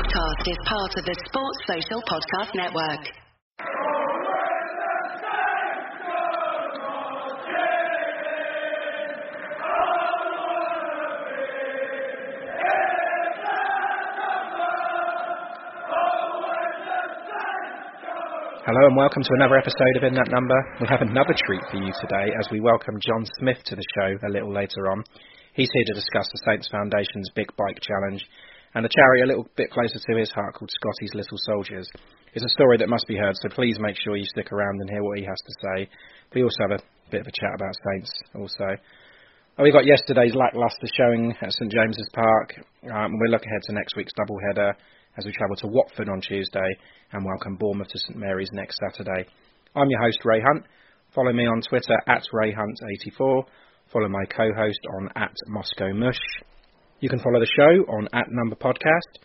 podcast 0.00 0.48
is 0.48 0.56
part 0.64 0.92
of 0.96 1.04
the 1.04 1.16
Sports 1.28 1.60
Social 1.68 2.00
Podcast 2.08 2.54
Network. 2.54 3.04
Hello 18.64 18.86
and 18.86 18.96
welcome 18.96 19.22
to 19.22 19.28
another 19.34 19.58
episode 19.58 19.96
of 19.96 20.04
In 20.04 20.14
That 20.14 20.30
Number. 20.30 20.56
We 20.80 20.86
have 20.88 21.02
another 21.02 21.34
treat 21.44 21.60
for 21.70 21.76
you 21.76 21.92
today 22.00 22.32
as 22.40 22.48
we 22.50 22.60
welcome 22.60 22.94
Jon 23.06 23.26
Smith 23.38 23.58
to 23.66 23.76
the 23.76 23.84
show 23.94 24.26
a 24.26 24.30
little 24.30 24.54
later 24.54 24.90
on. 24.90 25.04
He's 25.52 25.68
here 25.74 25.84
to 25.88 25.92
discuss 25.92 26.26
the 26.32 26.42
Saints 26.46 26.68
Foundation's 26.70 27.28
Big 27.34 27.54
Bike 27.56 27.80
Challenge 27.82 28.24
and 28.74 28.86
a 28.86 28.88
charity 28.88 29.22
a 29.22 29.26
little 29.26 29.48
bit 29.56 29.70
closer 29.70 29.98
to 29.98 30.18
his 30.18 30.30
heart 30.30 30.54
called 30.54 30.70
Scotty's 30.70 31.14
Little 31.14 31.38
Soldiers. 31.38 31.88
It's 32.34 32.44
a 32.44 32.54
story 32.54 32.78
that 32.78 32.88
must 32.88 33.06
be 33.08 33.16
heard, 33.16 33.34
so 33.42 33.48
please 33.54 33.78
make 33.80 33.96
sure 33.98 34.16
you 34.16 34.26
stick 34.26 34.52
around 34.52 34.80
and 34.80 34.90
hear 34.90 35.02
what 35.02 35.18
he 35.18 35.24
has 35.24 35.38
to 35.38 35.54
say. 35.62 35.88
We 36.34 36.42
also 36.42 36.62
have 36.62 36.78
a 36.78 36.82
bit 37.10 37.22
of 37.22 37.26
a 37.26 37.32
chat 37.32 37.54
about 37.54 37.74
Saints 37.90 38.10
also. 38.34 38.78
We 39.58 39.72
got 39.72 39.84
yesterday's 39.84 40.34
lacklustre 40.34 40.88
showing 40.96 41.34
at 41.42 41.52
St 41.52 41.70
James's 41.70 42.08
Park. 42.14 42.54
Um, 42.90 43.18
we'll 43.18 43.30
look 43.30 43.44
ahead 43.44 43.62
to 43.64 43.74
next 43.74 43.96
week's 43.96 44.12
doubleheader 44.18 44.72
as 45.18 45.26
we 45.26 45.32
travel 45.32 45.56
to 45.56 45.66
Watford 45.66 46.08
on 46.08 46.20
Tuesday 46.20 46.76
and 47.12 47.26
welcome 47.26 47.56
Bournemouth 47.56 47.88
to 47.88 47.98
St 47.98 48.16
Mary's 48.16 48.48
next 48.52 48.78
Saturday. 48.78 49.28
I'm 49.74 49.90
your 49.90 50.00
host, 50.02 50.24
Ray 50.24 50.40
Hunt. 50.40 50.64
Follow 51.14 51.32
me 51.32 51.46
on 51.46 51.60
Twitter 51.68 51.98
at 52.06 52.22
RayHunt84. 52.32 53.44
Follow 53.92 54.08
my 54.08 54.24
co-host 54.26 54.80
on 54.96 55.10
at 55.16 55.34
Moscow 55.48 55.92
Mush. 55.92 56.20
You 57.00 57.08
can 57.08 57.18
follow 57.18 57.40
the 57.40 57.46
show 57.46 57.92
on 57.92 58.08
at 58.12 58.26
Number 58.30 58.56
Podcast. 58.56 59.18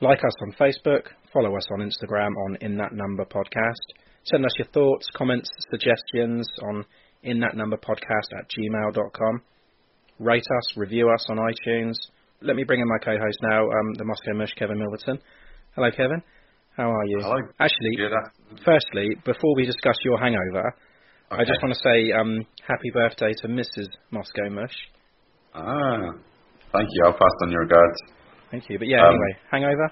Like 0.00 0.18
us 0.18 0.34
on 0.42 0.52
Facebook. 0.60 1.08
Follow 1.32 1.56
us 1.56 1.66
on 1.72 1.80
Instagram 1.80 2.30
on 2.46 2.56
In 2.60 2.76
That 2.78 2.92
Number 2.92 3.24
Podcast. 3.24 3.94
Send 4.24 4.44
us 4.44 4.52
your 4.58 4.68
thoughts, 4.68 5.06
comments, 5.14 5.50
suggestions 5.70 6.48
on 6.62 6.84
In 7.22 7.40
That 7.40 7.56
Number 7.56 7.76
Podcast 7.76 8.38
at 8.38 8.50
gmail.com. 8.50 9.42
Rate 10.18 10.46
us, 10.58 10.76
review 10.76 11.10
us 11.10 11.26
on 11.28 11.36
iTunes 11.38 11.94
let 12.42 12.56
me 12.56 12.64
bring 12.64 12.80
in 12.80 12.88
my 12.88 12.98
co-host 13.02 13.38
now, 13.42 13.64
um, 13.64 13.94
the 13.94 14.04
Moscow 14.04 14.34
Mush, 14.34 14.52
Kevin 14.58 14.78
Milverton. 14.78 15.18
Hello, 15.74 15.90
Kevin. 15.90 16.22
How 16.76 16.90
are 16.90 17.06
you? 17.06 17.18
Hello. 17.20 17.36
Actually, 17.58 17.96
Good. 17.96 18.12
firstly, 18.64 19.08
before 19.24 19.54
we 19.56 19.64
discuss 19.66 19.96
your 20.04 20.18
hangover, 20.18 20.74
Okay. 21.32 21.42
I 21.42 21.44
just 21.44 21.60
want 21.60 21.74
to 21.74 21.80
say 21.82 22.12
um, 22.12 22.46
happy 22.68 22.88
birthday 22.94 23.32
to 23.42 23.48
Mrs. 23.48 23.88
Moscow 24.12 24.48
Mush. 24.48 24.74
Ah, 25.54 26.12
thank 26.76 26.88
you. 26.92 27.00
I'll 27.06 27.16
pass 27.18 27.34
on 27.42 27.50
your 27.50 27.62
regards. 27.64 27.98
Thank 28.50 28.68
you. 28.70 28.78
But 28.78 28.88
yeah, 28.88 29.02
Um, 29.02 29.14
anyway, 29.16 29.32
hangover. 29.50 29.88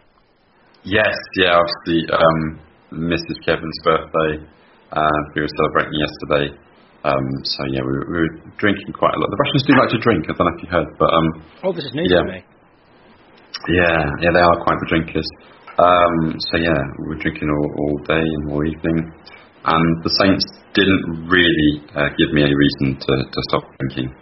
Yes, 0.84 1.16
yeah, 1.40 1.56
obviously, 1.56 2.04
um, 2.12 2.38
Mrs. 3.08 3.40
Kevin's 3.44 3.78
birthday. 3.84 4.44
Uh, 4.92 5.18
we 5.34 5.40
were 5.42 5.52
celebrating 5.56 5.96
yesterday. 5.98 6.46
Um, 7.04 7.26
so 7.44 7.60
yeah, 7.72 7.80
we 7.84 7.92
were, 7.92 8.06
we 8.08 8.18
were 8.24 8.34
drinking 8.60 8.92
quite 8.92 9.12
a 9.12 9.18
lot. 9.18 9.28
The 9.28 9.40
Russians 9.48 9.62
do 9.68 9.72
like 9.76 9.90
to 9.92 10.00
drink. 10.00 10.24
I 10.28 10.32
don't 10.36 10.46
know 10.46 10.54
if 10.56 10.62
you 10.62 10.70
heard, 10.70 10.88
but 11.00 11.10
um, 11.12 11.28
Oh, 11.64 11.72
this 11.72 11.84
is 11.84 11.92
news 11.92 12.08
yeah. 12.12 12.20
to 12.24 12.32
me. 12.32 12.40
yeah, 13.68 14.00
yeah, 14.24 14.30
they 14.32 14.40
are 14.44 14.56
quite 14.64 14.78
the 14.80 14.88
drinkers. 14.88 15.28
Um, 15.76 16.36
so 16.38 16.54
yeah, 16.60 16.78
we 17.02 17.16
were 17.16 17.20
drinking 17.20 17.48
all, 17.50 17.68
all 17.80 17.96
day 18.06 18.22
and 18.22 18.42
all 18.52 18.62
evening, 18.64 18.98
and 19.64 19.84
the 20.04 20.12
Saints 20.22 20.44
didn't 20.72 21.26
really 21.28 21.70
uh, 21.96 22.08
give 22.16 22.30
me 22.32 22.44
any 22.44 22.54
reason 22.54 23.00
to, 23.00 23.12
to 23.26 23.40
stop 23.50 23.64
drinking. 23.80 24.12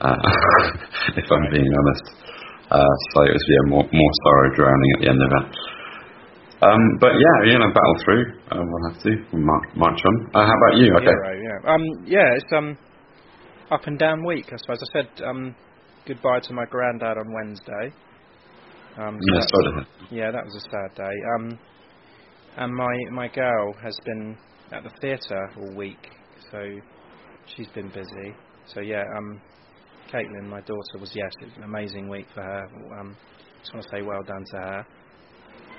Uh, 0.00 0.12
if 1.16 1.24
I'm 1.30 1.46
being 1.50 1.70
honest, 1.72 2.04
uh, 2.70 2.94
so 3.14 3.22
it 3.24 3.32
was 3.32 3.46
yeah 3.48 3.64
more 3.70 3.84
more 3.84 4.12
sorrow 4.24 4.48
drowning 4.54 4.90
at 4.96 5.00
the 5.00 5.08
end 5.08 5.22
of 5.22 5.30
it. 5.32 5.46
Um, 6.62 6.82
but 7.00 7.12
yeah, 7.12 7.52
you 7.52 7.58
know, 7.58 7.68
battle 7.68 7.96
through. 8.04 8.24
Uh, 8.50 8.62
we'll 8.64 8.92
have 8.92 9.02
to 9.02 9.10
we'll 9.32 9.42
march, 9.42 9.68
march 9.76 10.00
on. 10.04 10.14
Uh, 10.34 10.46
how 10.46 10.54
about 10.56 10.78
you? 10.78 10.92
Okay. 10.96 11.04
Yeah, 11.04 11.28
right, 11.28 11.40
yeah. 11.40 11.70
Um, 11.72 11.82
yeah, 12.06 12.28
it's 12.36 12.52
um, 12.56 12.78
up 13.70 13.86
and 13.86 13.98
down 13.98 14.24
week. 14.24 14.46
I 14.52 14.56
suppose 14.56 14.78
I 14.82 15.00
said 15.00 15.08
um, 15.24 15.54
goodbye 16.06 16.40
to 16.40 16.54
my 16.54 16.64
granddad 16.70 17.18
on 17.18 17.32
Wednesday. 17.32 17.92
Um, 18.98 19.18
so 19.20 19.34
Yeah, 19.34 19.40
sorry. 19.40 19.86
Yeah, 20.10 20.30
that 20.32 20.44
was 20.44 20.56
a 20.56 20.70
sad 20.70 20.94
day. 20.96 21.16
Um, 21.36 21.58
and 22.56 22.74
my 22.74 22.96
my 23.12 23.28
girl 23.28 23.74
has 23.82 23.96
been 24.04 24.36
at 24.72 24.82
the 24.82 24.90
theatre 25.00 25.50
all 25.58 25.74
week, 25.74 26.10
so 26.50 26.58
she's 27.54 27.68
been 27.68 27.88
busy. 27.88 28.34
So 28.66 28.80
yeah, 28.80 29.04
um, 29.16 29.40
Caitlin, 30.12 30.48
my 30.48 30.60
daughter, 30.60 30.98
was 31.00 31.10
yes, 31.14 31.30
it 31.40 31.46
was 31.46 31.56
an 31.56 31.64
amazing 31.64 32.08
week 32.08 32.26
for 32.34 32.42
her. 32.42 32.64
Um, 32.98 33.16
just 33.60 33.74
want 33.74 33.84
to 33.84 33.90
say 33.90 34.02
well 34.02 34.22
done 34.22 34.44
to 34.52 34.56
her. 34.58 34.86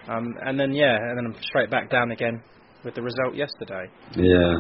Um, 0.09 0.25
and 0.45 0.59
then 0.59 0.71
yeah, 0.73 0.95
and 0.95 1.17
then 1.17 1.25
I'm 1.33 1.43
straight 1.43 1.69
back 1.69 1.89
down 1.89 2.11
again 2.11 2.41
with 2.83 2.95
the 2.95 3.01
result 3.01 3.35
yesterday. 3.35 3.85
Yeah. 4.16 4.55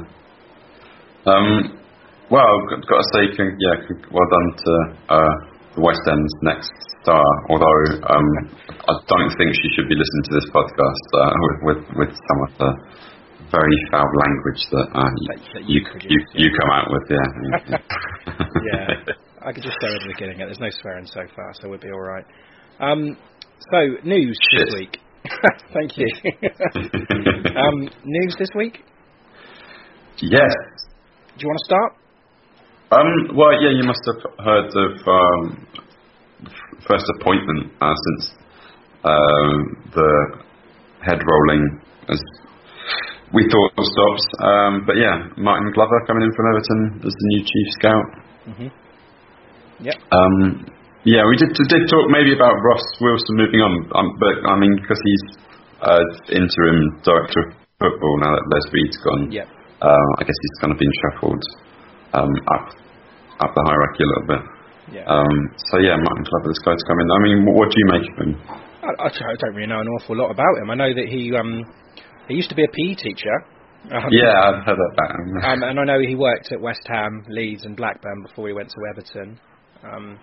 Um, 1.25 1.79
well, 2.31 2.55
got, 2.69 2.79
got 2.87 2.99
to 2.99 3.07
say, 3.15 3.23
yeah, 3.31 3.75
well 4.11 4.27
done 4.31 4.49
to 4.57 4.73
uh, 5.15 5.33
the 5.75 5.81
West 5.81 6.01
End's 6.07 6.33
next 6.43 6.71
star. 7.03 7.23
Although 7.49 7.83
um, 8.11 8.27
I 8.67 8.93
don't 9.07 9.31
think 9.37 9.55
she 9.55 9.69
should 9.75 9.87
be 9.87 9.95
listening 9.95 10.23
to 10.27 10.33
this 10.35 10.47
podcast 10.51 11.07
uh, 11.15 11.31
with, 11.39 11.59
with 11.63 11.81
with 11.95 12.11
some 12.15 12.39
of 12.47 12.51
the 12.59 12.71
very 13.51 13.77
foul 13.91 14.11
language 14.27 14.61
that, 14.71 14.87
uh, 14.91 15.03
That- 15.07 15.39
that 15.53 15.63
you 15.63 15.79
you, 15.79 15.79
you, 15.79 15.91
produce, 15.91 16.11
you, 16.11 16.19
yeah. 16.19 16.39
you 16.43 16.49
come 16.59 16.71
out 16.75 16.87
with. 16.91 17.05
Yeah. 17.07 17.77
yeah, 18.67 19.13
I 19.47 19.53
could 19.53 19.63
just 19.63 19.79
go 19.79 19.87
at 19.87 20.01
the 20.03 20.11
beginning. 20.11 20.39
There's 20.39 20.59
no 20.59 20.67
swearing 20.81 21.05
so 21.05 21.21
far, 21.33 21.53
so 21.53 21.69
we'll 21.69 21.79
be 21.79 21.87
all 21.87 22.03
right. 22.03 22.25
Um, 22.81 23.15
so 23.71 23.79
news 24.03 24.37
this 24.51 24.73
week. 24.75 24.97
Thank 25.73 25.95
you. 25.95 26.07
um, 27.55 27.87
news 28.03 28.35
this 28.37 28.49
week. 28.55 28.79
yes. 30.19 30.51
Do 31.31 31.39
you 31.39 31.47
want 31.47 31.59
to 31.59 31.65
start? 31.65 31.91
Um, 32.91 33.37
well, 33.37 33.55
yeah, 33.63 33.71
you 33.71 33.87
must 33.87 34.03
have 34.11 34.19
heard 34.43 34.67
of 34.67 35.07
um, 35.07 35.67
first 36.85 37.05
appointment 37.21 37.71
uh, 37.79 37.95
since 37.95 38.35
um, 39.05 39.91
the 39.95 40.43
head 41.07 41.19
rolling 41.23 41.79
as 42.09 42.19
we 43.33 43.47
thought 43.47 43.71
stops. 43.79 44.27
Um, 44.43 44.83
but 44.85 44.97
yeah, 44.97 45.29
Martin 45.37 45.71
Glover 45.73 46.03
coming 46.05 46.23
in 46.23 46.33
from 46.35 46.47
Everton 46.51 47.07
as 47.07 47.13
the 47.13 47.27
new 47.27 47.43
chief 47.43 47.67
scout. 47.79 48.05
Mm-hmm. 48.49 48.86
Yep. 49.81 49.95
Um, 50.11 50.65
yeah, 51.05 51.23
we 51.29 51.37
did 51.37 51.53
did 51.55 51.83
talk 51.87 52.09
maybe 52.09 52.33
about 52.33 52.57
Ross 52.65 52.83
Wilson 52.99 53.35
moving 53.37 53.61
on, 53.61 53.73
um, 53.95 54.07
but 54.19 54.35
I 54.49 54.57
mean 54.59 54.75
because 54.81 54.99
he's 55.03 55.23
uh, 55.81 56.03
interim 56.33 56.99
director 57.05 57.47
of 57.47 57.53
football 57.79 58.15
now 58.19 58.33
that 58.35 58.43
Les 58.49 58.65
Reed's 58.73 58.97
gone. 59.05 59.31
Yep. 59.31 59.47
Uh, 59.81 60.07
I 60.17 60.21
guess 60.25 60.35
he's 60.35 60.57
kind 60.59 60.73
of 60.73 60.79
been 60.81 60.93
shuffled 61.05 61.43
um, 62.17 62.33
up 62.49 62.65
up 63.39 63.51
the 63.53 63.63
hierarchy 63.69 64.03
a 64.03 64.09
little 64.09 64.27
bit. 64.27 64.43
Yeah. 64.97 65.05
Um, 65.05 65.35
so 65.69 65.77
yeah, 65.79 65.95
Martin 65.99 66.25
Glover, 66.25 66.49
this 66.49 66.63
guy's 66.65 66.81
come 66.87 66.97
in. 66.99 67.07
I 67.11 67.19
mean, 67.21 67.45
what, 67.45 67.55
what 67.55 67.67
do 67.69 67.75
you 67.77 67.87
make 67.91 68.07
of 68.07 68.17
him? 68.23 68.33
I, 68.81 69.07
I 69.07 69.09
don't- 69.11 69.53
really 69.55 69.67
know 69.67 69.79
an 69.81 69.87
awful 69.99 70.15
lot 70.17 70.31
about 70.31 70.57
him. 70.63 70.71
I 70.71 70.75
know 70.75 70.91
that 70.93 71.07
he 71.07 71.31
um 71.35 71.61
he 72.27 72.35
used 72.35 72.49
to 72.49 72.55
be 72.55 72.63
a 72.63 72.71
PE 72.71 72.95
teacher. 72.95 73.35
Um, 73.93 74.09
Yeah, 74.11 74.33
I've 74.33 74.65
heard 74.65 74.75
that. 74.75 75.45
Um, 75.45 75.63
and 75.63 75.79
I 75.79 75.83
know 75.85 75.99
he 75.99 76.15
worked 76.15 76.51
at 76.51 76.59
West 76.59 76.81
Ham, 76.87 77.23
Leeds, 77.29 77.63
and 77.63 77.77
Blackburn 77.77 78.23
before 78.27 78.47
he 78.47 78.53
went 78.53 78.69
to 78.69 78.75
Everton. 78.91 79.39
Um, 79.83 80.19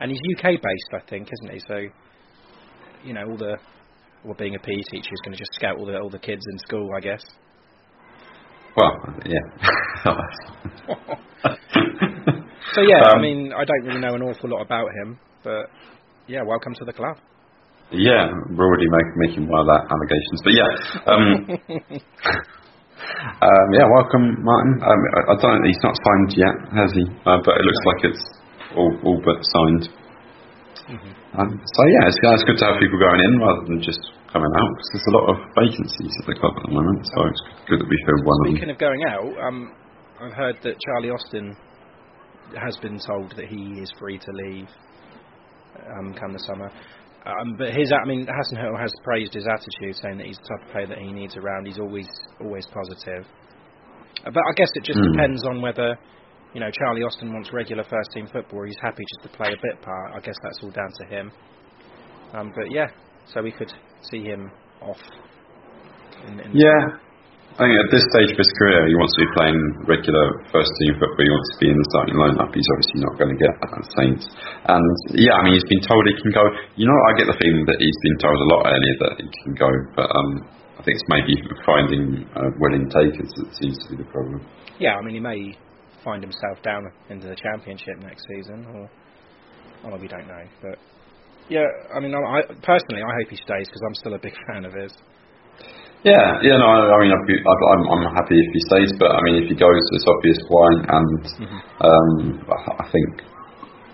and 0.00 0.10
he's 0.10 0.20
UK 0.36 0.44
based, 0.60 0.92
I 0.94 1.00
think, 1.08 1.28
isn't 1.32 1.52
he? 1.54 1.60
So, 1.68 1.76
you 3.04 3.12
know, 3.14 3.24
all 3.30 3.36
the 3.36 3.56
well, 4.24 4.34
being 4.38 4.54
a 4.54 4.58
PE 4.58 4.74
teacher 4.90 5.10
is 5.12 5.20
going 5.24 5.32
to 5.32 5.38
just 5.38 5.52
scout 5.54 5.78
all 5.78 5.86
the 5.86 5.98
all 5.98 6.10
the 6.10 6.18
kids 6.18 6.42
in 6.52 6.58
school, 6.58 6.90
I 6.96 7.00
guess. 7.00 7.22
well, 8.76 8.92
yeah. 9.26 9.40
So 12.74 12.80
yeah, 12.80 13.02
I 13.04 13.16
Um, 13.16 13.20
mean, 13.20 13.52
I 13.52 13.64
don't 13.66 13.84
really 13.84 14.00
know 14.00 14.14
an 14.14 14.22
awful 14.22 14.48
lot 14.48 14.62
about 14.62 14.88
him, 15.02 15.18
but 15.44 15.68
yeah, 16.26 16.40
welcome 16.46 16.72
to 16.78 16.84
the 16.86 16.92
club. 16.94 17.18
Yeah, 17.90 18.32
we're 18.56 18.64
already 18.64 18.88
make, 18.88 19.28
making 19.28 19.44
wild 19.46 19.68
allegations, 19.68 20.40
but 20.42 20.52
yeah, 20.56 20.70
um, 21.12 21.22
um, 23.44 23.66
yeah. 23.76 23.84
Welcome, 23.92 24.40
Martin. 24.40 24.80
Um, 24.80 25.00
I, 25.12 25.32
I 25.32 25.36
don't. 25.36 25.64
He's 25.66 25.82
not 25.84 25.92
signed 26.00 26.32
yet, 26.32 26.54
has 26.72 26.92
he? 26.96 27.04
Uh, 27.28 27.44
but 27.44 27.60
it 27.60 27.64
looks 27.68 27.82
like 27.84 28.00
it's 28.08 28.24
all, 28.76 28.92
all 29.04 29.20
but 29.24 29.38
signed. 29.54 29.84
Mm-hmm. 30.88 31.12
Um, 31.38 31.50
so 31.62 31.80
yeah, 31.86 32.08
it's, 32.10 32.18
it's 32.18 32.44
good 32.44 32.58
to 32.58 32.66
have 32.66 32.76
people 32.82 32.98
going 32.98 33.20
in 33.22 33.32
rather 33.38 33.64
than 33.70 33.80
just 33.80 34.02
coming 34.32 34.50
out 34.50 34.70
because 34.74 34.90
there's 34.92 35.10
a 35.12 35.16
lot 35.16 35.26
of 35.30 35.36
vacancies 35.54 36.14
at 36.20 36.26
the 36.26 36.36
club 36.40 36.54
at 36.56 36.64
the 36.66 36.74
moment. 36.74 37.00
So 37.06 37.18
it's 37.28 37.42
good 37.68 37.78
that 37.80 37.88
we 37.88 37.96
filled 38.08 38.24
one 38.26 38.38
of. 38.42 38.46
Speaking 38.56 38.72
of 38.74 38.78
going 38.80 39.02
out, 39.06 39.30
um, 39.46 39.58
I've 40.20 40.32
heard 40.34 40.56
that 40.64 40.74
Charlie 40.80 41.10
Austin 41.10 41.56
has 42.58 42.76
been 42.82 42.98
told 42.98 43.32
that 43.36 43.46
he 43.46 43.80
is 43.80 43.92
free 43.98 44.18
to 44.18 44.30
leave 44.48 44.68
um, 45.96 46.14
come 46.14 46.32
the 46.32 46.42
summer. 46.46 46.70
Um, 47.24 47.54
but 47.56 47.70
his, 47.72 47.92
I 47.92 48.04
mean, 48.06 48.26
Hasenhüttl 48.26 48.78
has 48.80 48.92
praised 49.04 49.32
his 49.34 49.46
attitude, 49.46 49.94
saying 50.02 50.18
that 50.18 50.26
he's 50.26 50.38
the 50.38 50.48
type 50.58 50.66
of 50.66 50.72
player 50.72 50.86
that 50.88 50.98
he 50.98 51.12
needs 51.12 51.36
around. 51.36 51.66
He's 51.66 51.78
always, 51.78 52.08
always 52.40 52.66
positive. 52.66 53.24
But 54.24 54.42
I 54.42 54.52
guess 54.56 54.68
it 54.74 54.84
just 54.84 54.98
Hmm. 54.98 55.12
depends 55.12 55.46
on 55.46 55.62
whether, 55.62 55.96
you 56.54 56.60
know, 56.60 56.70
Charlie 56.70 57.02
Austin 57.02 57.32
wants 57.32 57.52
regular 57.52 57.84
first 57.84 58.10
team 58.12 58.28
football, 58.32 58.64
he's 58.64 58.80
happy 58.82 59.04
just 59.08 59.22
to 59.24 59.36
play 59.36 59.52
a 59.52 59.60
bit 59.62 59.80
part. 59.80 60.12
I 60.14 60.20
guess 60.20 60.36
that's 60.42 60.60
all 60.62 60.70
down 60.70 60.90
to 61.00 61.04
him. 61.06 61.32
Um, 62.34 62.52
but 62.54 62.70
yeah, 62.70 62.88
so 63.32 63.42
we 63.42 63.52
could 63.52 63.72
see 64.10 64.24
him 64.24 64.50
off. 64.80 65.00
In, 66.28 66.40
in 66.40 66.50
yeah, 66.52 67.00
I 67.56 67.68
think 67.68 67.76
at 67.84 67.90
this 67.92 68.04
stage 68.16 68.32
of 68.32 68.40
his 68.40 68.52
career, 68.56 68.88
he 68.88 68.96
wants 68.96 69.12
to 69.16 69.20
be 69.24 69.30
playing 69.36 69.60
regular 69.84 70.24
first 70.48 70.72
team 70.80 70.96
football. 70.96 71.20
He 71.20 71.28
wants 71.28 71.50
to 71.52 71.58
be 71.60 71.68
in 71.68 71.76
the 71.76 71.88
starting 71.92 72.16
lineup. 72.16 72.48
He's 72.52 72.68
obviously 72.72 73.00
not 73.04 73.14
going 73.20 73.32
to 73.32 73.38
get 73.40 73.52
that 73.60 73.72
at 73.76 73.84
Saints. 73.92 74.24
And 74.72 74.88
yeah, 75.20 75.36
I 75.36 75.44
mean, 75.44 75.60
he's 75.60 75.68
been 75.68 75.84
told 75.84 76.00
he 76.08 76.16
can 76.16 76.32
go. 76.32 76.44
You 76.80 76.88
know, 76.88 76.96
I 77.08 77.12
get 77.20 77.28
the 77.28 77.36
feeling 77.36 77.68
that 77.68 77.76
he's 77.76 78.00
been 78.08 78.18
told 78.24 78.36
a 78.40 78.48
lot 78.56 78.72
earlier 78.72 78.96
that 79.04 79.12
he 79.20 79.28
can 79.44 79.52
go, 79.52 79.68
but 79.92 80.08
um, 80.08 80.48
I 80.76 80.80
think 80.80 80.96
it's 80.96 81.08
maybe 81.12 81.36
finding 81.68 82.24
uh, 82.32 82.48
willing 82.56 82.88
takers 82.88 83.28
that 83.36 83.48
seems 83.60 83.76
to 83.84 83.86
be 83.92 84.00
the 84.00 84.08
problem. 84.08 84.40
Yeah, 84.80 84.96
I 84.96 85.04
mean, 85.04 85.12
he 85.12 85.20
may 85.20 85.52
find 86.04 86.22
himself 86.22 86.62
down 86.62 86.90
into 87.10 87.28
the 87.28 87.36
championship 87.36 87.98
next 88.00 88.24
season, 88.28 88.66
or 88.74 88.90
well, 89.84 89.98
we 89.98 90.08
don't 90.08 90.26
know. 90.26 90.44
But 90.60 90.78
yeah, 91.48 91.66
I 91.94 92.00
mean, 92.00 92.14
I, 92.14 92.42
personally, 92.62 93.02
I 93.02 93.12
hope 93.22 93.28
he 93.30 93.36
stays 93.36 93.66
because 93.66 93.82
I'm 93.86 93.94
still 93.94 94.14
a 94.14 94.22
big 94.22 94.34
fan 94.48 94.64
of 94.64 94.74
his. 94.74 94.92
Yeah, 96.02 96.42
yeah, 96.42 96.58
no, 96.58 96.66
I 96.66 96.98
mean, 96.98 97.14
I'd 97.14 97.26
be, 97.30 97.38
I'd, 97.38 97.62
I'm, 97.70 97.82
I'm 97.86 98.04
happy 98.18 98.34
if 98.34 98.50
he 98.50 98.60
stays, 98.66 98.90
but 98.98 99.14
I 99.14 99.22
mean, 99.22 99.46
if 99.46 99.48
he 99.48 99.54
goes, 99.54 99.82
it's 99.94 100.06
obvious 100.10 100.38
why, 100.50 100.66
and 100.98 101.22
mm-hmm. 101.46 101.60
um, 101.78 102.10
I 102.50 102.90
think 102.90 103.22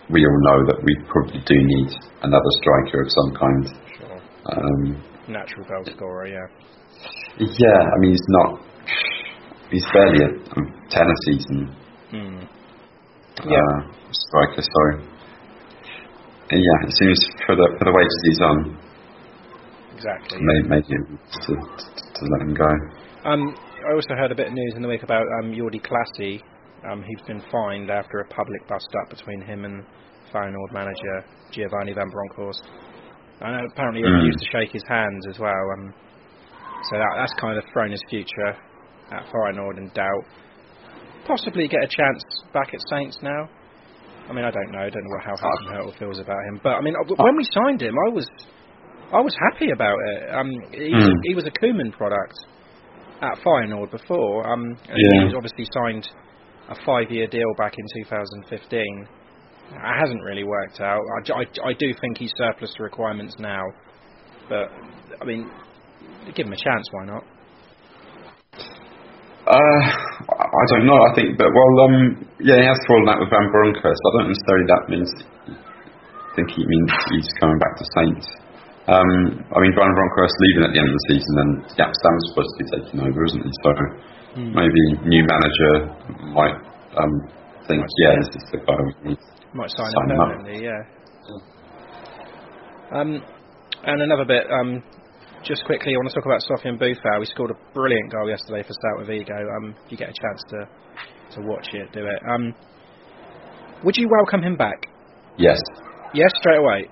we 0.08 0.25
all 0.25 0.40
know 0.40 0.72
that 0.72 0.81
we 0.81 0.96
probably 1.05 1.44
do 1.44 1.56
need 1.60 1.90
another 2.25 2.52
striker 2.64 3.05
of 3.05 3.08
some 3.12 3.31
kind. 3.37 3.62
Sure. 4.00 4.19
Um, 4.49 5.05
Natural 5.28 5.64
goal 5.69 5.84
scorer, 5.93 6.26
yeah. 6.32 6.49
Yeah, 7.37 7.81
I 7.93 7.96
mean, 8.00 8.12
he's 8.16 8.28
not. 8.28 8.64
He's 9.70 9.84
barely 9.93 10.25
a, 10.25 10.31
a 10.32 10.60
ten 10.88 11.05
a 11.05 11.16
season. 11.28 11.76
Mm. 12.12 12.49
Yeah. 13.44 13.58
Uh, 13.58 14.12
striker, 14.12 14.62
sorry. 14.62 15.05
And 16.50 16.60
yeah, 16.60 16.88
it 16.88 16.94
seems 16.96 17.20
for 17.46 17.56
the 17.56 17.66
for 17.78 17.84
the 17.84 17.93
wages 17.93 18.20
he's 18.25 18.40
on. 18.40 18.78
Exactly. 19.94 20.38
Maybe, 20.40 20.69
maybe 20.69 20.87
to, 20.87 21.52
to 21.52 21.52
to 21.55 22.22
let 22.32 22.40
him 22.43 22.55
go. 22.55 22.70
Um, 23.28 23.55
I 23.84 23.94
also 23.94 24.14
heard 24.16 24.32
a 24.32 24.34
bit 24.34 24.49
of 24.49 24.52
news 24.55 24.75
in 24.76 24.82
the 24.82 24.88
week 24.88 25.02
about 25.02 25.26
um, 25.43 25.52
Jordy 25.55 25.81
Clasie. 25.81 26.40
Um, 26.90 27.05
he's 27.06 27.20
been 27.26 27.43
fined 27.50 27.90
after 27.90 28.20
a 28.20 28.28
public 28.28 28.66
bust 28.69 28.88
up 29.02 29.10
between 29.10 29.43
him 29.43 29.64
and 29.64 29.84
Feyenoord 30.32 30.72
manager 30.72 31.25
Giovanni 31.52 31.93
van 31.93 32.08
Bronckhorst. 32.10 32.62
And 33.40 33.70
apparently 33.70 34.02
he 34.02 34.08
mm. 34.08 34.14
refused 34.14 34.38
to 34.38 34.49
shake 34.50 34.72
his 34.72 34.84
hands 34.88 35.26
as 35.28 35.38
well. 35.38 35.64
Um, 35.78 35.94
so 36.90 36.96
that, 36.96 37.12
that's 37.16 37.34
kind 37.40 37.58
of 37.58 37.64
thrown 37.72 37.90
his 37.90 38.02
future 38.08 38.55
at 39.10 39.26
Feyenoord 39.32 39.78
in 39.78 39.88
doubt. 39.94 40.25
Possibly 41.28 41.69
get 41.69 41.84
a 41.84 41.88
chance 41.88 42.25
back 42.52 42.72
at 42.72 42.80
Saints 42.90 43.19
now. 43.22 43.48
I 44.28 44.32
mean, 44.32 44.44
I 44.44 44.50
don't 44.50 44.72
know. 44.72 44.80
I 44.80 44.90
don't 44.90 45.04
know 45.04 45.20
how 45.25 45.36
Hasenhüttl 45.36 45.98
feels 45.98 46.19
about 46.19 46.40
him. 46.48 46.60
But 46.62 46.76
I 46.76 46.80
mean, 46.80 46.94
when 47.16 47.36
we 47.36 47.44
signed 47.52 47.82
him, 47.82 47.94
I 47.94 48.12
was 48.12 48.26
I 49.12 49.20
was 49.20 49.34
happy 49.50 49.70
about 49.70 49.96
it. 50.08 50.34
Um, 50.34 50.50
he, 50.72 50.92
mm. 50.92 51.12
he 51.25 51.34
was 51.34 51.44
a 51.46 51.50
Koeman 51.50 51.92
product 51.92 52.34
at 53.22 53.38
Feyenoord 53.44 53.90
before. 53.90 54.50
Um, 54.50 54.76
and 54.88 54.98
yeah. 54.98 55.25
he's 55.25 55.34
obviously 55.34 55.66
signed 55.72 56.08
a 56.69 56.75
five-year 56.84 57.26
deal 57.28 57.54
back 57.56 57.74
in 57.78 58.02
2015. 58.04 59.08
It 59.70 60.00
hasn't 60.00 60.22
really 60.22 60.44
worked 60.44 60.81
out. 60.81 61.00
I, 61.00 61.32
I, 61.32 61.70
I 61.70 61.72
do 61.72 61.92
think 62.00 62.19
he's 62.19 62.32
surplus 62.36 62.72
to 62.76 62.82
requirements 62.82 63.34
now, 63.38 63.62
but 64.48 64.69
I 65.20 65.24
mean, 65.24 65.50
give 66.34 66.46
him 66.46 66.52
a 66.52 66.56
chance. 66.56 66.86
Why 66.90 67.04
not? 67.06 67.24
Uh, 69.48 69.80
I 70.28 70.64
don't 70.76 70.84
know. 70.84 71.00
I 71.00 71.10
think, 71.16 71.40
but 71.40 71.48
well, 71.48 71.72
um, 71.88 71.96
yeah, 72.44 72.60
he 72.60 72.66
has 72.68 72.76
fallen 72.84 73.08
out 73.08 73.16
with 73.16 73.32
Van 73.32 73.48
Bronckhorst. 73.48 73.96
I 73.96 74.10
don't 74.20 74.28
necessarily 74.28 74.66
that 74.68 74.84
means. 74.92 75.10
I 75.48 76.32
think 76.36 76.52
he 76.52 76.62
means 76.68 76.90
he's 77.16 77.28
coming 77.40 77.56
back 77.56 77.74
to 77.80 77.84
Saints. 77.96 78.28
Um, 78.92 79.44
I 79.48 79.58
mean, 79.64 79.72
Van 79.72 79.92
Bronckhorst 79.92 80.36
leaving 80.44 80.64
at 80.68 80.72
the 80.76 80.80
end 80.80 80.88
of 80.92 80.96
the 80.96 81.06
season, 81.12 81.34
and 81.40 81.52
Jaap 81.80 81.92
Stam's 81.96 82.24
supposed 82.28 82.52
to 82.52 82.58
be 82.60 82.66
taking 82.76 83.00
over, 83.00 83.20
isn't 83.24 83.44
he? 83.44 83.52
So 83.64 83.70
mm. 84.36 84.52
maybe 84.52 84.82
new 85.08 85.24
manager 85.24 85.72
might 86.36 86.56
um, 87.00 87.12
think, 87.64 87.80
might 87.80 88.00
yeah, 88.04 88.20
this 88.20 88.32
is 88.36 88.44
the 88.52 88.60
guy 88.64 88.76
we 88.76 89.12
need. 89.12 89.20
Might 89.52 89.72
sign, 89.72 89.92
sign 89.92 90.08
him 90.12 90.16
permanently, 90.16 90.60
yeah. 90.64 90.82
Um, 92.92 93.20
and 93.84 94.02
another 94.02 94.24
bit, 94.24 94.44
um, 94.48 94.82
just 95.48 95.64
quickly, 95.64 95.94
I 95.94 95.96
want 95.96 96.12
to 96.12 96.14
talk 96.14 96.28
about 96.28 96.44
Sofiane 96.44 96.76
Boufal. 96.76 97.20
We 97.20 97.26
scored 97.26 97.50
a 97.50 97.58
brilliant 97.72 98.12
goal 98.12 98.28
yesterday 98.28 98.62
for 98.62 98.76
Celta 98.76 99.06
Vigo. 99.06 99.32
Um, 99.32 99.74
if 99.86 99.90
you 99.90 99.96
get 99.96 100.10
a 100.10 100.12
chance 100.12 100.42
to 100.50 100.68
to 101.36 101.46
watch 101.48 101.68
it, 101.72 101.90
do 101.92 102.04
it. 102.04 102.20
Um, 102.30 102.54
would 103.82 103.96
you 103.96 104.08
welcome 104.10 104.42
him 104.42 104.56
back? 104.56 104.86
Yes. 105.38 105.58
Yes, 106.12 106.30
straight 106.40 106.58
away. 106.58 106.88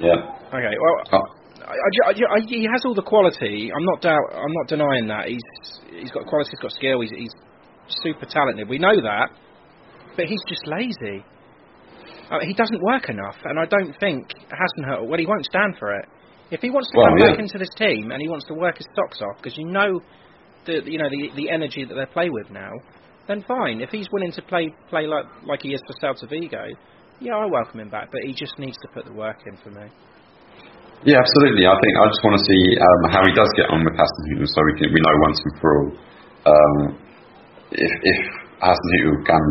Yeah. 0.00 0.16
Okay. 0.48 0.74
Well, 0.80 1.20
oh. 1.20 1.26
I, 1.66 2.08
I, 2.08 2.10
I, 2.10 2.40
he 2.48 2.66
has 2.72 2.84
all 2.84 2.94
the 2.94 3.02
quality. 3.02 3.70
I'm 3.74 3.84
not 3.84 4.00
doubt. 4.00 4.32
I'm 4.32 4.52
not 4.52 4.68
denying 4.68 5.06
that. 5.08 5.28
He's 5.28 5.44
he's 5.92 6.10
got 6.10 6.26
quality. 6.26 6.50
He's 6.52 6.60
got 6.60 6.72
skill. 6.72 7.02
He's, 7.02 7.10
he's 7.10 7.34
super 8.02 8.24
talented. 8.24 8.68
We 8.68 8.78
know 8.78 8.96
that, 9.02 9.28
but 10.16 10.24
he's 10.24 10.40
just 10.48 10.66
lazy. 10.66 11.22
Uh, 12.30 12.38
he 12.40 12.54
doesn't 12.54 12.80
work 12.82 13.10
enough, 13.10 13.36
and 13.44 13.58
I 13.58 13.66
don't 13.66 13.94
think 14.00 14.28
Hasenhüttl. 14.48 15.06
Well, 15.06 15.18
he 15.18 15.26
won't 15.26 15.44
stand 15.44 15.76
for 15.78 15.94
it. 15.94 16.06
If 16.50 16.60
he 16.60 16.70
wants 16.70 16.90
to 16.90 16.98
well, 16.98 17.08
come 17.08 17.18
yeah. 17.18 17.26
back 17.30 17.38
into 17.38 17.58
this 17.58 17.70
team 17.78 18.10
and 18.10 18.20
he 18.20 18.28
wants 18.28 18.46
to 18.46 18.54
work 18.54 18.78
his 18.78 18.86
socks 18.94 19.22
off, 19.22 19.38
because 19.38 19.56
you 19.56 19.66
know 19.66 20.00
the 20.66 20.82
you 20.84 20.98
know 20.98 21.08
the 21.08 21.30
the 21.36 21.50
energy 21.50 21.84
that 21.84 21.94
they 21.94 22.06
play 22.12 22.30
with 22.30 22.50
now, 22.50 22.72
then 23.28 23.44
fine. 23.46 23.80
If 23.80 23.90
he's 23.90 24.08
willing 24.12 24.32
to 24.32 24.42
play 24.42 24.74
play 24.90 25.06
like 25.06 25.26
like 25.46 25.62
he 25.62 25.74
is 25.74 25.82
for 25.86 25.94
Celta 26.02 26.28
Vigo, 26.28 26.66
yeah, 27.20 27.38
I 27.38 27.46
welcome 27.46 27.80
him 27.80 27.90
back. 27.90 28.10
But 28.10 28.22
he 28.26 28.34
just 28.34 28.58
needs 28.58 28.76
to 28.82 28.88
put 28.92 29.06
the 29.06 29.14
work 29.14 29.38
in 29.46 29.56
for 29.62 29.70
me. 29.70 29.86
Yeah, 31.06 31.16
absolutely. 31.16 31.64
I 31.64 31.72
think 31.80 31.94
I 31.96 32.04
just 32.12 32.20
want 32.20 32.36
to 32.36 32.44
see 32.44 32.62
um, 32.76 33.02
how 33.08 33.22
he 33.24 33.32
does 33.32 33.48
get 33.56 33.72
on 33.72 33.80
with 33.80 33.96
Hasenhüttl, 33.96 34.44
so 34.44 34.58
we 34.68 34.74
can 34.76 34.92
we 34.92 35.00
know 35.00 35.16
once 35.24 35.40
and 35.40 35.54
for 35.56 35.70
all 35.72 35.88
um, 36.50 36.76
if 37.72 37.92
if 38.04 38.20
Hasenhüttl 38.60 39.16
can, 39.24 39.44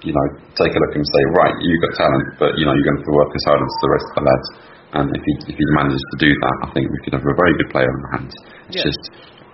you 0.00 0.14
know, 0.16 0.26
take 0.56 0.72
a 0.72 0.80
look 0.80 0.94
and 0.96 1.04
say, 1.04 1.22
right, 1.36 1.56
you've 1.60 1.82
got 1.84 1.92
talent, 2.00 2.26
but 2.40 2.50
you 2.56 2.64
know 2.64 2.72
you're 2.72 2.88
going 2.88 2.96
to 2.96 3.04
have 3.04 3.10
to 3.10 3.16
work 3.20 3.32
as 3.36 3.44
hard 3.44 3.60
as 3.60 3.74
the 3.84 3.90
rest 3.90 4.06
of 4.06 4.14
the 4.16 4.24
lads. 4.24 4.48
And 4.96 5.06
if 5.12 5.22
he 5.22 5.32
if 5.52 5.56
he 5.56 5.66
manages 5.76 6.00
to 6.00 6.16
do 6.24 6.30
that, 6.32 6.56
I 6.64 6.68
think 6.72 6.88
we 6.88 6.98
could 7.04 7.14
have 7.14 7.26
a 7.26 7.36
very 7.36 7.54
good 7.60 7.70
player 7.70 7.90
on 7.90 8.00
our 8.00 8.12
hands. 8.16 8.34
It's 8.72 8.80
yeah. 8.80 8.88
just 8.88 9.02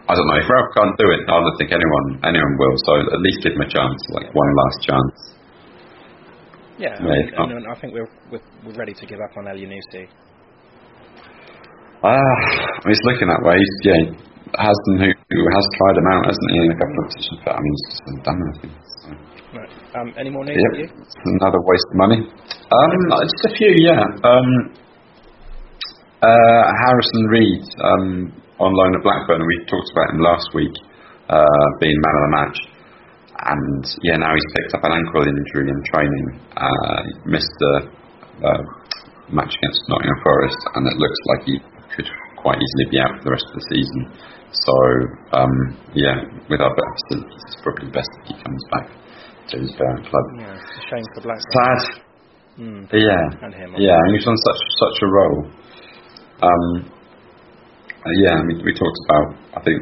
I 0.06 0.14
don't 0.14 0.26
know 0.26 0.38
if 0.38 0.46
Ralph 0.46 0.70
can't 0.74 0.94
do 0.98 1.08
it. 1.10 1.22
I 1.26 1.38
don't 1.42 1.56
think 1.58 1.70
anyone 1.74 2.06
anyone 2.22 2.54
will. 2.58 2.76
So 2.86 2.92
at 3.10 3.20
least 3.22 3.42
give 3.42 3.54
him 3.58 3.62
a 3.66 3.70
chance, 3.70 3.98
like 4.14 4.30
one 4.30 4.50
last 4.54 4.78
chance. 4.86 5.16
Yeah, 6.80 6.98
I, 6.98 7.46
mean, 7.46 7.62
I 7.68 7.76
think 7.78 7.94
we're, 7.94 8.10
we're 8.32 8.42
we're 8.64 8.74
ready 8.74 8.94
to 8.94 9.04
give 9.06 9.20
up 9.20 9.36
on 9.36 9.44
Elyounoussi. 9.44 10.08
Ah, 12.02 12.16
he's 12.82 12.98
looking 13.06 13.30
that 13.30 13.38
way. 13.46 13.54
He's, 13.54 13.76
yeah, 13.86 14.02
Hasenhüttl, 14.58 15.22
who 15.30 15.40
has 15.46 15.66
tried 15.78 15.96
him 16.02 16.06
out, 16.10 16.26
hasn't 16.26 16.50
he, 16.50 16.58
in 16.58 16.70
a 16.74 16.78
couple 16.82 16.98
of 16.98 17.04
positions, 17.06 17.38
but 17.46 17.54
I 17.54 17.60
mean, 17.62 17.74
he's 17.78 17.86
just 17.86 18.24
done. 18.26 18.40
So. 18.50 19.32
Right. 19.52 19.72
Um, 19.94 20.08
any 20.16 20.30
more 20.30 20.44
news 20.44 20.56
yep. 20.56 20.90
Another 20.90 21.60
waste 21.62 21.88
of 21.92 21.96
money. 22.00 22.20
Um, 22.26 22.92
just 23.22 23.44
a 23.46 23.52
few, 23.54 23.72
yeah. 23.84 24.02
Um, 24.24 24.48
uh, 26.22 26.62
Harrison 26.86 27.24
Reed 27.28 27.64
um, 27.82 28.06
on 28.62 28.70
loan 28.70 28.94
at 28.94 29.02
Blackburn. 29.02 29.42
We 29.42 29.66
talked 29.66 29.90
about 29.90 30.14
him 30.14 30.20
last 30.22 30.48
week, 30.54 30.74
uh, 31.28 31.66
being 31.82 31.98
man 31.98 32.14
of 32.14 32.22
the 32.22 32.32
match, 32.38 32.58
and 33.42 33.82
yeah, 34.06 34.16
now 34.22 34.30
he's 34.30 34.50
picked 34.54 34.74
up 34.78 34.86
an 34.86 34.94
ankle 34.94 35.26
injury 35.26 35.66
in 35.66 35.80
training. 35.90 36.26
Uh, 36.54 37.02
missed 37.26 37.54
the 37.58 37.74
uh, 38.46 38.62
match 39.34 39.50
against 39.50 39.80
Nottingham 39.90 40.20
Forest, 40.22 40.60
and 40.78 40.82
it 40.86 40.96
looks 40.96 41.20
like 41.34 41.40
he 41.46 41.56
could 41.98 42.08
quite 42.38 42.58
easily 42.58 42.86
be 42.94 42.98
out 43.02 43.18
for 43.18 43.24
the 43.26 43.34
rest 43.34 43.46
of 43.50 43.54
the 43.58 43.66
season. 43.70 44.00
So 44.52 44.74
um, 45.34 45.54
yeah, 45.96 46.22
with 46.46 46.60
our 46.60 46.70
better 46.70 46.94
facilities, 47.08 47.42
it's 47.50 47.58
probably 47.66 47.90
best 47.90 48.10
if 48.22 48.24
he 48.30 48.34
comes 48.38 48.62
back 48.70 48.86
to 49.50 49.54
his 49.58 49.72
parent 49.74 50.06
club. 50.06 50.26
Yeah, 50.38 50.54
it's 50.54 50.70
a 50.70 50.82
shame 50.86 51.06
for 51.18 51.20
Blackburn. 51.26 51.50
Sad. 51.50 51.82
Mm. 52.52 52.84
Yeah, 52.92 53.48
and 53.48 53.54
him, 53.56 53.74
yeah, 53.80 53.96
and 53.96 54.10
he's 54.12 54.28
on 54.28 54.36
such 54.36 54.62
such 54.76 54.98
a 55.02 55.08
role. 55.08 55.40
Um, 56.42 56.90
uh, 58.02 58.14
yeah, 58.18 58.34
I 58.34 58.42
mean, 58.42 58.62
we 58.64 58.74
talked 58.74 58.98
about. 59.06 59.38
I 59.54 59.60
think 59.62 59.78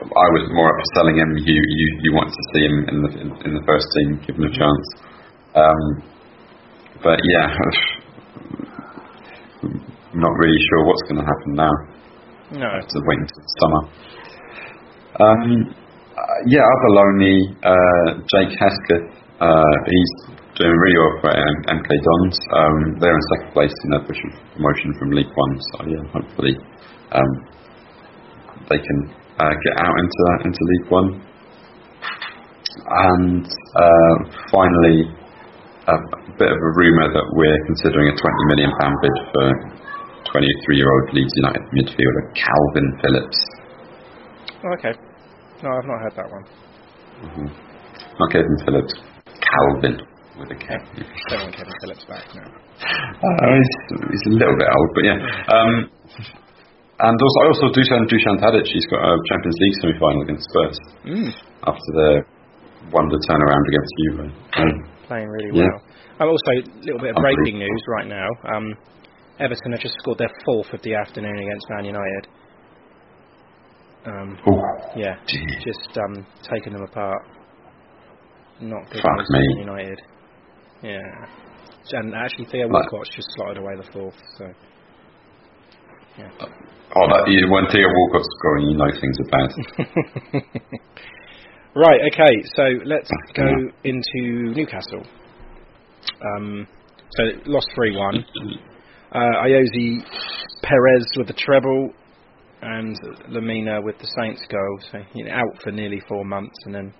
I 0.00 0.28
was 0.36 0.48
more 0.52 0.68
up 0.68 0.76
for 0.76 0.88
selling 0.96 1.16
him. 1.16 1.32
You 1.36 1.60
you 1.60 1.86
you 2.04 2.12
want 2.12 2.28
to 2.28 2.42
see 2.52 2.64
him 2.64 2.76
in 2.88 2.96
the 3.02 3.10
in, 3.20 3.28
in 3.48 3.52
the 3.56 3.64
first 3.64 3.86
team, 3.96 4.20
give 4.26 4.36
him 4.36 4.44
a 4.44 4.52
chance. 4.52 4.86
Um, 5.56 5.80
but 7.02 7.18
yeah, 7.24 7.48
not 10.14 10.32
really 10.36 10.60
sure 10.68 10.84
what's 10.84 11.02
going 11.08 11.20
to 11.20 11.26
happen 11.26 11.52
now. 11.56 11.72
No. 12.52 12.66
I 12.66 12.76
have 12.80 12.88
to 12.88 13.00
wait 13.06 13.18
until 13.24 13.40
the 13.40 13.52
summer. 13.60 13.82
Um, 15.20 15.74
uh, 16.16 16.38
yeah, 16.46 16.60
other 16.60 16.90
lonely, 16.92 17.56
uh, 17.62 18.20
Jake 18.28 18.52
Hesketh, 18.58 19.08
uh, 19.40 19.74
he's 19.86 20.12
doing 20.60 20.76
really 20.76 20.98
well 21.00 21.14
for 21.24 21.32
MK 21.32 21.88
Dons. 21.88 22.36
Um, 22.52 22.76
they're 23.00 23.16
in 23.16 23.24
second 23.32 23.50
place 23.56 23.72
in 23.72 23.88
their 23.96 24.04
promotion 24.04 24.88
from 25.00 25.08
League 25.16 25.32
One, 25.32 25.54
so 25.72 25.76
yeah, 25.88 26.04
hopefully 26.12 26.54
um, 27.16 27.30
they 28.68 28.76
can 28.76 28.98
uh, 29.40 29.54
get 29.64 29.74
out 29.80 29.96
into 29.96 30.22
into 30.44 30.60
League 30.60 30.88
One. 30.92 31.08
And 32.70 33.44
uh, 33.48 34.16
finally, 34.52 35.08
a 35.88 35.96
bit 36.38 36.50
of 36.52 36.60
a 36.60 36.70
rumour 36.76 37.08
that 37.08 37.26
we're 37.34 37.60
considering 37.66 38.12
a 38.12 38.14
20 38.14 38.52
million 38.52 38.70
pound 38.78 38.94
bid 39.02 39.16
for 39.32 39.46
23-year-old 40.30 41.14
Leeds 41.14 41.32
United 41.34 41.62
midfielder 41.74 42.24
Calvin 42.36 42.88
Phillips. 43.02 43.38
Oh, 44.62 44.72
okay. 44.78 44.94
No, 45.64 45.68
I've 45.72 45.88
not 45.88 45.98
heard 45.98 46.16
that 46.16 46.30
one. 46.30 46.44
Mm-hmm. 47.24 47.48
Not 48.20 48.30
Calvin 48.30 48.58
Phillips, 48.64 48.94
Kalvin 49.26 50.09
with 50.40 50.50
a 50.50 50.58
K. 50.58 50.66
Want 51.36 51.52
Kevin 51.54 51.74
Phillips 51.84 52.04
back 52.08 52.24
now. 52.34 52.48
Uh, 52.48 53.52
he's, 53.54 53.72
he's 54.08 54.24
a 54.32 54.34
little 54.40 54.56
bit 54.56 54.68
old, 54.72 54.90
but 54.96 55.04
yeah. 55.04 55.18
Um, 55.52 55.72
and 57.00 57.16
also, 57.16 57.36
I 57.40 57.46
also 57.52 57.66
Dusan 57.76 58.08
Dusan 58.08 58.40
Tadic. 58.40 58.64
He's 58.68 58.86
got 58.88 59.00
a 59.04 59.12
Champions 59.28 59.56
League 59.60 59.76
semi-final 59.80 60.20
against 60.24 60.44
Spurs 60.48 60.78
Mm, 61.04 61.30
after 61.68 61.90
their 61.96 62.16
wonder 62.92 63.16
turnaround 63.28 63.64
against 63.68 63.92
Juve. 64.00 64.20
Um, 64.56 64.72
playing 65.08 65.28
really 65.28 65.60
Yeah. 65.60 65.68
well. 65.68 65.80
Um, 66.20 66.28
also, 66.28 66.50
a 66.52 66.64
little 66.84 67.00
bit 67.00 67.16
of 67.16 67.20
breaking 67.22 67.58
news 67.58 67.82
right 67.88 68.06
now. 68.08 68.28
Um, 68.52 68.74
Everton 69.40 69.72
have 69.72 69.80
just 69.80 69.94
scored 70.00 70.18
their 70.18 70.32
fourth 70.44 70.68
of 70.74 70.82
the 70.82 70.94
afternoon 70.94 71.32
against 71.36 71.64
Man 71.70 71.84
United. 71.84 72.24
Um, 74.06 74.38
oh, 74.48 74.60
yeah, 74.96 75.16
just 75.64 75.96
um, 75.96 76.26
taking 76.50 76.72
them 76.72 76.82
apart. 76.82 77.20
Not 78.60 78.84
good 78.92 79.00
Fuck 79.00 79.26
for 79.26 79.32
me. 79.32 79.40
Man 79.56 79.66
United. 79.68 80.00
Yeah. 80.82 81.00
And 81.92 82.14
actually, 82.14 82.46
Theo 82.46 82.68
Like- 82.68 82.90
Walcott's 82.92 83.10
just 83.14 83.28
slotted 83.34 83.58
away 83.58 83.74
the 83.76 83.90
fourth. 83.92 84.14
So, 84.38 84.44
yeah. 86.18 86.30
Oh, 86.40 87.06
that, 87.08 87.24
when 87.50 87.66
Theo 87.70 87.86
Walcott's 87.88 88.28
scoring, 88.38 88.68
you 88.68 88.76
know 88.76 88.90
things 89.00 89.16
are 89.20 89.30
bad. 89.30 90.42
right. 91.74 92.00
Okay. 92.12 92.34
So 92.54 92.62
let's 92.84 93.10
go 93.34 93.46
into 93.84 94.52
Newcastle. 94.54 95.04
Um, 96.36 96.66
so 97.16 97.22
lost 97.46 97.68
three 97.74 97.96
one. 97.96 98.24
Uh, 99.12 99.44
Ayoze 99.44 100.04
Perez 100.62 101.06
with 101.16 101.26
the 101.26 101.34
treble, 101.34 101.92
and 102.62 102.96
Lemina 103.28 103.82
with 103.82 103.98
the 103.98 104.08
Saints 104.20 104.42
goal. 104.50 104.78
So 104.92 104.98
you 105.14 105.24
know, 105.24 105.32
out 105.32 105.62
for 105.62 105.72
nearly 105.72 106.00
four 106.08 106.24
months, 106.24 106.56
and 106.66 106.74
then 106.74 106.94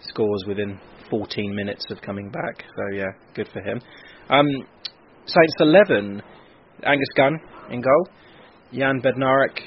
scores 0.00 0.44
within 0.46 0.78
14 1.12 1.54
minutes 1.54 1.84
of 1.90 2.00
coming 2.00 2.30
back. 2.30 2.64
So 2.74 2.96
yeah, 2.96 3.12
good 3.34 3.48
for 3.52 3.60
him. 3.60 3.80
Um, 4.30 4.48
Saints 5.26 5.54
11, 5.60 6.22
Angus 6.84 7.12
Gunn 7.16 7.38
in 7.70 7.82
goal, 7.82 8.08
Jan 8.72 9.02
Bednarek, 9.04 9.60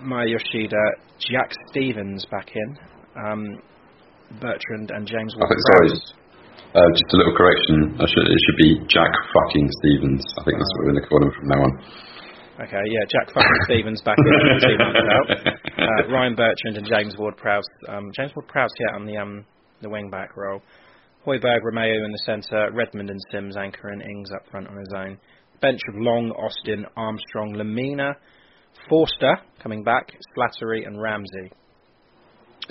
Maya 0.00 0.26
Yoshida, 0.26 0.80
Jack 1.20 1.52
Stephens 1.70 2.24
back 2.30 2.48
in, 2.54 2.78
um, 3.20 3.60
Bertrand 4.40 4.90
and 4.90 5.06
James 5.06 5.34
I 5.36 5.44
think 5.44 5.60
Ward-Prowse. 5.60 6.00
sorry. 6.00 6.14
Uh, 6.74 6.88
just 6.96 7.12
a 7.12 7.16
little 7.16 7.36
correction. 7.36 7.96
I 8.00 8.06
should, 8.08 8.26
it 8.28 8.40
should 8.48 8.58
be 8.58 8.70
Jack 8.88 9.12
fucking 9.32 9.68
Stephens. 9.84 10.24
I 10.40 10.44
think 10.44 10.56
that's 10.56 10.72
what 10.72 10.78
we're 10.80 10.92
going 10.92 11.02
to 11.02 11.08
call 11.08 11.20
him 11.22 11.32
from 11.36 11.48
now 11.48 11.60
on. 11.64 11.72
Okay, 12.64 12.84
yeah, 12.90 13.04
Jack 13.12 13.28
fucking 13.32 13.60
Stephens 13.64 14.00
back 14.02 14.16
in 14.18 14.24
two 14.64 14.76
months 14.80 15.04
out. 15.04 15.28
Uh, 15.78 16.08
Ryan 16.12 16.34
Bertrand 16.34 16.76
and 16.76 16.86
James 16.86 17.16
Ward-Prowse. 17.16 17.62
Um, 17.88 18.10
James 18.12 18.32
Ward-Prowse, 18.34 18.70
yeah, 18.80 18.96
on 18.96 19.06
the 19.06 19.16
um, 19.16 19.46
the 19.80 19.88
wing 19.88 20.10
back 20.10 20.36
role. 20.36 20.62
Højbjerg, 21.26 21.62
Romeu 21.62 22.04
in 22.04 22.12
the 22.12 22.22
centre, 22.24 22.70
Redmond 22.72 23.10
and 23.10 23.20
Sims 23.30 23.56
anchor 23.56 23.88
and 23.88 24.02
Ings 24.02 24.30
up 24.32 24.48
front 24.50 24.68
on 24.68 24.76
his 24.76 24.92
own. 24.96 25.18
Bench 25.60 25.80
of 25.88 25.96
Long, 25.96 26.30
Austin, 26.30 26.86
Armstrong, 26.96 27.54
Lemina, 27.54 28.14
Forster 28.88 29.36
coming 29.62 29.82
back, 29.82 30.12
Slattery 30.36 30.86
and 30.86 31.00
Ramsay. 31.00 31.52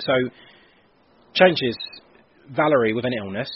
So, 0.00 0.12
changes. 1.34 1.76
Valery 2.50 2.94
with 2.94 3.04
an 3.04 3.12
illness. 3.12 3.50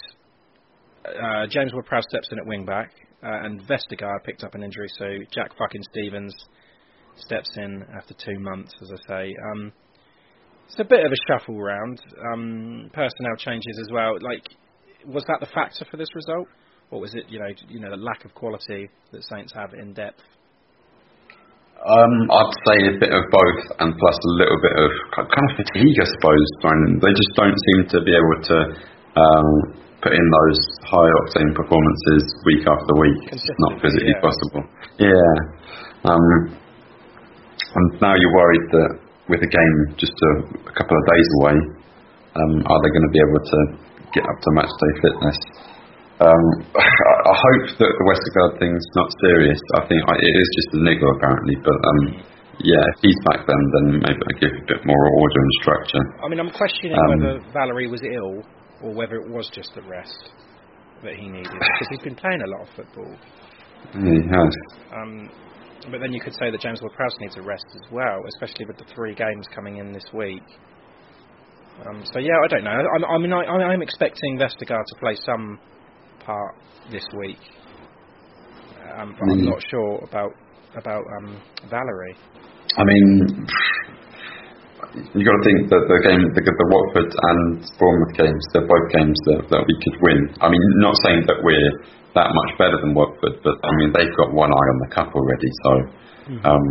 Uh, 1.05 1.47
James 1.49 1.73
Ward-Prowse 1.73 2.05
steps 2.09 2.29
in 2.31 2.39
at 2.39 2.47
wing 2.47 2.65
back, 2.65 2.93
uh, 3.25 3.45
and 3.45 3.63
Vestergaard 3.63 4.23
picked 4.25 4.45
up 4.45 4.55
an 4.55 4.63
injury, 4.63 4.89
so 4.99 5.07
Jack 5.33 5.57
fucking 5.59 5.83
Stephens 5.91 6.35
steps 7.17 7.51
in 7.57 7.85
after 7.97 8.15
two 8.15 8.39
months, 8.39 8.73
as 8.83 8.91
I 8.93 9.09
say. 9.09 9.37
Um, 9.53 9.73
it's 10.73 10.81
a 10.81 10.89
bit 10.89 11.05
of 11.05 11.13
a 11.13 11.21
shuffle 11.29 11.61
round. 11.61 12.01
Um, 12.33 12.89
personnel 12.97 13.37
changes 13.37 13.77
as 13.77 13.93
well. 13.93 14.17
Like, 14.25 14.49
was 15.05 15.21
that 15.29 15.37
the 15.45 15.53
factor 15.53 15.85
for 15.85 16.01
this 16.01 16.09
result, 16.17 16.49
or 16.89 16.97
was 16.97 17.13
it, 17.13 17.29
you 17.29 17.39
know, 17.39 17.53
you 17.69 17.77
know, 17.77 17.91
the 17.93 18.01
lack 18.01 18.25
of 18.25 18.33
quality 18.33 18.89
that 19.13 19.21
Saints 19.29 19.53
have 19.53 19.77
in 19.77 19.93
depth? 19.93 20.25
Um, 21.77 22.15
I'd 22.25 22.57
say 22.65 22.77
a 22.89 22.97
bit 22.97 23.13
of 23.13 23.21
both, 23.29 23.63
and 23.85 23.93
plus 24.01 24.17
a 24.17 24.33
little 24.41 24.61
bit 24.65 24.73
of 24.81 24.91
kind 25.13 25.45
of 25.45 25.61
fatigue, 25.61 25.99
I 26.01 26.09
suppose. 26.09 26.49
They 27.05 27.13
just 27.21 27.33
don't 27.37 27.59
seem 27.69 27.81
to 27.93 27.99
be 28.01 28.15
able 28.17 28.39
to 28.41 28.59
um, 29.21 29.49
put 30.01 30.17
in 30.17 30.25
those 30.25 30.61
high 30.89 31.11
octane 31.21 31.53
performances 31.53 32.23
week 32.49 32.65
after 32.65 32.97
week. 32.97 33.21
It's 33.29 33.45
not 33.69 33.77
physically 33.85 34.17
yeah. 34.17 34.25
possible. 34.25 34.63
Yeah. 34.97 35.33
Um, 36.09 36.57
and 37.77 38.01
now 38.01 38.15
you're 38.17 38.37
worried 38.41 38.67
that 38.73 39.02
with 39.31 39.41
the 39.43 39.51
game 39.51 39.77
just 39.99 40.15
a, 40.15 40.33
a 40.67 40.75
couple 40.75 40.97
of 40.97 41.05
days 41.15 41.29
away, 41.43 41.57
um, 42.35 42.53
are 42.67 42.81
they 42.83 42.91
going 42.91 43.07
to 43.07 43.15
be 43.15 43.23
able 43.23 43.43
to 43.43 43.59
get 44.17 44.25
up 44.27 44.39
to 44.41 44.49
match 44.57 44.73
day 44.73 44.93
fitness? 45.05 45.39
Um, 46.23 46.45
I 46.79 46.87
I 47.33 47.35
hope 47.35 47.65
that 47.83 47.93
the 47.99 48.05
Vestergaard 48.07 48.53
thing's 48.59 48.87
not 48.95 49.09
serious. 49.23 49.61
I 49.79 49.83
think 49.89 50.01
I, 50.07 50.15
it 50.19 50.35
is 50.39 50.49
just 50.59 50.69
a 50.77 50.81
niggle 50.85 51.11
apparently, 51.19 51.57
but 51.63 51.79
um, 51.79 52.01
yeah, 52.63 52.83
if 52.95 52.97
he's 53.03 53.21
back 53.27 53.43
then, 53.47 53.63
then 53.75 53.87
maybe 54.05 54.23
I 54.23 54.33
give 54.39 54.53
a 54.55 54.65
bit 54.69 54.81
more 54.87 55.03
order 55.19 55.39
and 55.41 55.53
structure. 55.63 56.05
I 56.23 56.29
mean, 56.29 56.39
I'm 56.39 56.53
questioning 56.53 56.95
Um, 56.95 57.09
whether 57.19 57.35
Valery 57.53 57.89
was 57.89 58.03
ill 58.07 58.45
or 58.83 58.95
whether 58.95 59.17
it 59.17 59.29
was 59.31 59.51
just 59.55 59.75
the 59.75 59.83
rest 59.83 60.31
that 61.03 61.15
he 61.15 61.27
needed 61.27 61.51
because 61.51 61.89
he's 61.91 62.05
been 62.07 62.15
playing 62.15 62.43
a 62.43 62.51
lot 62.51 62.69
of 62.69 62.71
football. 62.77 63.13
Yeah, 63.99 64.15
he 64.15 64.23
has. 64.31 64.53
Um, 64.95 65.31
but 65.91 66.01
then 66.01 66.13
you 66.13 66.21
could 66.21 66.35
say 66.35 66.51
that 66.51 66.61
James 66.61 66.81
Ward-Prowse 66.81 67.17
needs 67.21 67.37
a 67.37 67.43
rest 67.43 67.67
as 67.75 67.91
well, 67.91 68.21
especially 68.35 68.67
with 68.67 68.77
the 68.79 68.85
three 68.95 69.15
games 69.15 69.47
coming 69.55 69.79
in 69.79 69.93
this 69.93 70.05
week. 70.15 70.43
Um, 71.89 72.03
so 72.13 72.19
yeah, 72.21 72.37
I 72.45 72.49
don't 72.49 72.65
know. 72.65 72.71
I, 72.71 73.15
I 73.15 73.19
mean, 73.19 73.33
I, 73.33 73.43
I'm 73.45 73.83
expecting 73.83 74.39
Vestergaard 74.39 74.85
to 74.87 74.95
play 75.01 75.17
some 75.25 75.59
part 76.25 76.55
this 76.91 77.05
week, 77.19 77.39
um, 78.99 79.17
but 79.19 79.25
I'm 79.33 79.41
Mm. 79.41 79.47
not 79.51 79.63
sure 79.71 79.99
about 80.09 80.31
about 80.77 81.05
um, 81.19 81.41
Valery. 81.69 82.17
I 82.79 82.85
mean, 82.85 83.47
you 84.93 85.25
got 85.25 85.37
to 85.41 85.45
think 85.49 85.73
that 85.73 85.89
the 85.89 85.99
game, 86.05 86.21
the, 86.37 86.43
the 86.45 86.69
Watford 86.69 87.09
and 87.09 87.65
Bournemouth 87.81 88.13
games, 88.13 88.43
they're 88.53 88.69
both 88.69 88.89
games 88.93 89.17
that, 89.33 89.41
that 89.49 89.63
we 89.65 89.75
could 89.81 89.97
win. 90.05 90.21
I 90.45 90.53
mean, 90.53 90.61
not 90.85 90.93
saying 91.01 91.25
that 91.33 91.41
we're 91.41 91.73
that 92.13 92.29
much 92.29 92.51
better 92.61 92.77
than 92.77 92.93
Watford, 92.93 93.41
but 93.41 93.57
I 93.65 93.73
mean 93.81 93.97
they've 93.97 94.17
got 94.21 94.37
one 94.37 94.53
eye 94.53 94.69
on 94.69 94.79
the 94.85 94.91
cup 94.93 95.09
already. 95.17 95.51
So 95.65 95.73
um, 96.45 96.65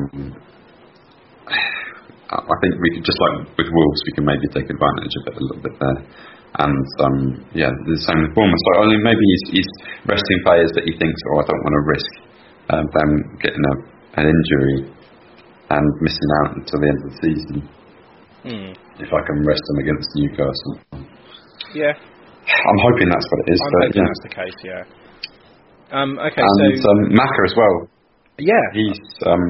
I 2.29 2.55
think 2.61 2.77
we 2.77 2.89
could 2.93 3.05
just 3.09 3.17
like 3.17 3.57
with 3.57 3.69
Wolves, 3.73 4.01
we 4.05 4.13
can 4.13 4.25
maybe 4.29 4.45
take 4.53 4.69
advantage 4.69 5.13
of 5.17 5.23
it 5.33 5.35
a 5.37 5.41
little 5.41 5.63
bit 5.65 5.75
there. 5.81 5.99
And 6.61 6.85
um, 7.01 7.17
yeah, 7.57 7.73
the 7.73 7.97
same 8.05 8.21
with 8.21 8.37
Bournemouth. 8.37 8.61
So 8.69 8.85
I 8.85 8.93
mean, 8.93 9.01
maybe 9.01 9.25
he's, 9.33 9.65
he's 9.65 9.71
resting 10.05 10.39
players 10.45 10.69
that 10.77 10.85
he 10.85 10.93
thinks, 10.93 11.17
oh, 11.33 11.41
I 11.41 11.45
don't 11.49 11.63
want 11.65 11.73
to 11.73 11.83
risk 11.89 12.11
um, 12.69 12.85
them 12.85 13.09
getting 13.41 13.65
a, 13.65 13.75
an 14.21 14.25
injury 14.29 14.93
and 15.73 15.85
missing 16.05 16.31
out 16.45 16.49
until 16.61 16.77
the 16.85 16.89
end 16.91 17.01
of 17.01 17.09
the 17.09 17.17
season 17.17 17.57
Hmm. 18.41 18.73
if 18.97 19.09
I 19.13 19.21
can 19.21 19.37
rest 19.45 19.61
them 19.69 19.77
against 19.85 20.09
Newcastle. 20.17 20.73
Yeah, 21.77 21.93
I'm 21.93 22.79
hoping 22.89 23.07
that's 23.09 23.27
what 23.29 23.39
it 23.45 23.53
is. 23.53 23.59
I'm 23.61 23.71
but 23.71 23.81
hoping 23.85 24.01
yeah. 24.01 24.09
that's 24.09 24.23
the 24.25 24.33
case. 24.33 24.57
Yeah. 24.65 24.83
Um, 25.91 26.17
okay, 26.19 26.41
And 26.41 26.81
so 26.81 26.89
um, 26.89 27.13
Maka 27.13 27.41
as 27.45 27.53
well. 27.55 27.75
yeah, 28.39 28.65
He's 28.73 28.99
um, 29.27 29.45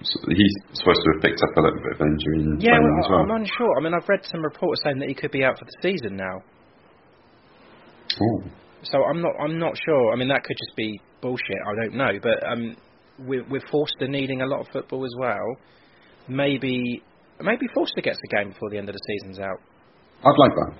he's 0.00 0.54
supposed 0.72 1.00
to 1.04 1.08
have 1.14 1.22
picked 1.22 1.40
up 1.42 1.56
a 1.56 1.60
little 1.60 1.78
bit 1.78 1.92
of 1.94 2.00
injury 2.00 2.38
in 2.42 2.60
yeah, 2.60 2.72
training 2.74 2.90
well, 2.90 3.04
as 3.04 3.10
well. 3.10 3.20
I'm 3.20 3.30
unsure. 3.42 3.72
I 3.78 3.80
mean, 3.82 3.94
I've 3.94 4.08
read 4.08 4.24
some 4.24 4.42
reports 4.42 4.80
saying 4.84 4.98
that 4.98 5.08
he 5.08 5.14
could 5.14 5.30
be 5.30 5.44
out 5.44 5.58
for 5.58 5.64
the 5.66 5.76
season 5.82 6.16
now. 6.16 6.42
Ooh. 8.20 8.42
So 8.82 9.02
I'm 9.04 9.20
not 9.20 9.32
I'm 9.40 9.58
not 9.58 9.74
sure. 9.84 10.12
I 10.12 10.16
mean 10.16 10.28
that 10.28 10.44
could 10.44 10.56
just 10.56 10.76
be 10.76 11.00
bullshit. 11.20 11.58
I 11.66 11.74
don't 11.84 11.94
know. 11.96 12.12
But 12.22 12.46
um, 12.50 12.76
with 13.26 13.46
with 13.48 13.62
Forster 13.70 14.08
needing 14.08 14.42
a 14.42 14.46
lot 14.46 14.60
of 14.60 14.66
football 14.72 15.04
as 15.04 15.14
well, 15.18 15.56
maybe 16.28 17.02
maybe 17.42 17.66
Forster 17.74 18.00
gets 18.00 18.18
the 18.22 18.36
game 18.36 18.50
before 18.50 18.70
the 18.70 18.78
end 18.78 18.88
of 18.88 18.94
the 18.94 19.04
season's 19.06 19.38
out. 19.38 19.60
I'd 20.24 20.38
like 20.38 20.54
that. 20.54 20.72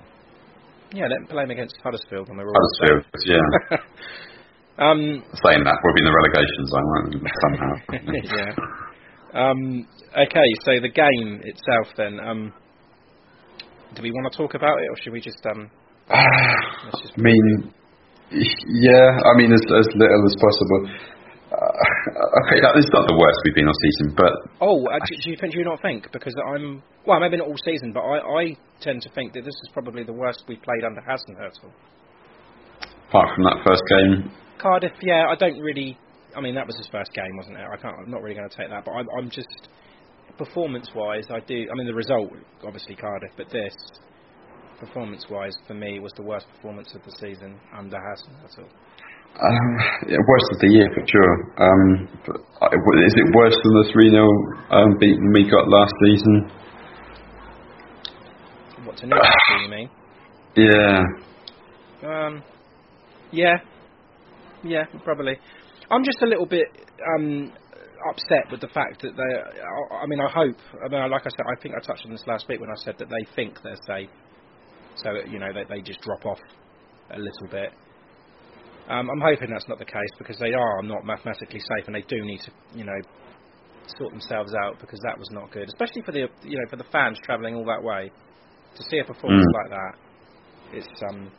Yeah, 0.93 1.07
let 1.07 1.19
him 1.19 1.27
play 1.27 1.43
him 1.43 1.51
against 1.51 1.75
Huddersfield 1.83 2.29
when 2.29 2.37
we're 2.37 2.47
all 2.47 2.55
Huddersfield, 2.55 3.05
yeah. 3.27 3.77
um, 4.85 5.23
Saying 5.43 5.63
that, 5.63 5.77
we'll 5.83 5.95
be 5.95 6.01
in 6.01 6.07
the 6.07 6.15
relegation 6.15 6.63
zone 6.67 6.87
won't 6.87 7.09
we, 7.11 7.29
somehow. 7.43 7.73
yeah. 8.39 8.77
Um, 9.33 9.87
okay, 10.15 10.49
so 10.63 10.79
the 10.79 10.89
game 10.89 11.41
itself 11.43 11.87
then. 11.97 12.19
Um, 12.19 12.53
do 13.95 14.01
we 14.01 14.11
want 14.11 14.31
to 14.31 14.37
talk 14.37 14.53
about 14.55 14.79
it, 14.79 14.87
or 14.89 14.95
should 15.01 15.13
we 15.13 15.21
just 15.21 15.39
um? 15.45 15.69
let's 16.09 17.01
just 17.01 17.13
I 17.17 17.21
mean, 17.21 17.73
yeah. 18.31 19.19
I 19.19 19.37
mean, 19.37 19.51
as 19.51 19.61
as 19.61 19.87
little 19.95 20.23
as 20.25 20.35
possible. 20.39 20.81
Uh, 21.57 22.45
okay, 22.45 22.61
that- 22.61 22.77
it's 22.77 22.93
not 22.93 23.07
the 23.09 23.17
worst 23.17 23.37
we've 23.43 23.55
been 23.55 23.67
all 23.67 23.81
season, 23.81 24.13
but 24.15 24.33
Oh, 24.61 24.85
uh, 24.87 24.99
do, 25.09 25.15
do 25.23 25.29
you 25.31 25.37
think? 25.41 25.53
Do 25.53 25.59
you 25.59 25.65
not 25.65 25.81
think? 25.81 26.05
Because 26.13 26.33
I'm 26.53 26.83
well, 27.05 27.19
maybe 27.19 27.37
not 27.37 27.47
all 27.47 27.57
season, 27.65 27.91
but 27.93 28.01
I, 28.01 28.19
I 28.21 28.43
tend 28.79 29.01
to 29.01 29.09
think 29.09 29.33
that 29.33 29.41
this 29.43 29.55
is 29.65 29.69
probably 29.73 30.03
the 30.03 30.13
worst 30.13 30.43
we've 30.47 30.61
played 30.61 30.83
under 30.85 31.01
Hasenhüttl. 31.01 31.71
apart 33.09 33.29
from 33.33 33.43
that 33.45 33.63
first 33.65 33.81
game, 33.89 34.29
Cardiff, 34.59 34.93
yeah, 35.01 35.25
I 35.29 35.35
don't 35.35 35.59
really. 35.59 35.97
I 36.35 36.41
mean, 36.41 36.53
that 36.55 36.67
was 36.67 36.77
his 36.77 36.87
first 36.91 37.11
game, 37.13 37.35
wasn't 37.37 37.57
it? 37.57 37.65
I 37.65 37.77
can't. 37.81 37.95
I'm 38.05 38.11
not 38.11 38.21
really 38.21 38.35
going 38.35 38.49
to 38.49 38.55
take 38.55 38.69
that, 38.69 38.85
but 38.85 38.91
I'm, 38.91 39.07
I'm 39.17 39.29
just 39.31 39.69
performance-wise, 40.37 41.25
I 41.31 41.39
do. 41.39 41.65
I 41.71 41.73
mean, 41.75 41.87
the 41.87 41.95
result, 41.95 42.29
obviously 42.63 42.93
Cardiff, 42.95 43.31
but 43.37 43.49
this, 43.49 43.73
performance-wise, 44.79 45.55
for 45.65 45.73
me, 45.73 45.99
was 45.99 46.11
the 46.15 46.21
worst 46.21 46.45
performance 46.55 46.93
of 46.93 47.01
the 47.03 47.11
season 47.19 47.59
under 47.75 47.97
Hassan. 47.97 48.35
Um, 49.37 49.77
yeah, 50.09 50.17
worst 50.17 50.49
of 50.51 50.59
the 50.61 50.69
year 50.73 50.89
for 50.95 51.05
sure. 51.05 51.33
Um, 51.61 52.09
but, 52.25 52.37
uh, 52.61 53.05
is 53.05 53.13
it 53.13 53.35
worse 53.35 53.53
than 53.53 53.73
the 53.73 53.89
3 53.93 54.09
0 54.09 54.25
um, 54.71 54.97
beating 54.99 55.31
we 55.31 55.45
got 55.49 55.69
last 55.69 55.93
season? 56.01 56.49
What 58.85 58.97
to 58.97 59.05
Newcastle, 59.07 59.61
you 59.63 59.69
mean? 59.69 59.89
Yeah. 60.57 61.03
Um, 62.01 62.41
yeah, 63.31 63.57
yeah, 64.63 64.85
probably. 65.03 65.37
I'm 65.91 66.03
just 66.03 66.17
a 66.23 66.25
little 66.25 66.47
bit 66.47 66.65
um, 67.15 67.53
upset 68.09 68.49
with 68.51 68.61
the 68.61 68.69
fact 68.69 69.03
that 69.03 69.15
they. 69.15 69.21
I, 69.21 70.03
I 70.03 70.07
mean, 70.07 70.19
I 70.19 70.31
hope. 70.31 70.57
I 70.83 70.87
mean, 70.89 71.11
like 71.11 71.27
I 71.27 71.29
said, 71.29 71.45
I 71.45 71.61
think 71.61 71.75
I 71.75 71.85
touched 71.85 72.05
on 72.05 72.11
this 72.11 72.23
last 72.25 72.47
week 72.49 72.59
when 72.59 72.71
I 72.71 72.75
said 72.83 72.95
that 72.97 73.07
they 73.09 73.35
think 73.35 73.59
they're 73.63 73.77
safe. 73.85 74.09
So 74.95 75.11
you 75.29 75.37
know, 75.37 75.53
they 75.53 75.63
they 75.75 75.81
just 75.81 76.01
drop 76.01 76.25
off 76.25 76.39
a 77.11 77.19
little 77.19 77.47
bit. 77.51 77.71
Um, 78.89 79.09
I'm 79.09 79.19
hoping 79.21 79.49
that's 79.51 79.67
not 79.67 79.79
the 79.79 79.85
case 79.85 80.13
because 80.17 80.37
they 80.39 80.53
are 80.53 80.81
not 80.83 81.03
mathematically 81.05 81.59
safe 81.59 81.87
and 81.87 81.95
they 81.95 82.03
do 82.07 82.23
need 82.23 82.39
to, 82.45 82.51
you 82.73 82.85
know, 82.85 82.99
sort 83.97 84.11
themselves 84.11 84.53
out 84.63 84.79
because 84.79 84.99
that 85.03 85.17
was 85.17 85.27
not 85.31 85.51
good, 85.51 85.67
especially 85.67 86.01
for 86.03 86.11
the 86.11 86.27
you 86.43 86.57
know 86.57 86.65
for 86.69 86.75
the 86.77 86.83
fans 86.91 87.17
travelling 87.23 87.55
all 87.55 87.65
that 87.65 87.81
way 87.83 88.11
to 88.75 88.83
see 88.89 88.99
a 88.99 89.03
performance 89.03 89.45
Mm. 89.47 89.63
like 89.63 89.69
that. 89.71 89.93
It's 90.77 91.01
um, 91.09 91.31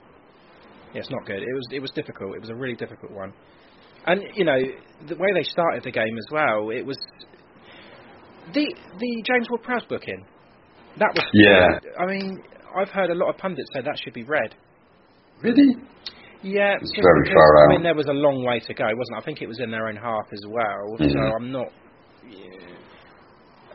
yeah, 0.95 1.01
it's 1.01 1.11
not 1.11 1.27
good. 1.27 1.43
It 1.43 1.55
was 1.55 1.67
it 1.73 1.81
was 1.81 1.91
difficult. 1.93 2.35
It 2.37 2.41
was 2.41 2.51
a 2.51 2.55
really 2.55 2.75
difficult 2.77 3.13
one, 3.13 3.33
and 4.07 4.23
you 4.35 4.45
know 4.45 4.59
the 5.09 5.15
way 5.17 5.29
they 5.35 5.43
started 5.43 5.83
the 5.85 5.91
game 5.91 6.17
as 6.17 6.27
well. 6.33 6.71
It 6.71 6.85
was 6.87 6.97
the 8.55 8.65
the 8.99 9.23
James 9.27 9.49
Ward-Prowse 9.51 9.85
booking. 9.89 10.25
That 10.99 11.13
was 11.15 11.25
Yeah. 11.35 11.79
I 12.01 12.07
mean, 12.07 12.43
I've 12.77 12.89
heard 12.89 13.11
a 13.11 13.15
lot 13.15 13.29
of 13.29 13.37
pundits 13.37 13.69
say 13.75 13.83
that 13.83 13.99
should 14.03 14.15
be 14.15 14.25
red. 14.25 14.55
Really? 15.43 15.77
Yeah, 16.43 16.77
It's 16.81 16.93
very 16.95 17.23
because, 17.25 17.35
far 17.35 17.67
I 17.67 17.69
mean, 17.73 17.83
there 17.83 17.95
was 17.97 18.07
a 18.07 18.13
long 18.13 18.45
way 18.45 18.61
to 18.61 18.75
go, 18.75 18.85
wasn't 18.85 19.17
it? 19.19 19.21
I 19.21 19.25
think 19.25 19.43
it 19.43 19.49
was 19.49 19.59
in 19.61 19.71
their 19.71 19.89
own 19.89 19.97
half 19.97 20.27
as 20.33 20.43
well. 20.47 20.97
So 20.99 21.05
Mhm. 21.05 21.35
I'm 21.35 21.51
not. 21.53 21.67
yeah. 22.29 22.47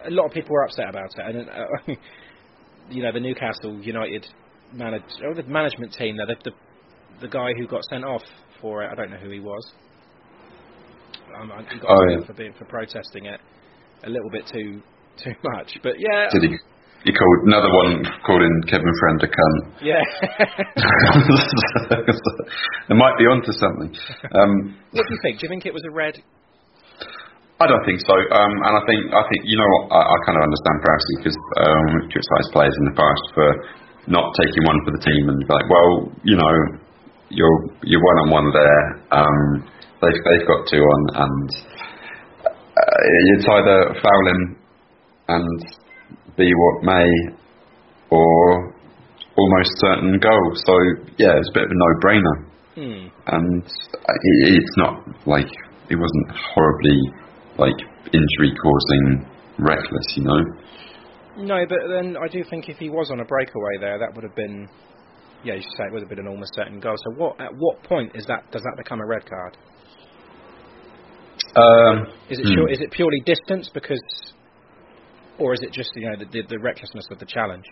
A 0.06 0.12
lot 0.12 0.26
of 0.26 0.32
people 0.32 0.52
were 0.54 0.64
upset 0.66 0.90
about 0.90 1.12
it, 1.18 1.36
and 1.36 1.50
uh, 1.50 1.66
you 2.90 3.04
know 3.04 3.12
the 3.12 3.20
Newcastle 3.20 3.80
United 3.82 4.26
manage, 4.74 5.04
oh, 5.26 5.34
the 5.34 5.44
management 5.44 5.94
team 5.94 6.18
there, 6.18 6.26
the, 6.28 6.36
the 6.44 6.52
the 7.22 7.28
guy 7.28 7.54
who 7.58 7.68
got 7.68 7.84
sent 7.86 8.04
off 8.04 8.24
for 8.62 8.84
it, 8.84 8.90
I 8.92 8.96
don't 8.96 9.12
know 9.12 9.18
who 9.18 9.30
he 9.30 9.40
was. 9.40 9.74
Um, 11.40 11.52
he 11.72 11.80
got 11.80 11.90
Oh, 11.92 12.10
yeah. 12.10 12.26
for 12.26 12.34
being 12.34 12.54
for 12.54 12.66
protesting 12.66 13.26
it 13.26 13.40
a 14.04 14.10
little 14.10 14.30
bit 14.30 14.46
too 14.48 14.82
too 15.24 15.34
much, 15.56 15.78
but 15.84 15.94
yeah, 16.00 16.28
Did 16.32 16.50
he? 16.52 16.58
He 17.04 17.12
called 17.12 17.40
another 17.52 17.68
one 17.68 18.00
calling 18.24 18.64
Kevin 18.72 18.88
Friend 19.00 19.20
a 19.24 19.28
cunt. 19.28 19.60
yeah. 19.84 20.00
it 22.90 22.96
might 22.96 23.18
be 23.20 23.28
onto 23.28 23.52
something. 23.52 23.92
Um, 24.32 24.80
what 24.96 25.04
do 25.04 25.12
you 25.12 25.20
think? 25.20 25.36
Do 25.40 25.44
you 25.44 25.50
think 25.52 25.66
it 25.68 25.74
was 25.76 25.84
a 25.84 25.92
red? 25.92 26.24
I 27.60 27.68
don't 27.68 27.84
think 27.84 28.00
so, 28.08 28.16
um, 28.16 28.54
and 28.68 28.74
I 28.76 28.82
think 28.88 29.12
I 29.12 29.24
think 29.28 29.44
you 29.48 29.58
know 29.60 29.68
what 29.68 29.92
I, 29.96 30.00
I 30.00 30.16
kind 30.28 30.38
of 30.40 30.44
understand 30.48 30.76
Prowsey 30.84 31.16
because 31.20 31.38
um, 31.64 31.84
we've 31.96 32.10
criticised 32.12 32.52
players 32.56 32.76
in 32.76 32.86
the 32.92 32.96
past 32.96 33.24
for 33.36 33.48
not 34.08 34.32
taking 34.40 34.64
one 34.64 34.80
for 34.84 34.92
the 34.96 35.00
team 35.04 35.28
and 35.32 35.40
be 35.40 35.46
like, 35.48 35.68
well, 35.72 36.12
you 36.24 36.36
know, 36.40 36.56
you're 37.30 37.60
you're 37.84 38.02
one 38.04 38.18
on 38.24 38.30
one 38.32 38.48
there. 38.52 38.84
Um, 39.12 39.68
they've 40.00 40.22
they've 40.24 40.48
got 40.48 40.68
two 40.72 40.80
on, 40.80 41.02
and 41.20 41.50
uh, 42.48 43.36
it's 43.36 43.44
either 43.48 43.92
foul 44.00 44.24
him 44.28 44.56
and 45.30 45.66
be 46.38 46.52
what 46.54 46.84
may, 46.84 47.10
or 48.10 48.74
almost 49.38 49.72
certain 49.78 50.20
goal. 50.20 50.52
So 50.66 50.74
yeah, 51.18 51.38
it's 51.38 51.50
a 51.50 51.54
bit 51.54 51.64
of 51.64 51.72
a 51.72 51.76
no-brainer 51.76 52.54
Hmm. 52.76 53.06
and 53.28 53.64
it, 53.64 54.56
it's 54.58 54.78
not 54.78 55.06
like 55.28 55.46
it 55.90 55.96
wasn't 55.96 56.40
horribly 56.56 57.00
like 57.60 57.76
injury 58.12 58.52
causing 58.64 59.30
reckless, 59.60 60.08
you 60.16 60.24
know. 60.24 60.42
No, 61.38 61.66
but 61.70 61.78
then 61.88 62.18
I 62.18 62.28
do 62.28 62.44
think 62.50 62.70
if 62.70 62.78
he 62.78 62.90
was 62.90 63.12
on 63.12 63.20
a 63.20 63.26
breakaway 63.26 63.78
there, 63.80 64.00
that 64.00 64.16
would 64.16 64.24
have 64.24 64.36
been, 64.36 64.68
yeah, 65.44 65.54
you 65.54 65.62
should 65.62 65.78
say 65.78 65.84
it 65.86 65.94
would 65.94 66.02
have 66.02 66.10
been 66.10 66.20
an 66.20 66.28
almost 66.28 66.56
certain 66.56 66.80
goal. 66.80 66.96
So 66.98 67.16
what? 67.16 67.40
At 67.40 67.52
what 67.56 67.84
point 67.84 68.16
is 68.16 68.26
that? 68.26 68.52
Does 68.52 68.64
that 68.64 68.74
become 68.76 69.00
a 69.02 69.06
red 69.06 69.26
card? 69.30 69.58
Um, 71.56 72.08
Is 72.30 72.40
it 72.40 72.48
hmm. 72.48 72.54
sure, 72.56 72.70
is 72.70 72.80
it 72.80 72.92
purely 72.92 73.22
distance 73.26 73.70
because, 73.72 74.02
or 75.40 75.54
is 75.54 75.62
it 75.62 75.72
just 75.72 75.92
you 75.96 76.10
know 76.10 76.18
the, 76.18 76.26
the, 76.32 76.42
the 76.50 76.60
recklessness 76.60 77.08
of 77.12 77.20
the 77.20 77.26
challenge? 77.26 77.66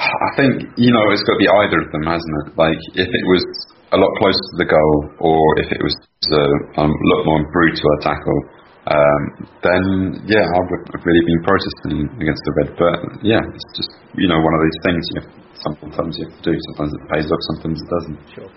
I 0.00 0.30
think 0.36 0.64
you 0.80 0.92
know 0.92 1.04
it's 1.12 1.24
got 1.24 1.36
to 1.36 1.42
be 1.42 1.50
either 1.50 1.78
of 1.84 1.88
them, 1.92 2.04
hasn't 2.08 2.36
it? 2.46 2.56
Like 2.56 2.80
if 2.96 3.08
it 3.08 3.24
was 3.28 3.44
a 3.92 3.98
lot 3.98 4.10
closer 4.16 4.40
to 4.40 4.56
the 4.64 4.68
goal, 4.68 4.96
or 5.20 5.40
if 5.60 5.68
it 5.72 5.82
was 5.82 5.94
a 6.30 6.80
um, 6.80 6.92
lot 6.92 7.26
more 7.26 7.42
brutal 7.52 7.90
a 7.98 8.00
tackle, 8.00 8.40
um, 8.88 9.22
then 9.60 9.82
yeah, 10.24 10.46
I 10.46 10.58
would 10.62 10.82
have 10.94 11.04
really 11.04 11.24
been 11.26 11.42
protesting 11.44 11.98
against 12.16 12.42
the 12.48 12.52
red. 12.56 12.70
But 12.80 12.96
yeah, 13.20 13.42
it's 13.44 13.70
just 13.76 13.92
you 14.16 14.28
know 14.28 14.40
one 14.40 14.54
of 14.56 14.62
these 14.64 14.80
things. 14.88 15.02
You 15.12 15.16
have, 15.20 15.30
sometimes 15.60 16.16
you 16.16 16.24
have 16.32 16.36
to 16.40 16.44
do. 16.48 16.54
Sometimes 16.72 16.90
it 16.96 17.02
pays 17.12 17.28
off. 17.28 17.42
Sometimes 17.54 17.76
it 17.82 17.90
doesn't. 17.92 18.18
Sure. 18.34 18.50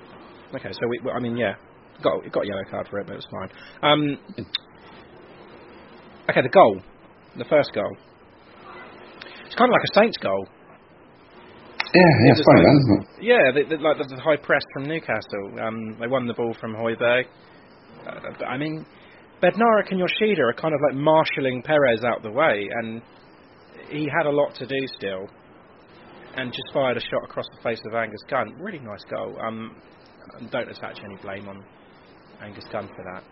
Okay, 0.55 0.71
so 0.71 0.87
we, 0.87 1.01
I 1.11 1.19
mean, 1.19 1.35
yeah, 1.35 1.59
got 2.03 2.23
got 2.31 2.45
a 2.45 2.47
yellow 2.47 2.63
card 2.69 2.87
for 2.87 2.99
it, 2.99 3.07
but 3.07 3.17
it's 3.17 3.27
fine. 3.27 3.49
Um, 3.83 4.17
okay, 6.29 6.41
the 6.41 6.49
goal, 6.49 6.81
the 7.37 7.45
first 7.45 7.71
goal. 7.73 7.97
It's 9.45 9.55
kind 9.55 9.69
of 9.69 9.73
like 9.73 9.83
a 9.83 9.99
Saints 9.99 10.17
goal. 10.17 10.47
Yeah, 11.93 12.01
yeah, 12.25 12.31
it's 12.31 12.43
funny, 12.43 12.61
like- 12.61 12.77
isn't 12.81 12.97
it? 12.97 13.23
Yeah, 13.23 13.77
like 13.81 13.97
the, 13.97 14.15
the 14.15 14.21
high 14.21 14.37
press 14.37 14.63
from 14.73 14.83
Newcastle. 14.85 15.59
Um, 15.61 15.95
they 15.99 16.07
won 16.07 16.25
the 16.27 16.33
ball 16.33 16.55
from 16.59 16.73
Højbjerg. 16.75 17.25
Uh, 18.07 18.43
I 18.45 18.57
mean, 18.57 18.85
Bednarek 19.41 19.91
and 19.91 19.99
Yoshida 19.99 20.41
are 20.41 20.53
kind 20.53 20.73
of 20.73 20.79
like 20.89 20.95
marshalling 20.95 21.61
Perez 21.61 22.03
out 22.03 22.23
the 22.23 22.31
way, 22.31 22.67
and 22.81 23.01
he 23.89 24.09
had 24.17 24.25
a 24.25 24.31
lot 24.31 24.55
to 24.55 24.65
do 24.65 24.87
still, 24.87 25.27
and 26.35 26.51
just 26.51 26.73
fired 26.73 26.97
a 26.97 26.99
shot 27.01 27.23
across 27.23 27.45
the 27.55 27.61
face 27.61 27.79
of 27.87 27.93
Angus 27.93 28.23
Gunn. 28.29 28.55
Really 28.59 28.79
nice 28.79 29.03
goal. 29.09 29.37
Um, 29.45 29.75
don't 30.51 30.69
attach 30.69 30.99
any 31.03 31.15
blame 31.21 31.47
on 31.47 31.63
Angus 32.41 32.65
Gunn 32.71 32.87
for 32.87 33.03
that. 33.13 33.23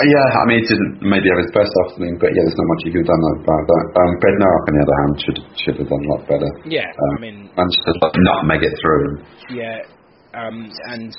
Uh, 0.00 0.08
yeah, 0.08 0.26
I 0.32 0.44
mean, 0.48 0.64
he 0.64 0.66
didn't 0.66 1.04
maybe 1.04 1.28
have 1.28 1.44
his 1.44 1.52
best 1.52 1.68
afternoon, 1.84 2.16
but 2.16 2.32
yeah, 2.32 2.40
there's 2.40 2.56
not 2.56 2.68
much 2.72 2.80
you 2.88 2.92
could 2.96 3.04
have 3.04 3.12
done 3.12 3.24
about 3.44 3.64
that. 3.68 3.84
Um, 4.00 4.10
on 4.16 4.72
the 4.72 4.80
other 4.80 4.96
hand, 5.04 5.12
should 5.20 5.38
should 5.60 5.76
have 5.76 5.88
done 5.92 6.00
a 6.00 6.08
lot 6.16 6.22
better. 6.24 6.50
Yeah, 6.64 6.88
Um, 6.88 7.12
I 7.12 7.20
mean, 7.20 7.38
managed 7.52 7.84
to 7.84 7.92
like, 8.00 8.16
nutmeg 8.16 8.64
it 8.64 8.72
through. 8.80 9.20
yeah, 9.52 9.84
um, 10.32 10.72
and 10.88 11.12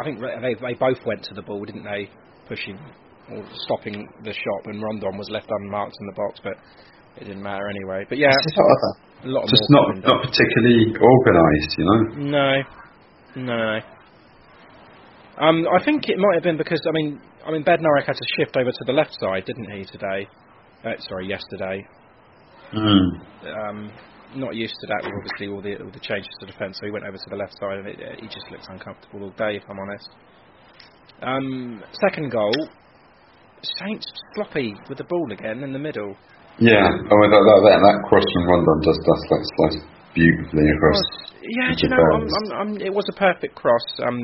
I 0.00 0.04
think 0.04 0.16
they 0.24 0.56
they 0.56 0.74
both 0.80 0.96
went 1.04 1.28
to 1.28 1.34
the 1.36 1.44
ball, 1.44 1.60
didn't 1.68 1.84
they? 1.84 2.08
Pushing 2.48 2.80
or 3.36 3.44
stopping 3.68 4.08
the 4.24 4.32
shot, 4.32 4.60
and 4.64 4.80
Rondon 4.80 5.18
was 5.20 5.28
left 5.28 5.52
unmarked 5.52 5.96
in 6.00 6.06
the 6.06 6.16
box, 6.16 6.40
but 6.40 6.56
it 7.20 7.28
didn't 7.28 7.42
matter 7.42 7.68
anyway. 7.68 8.06
But 8.08 8.16
yeah, 8.16 8.32
just 8.32 8.56
not, 8.56 8.64
a 8.64 9.28
lot 9.28 9.44
of 9.44 9.50
just 9.50 9.68
not 9.68 9.92
could 9.92 9.96
have 9.96 10.04
been 10.04 10.08
not 10.08 10.20
particularly 10.24 10.80
organised, 10.96 11.72
you 11.76 11.84
know. 11.84 12.00
No, 12.32 12.50
no. 13.36 13.80
Um, 15.36 15.68
I 15.68 15.84
think 15.84 16.08
it 16.08 16.16
might 16.16 16.34
have 16.40 16.44
been 16.44 16.56
because 16.56 16.80
I 16.88 16.92
mean, 16.92 17.20
I 17.46 17.52
mean, 17.52 17.62
Bednarek 17.62 18.06
had 18.06 18.16
to 18.16 18.26
shift 18.36 18.56
over 18.56 18.70
to 18.70 18.84
the 18.86 18.92
left 18.92 19.16
side, 19.20 19.44
didn't 19.46 19.70
he 19.70 19.84
today? 19.84 20.28
Uh, 20.84 20.98
sorry, 21.08 21.28
yesterday. 21.28 21.86
Mm. 22.74 23.22
um, 23.46 23.92
not 24.34 24.56
used 24.56 24.74
to 24.80 24.86
that 24.88 25.06
with 25.06 25.14
obviously 25.22 25.46
all 25.46 25.62
the 25.62 25.78
all 25.78 25.92
the 25.94 26.02
changes 26.02 26.34
to 26.40 26.46
defence, 26.46 26.78
so 26.80 26.86
he 26.86 26.90
went 26.90 27.06
over 27.06 27.16
to 27.16 27.30
the 27.30 27.36
left 27.36 27.54
side 27.54 27.78
and 27.78 27.86
it, 27.86 27.98
uh, 28.02 28.18
he 28.18 28.26
just 28.26 28.50
looked 28.50 28.66
uncomfortable 28.68 29.22
all 29.22 29.34
day, 29.38 29.54
if 29.54 29.62
I'm 29.70 29.78
honest. 29.78 30.10
Um, 31.22 31.82
second 32.02 32.32
goal, 32.32 32.52
Saints 33.62 34.06
sloppy 34.34 34.74
with 34.88 34.98
the 34.98 35.04
ball 35.04 35.30
again 35.32 35.62
in 35.62 35.72
the 35.72 35.78
middle. 35.78 36.16
Yeah, 36.58 36.90
oh, 36.90 37.22
that, 37.30 37.42
that, 37.46 37.60
that, 37.68 37.78
that 37.78 37.96
cross 38.08 38.24
from 38.34 38.44
Rondon 38.50 38.78
just 38.82 39.00
does 39.06 39.22
that 39.30 39.42
slice 39.56 39.78
beautifully 40.14 40.66
across. 40.72 41.00
yeah, 41.44 41.70
do 41.76 41.80
you 41.84 41.88
know, 41.92 42.02
I'm. 42.16 42.24
I'm, 42.26 42.48
I'm, 42.52 42.70
it 42.80 42.92
was 42.92 43.04
a 43.12 43.16
perfect 43.16 43.54
cross, 43.54 43.84
um, 44.02 44.18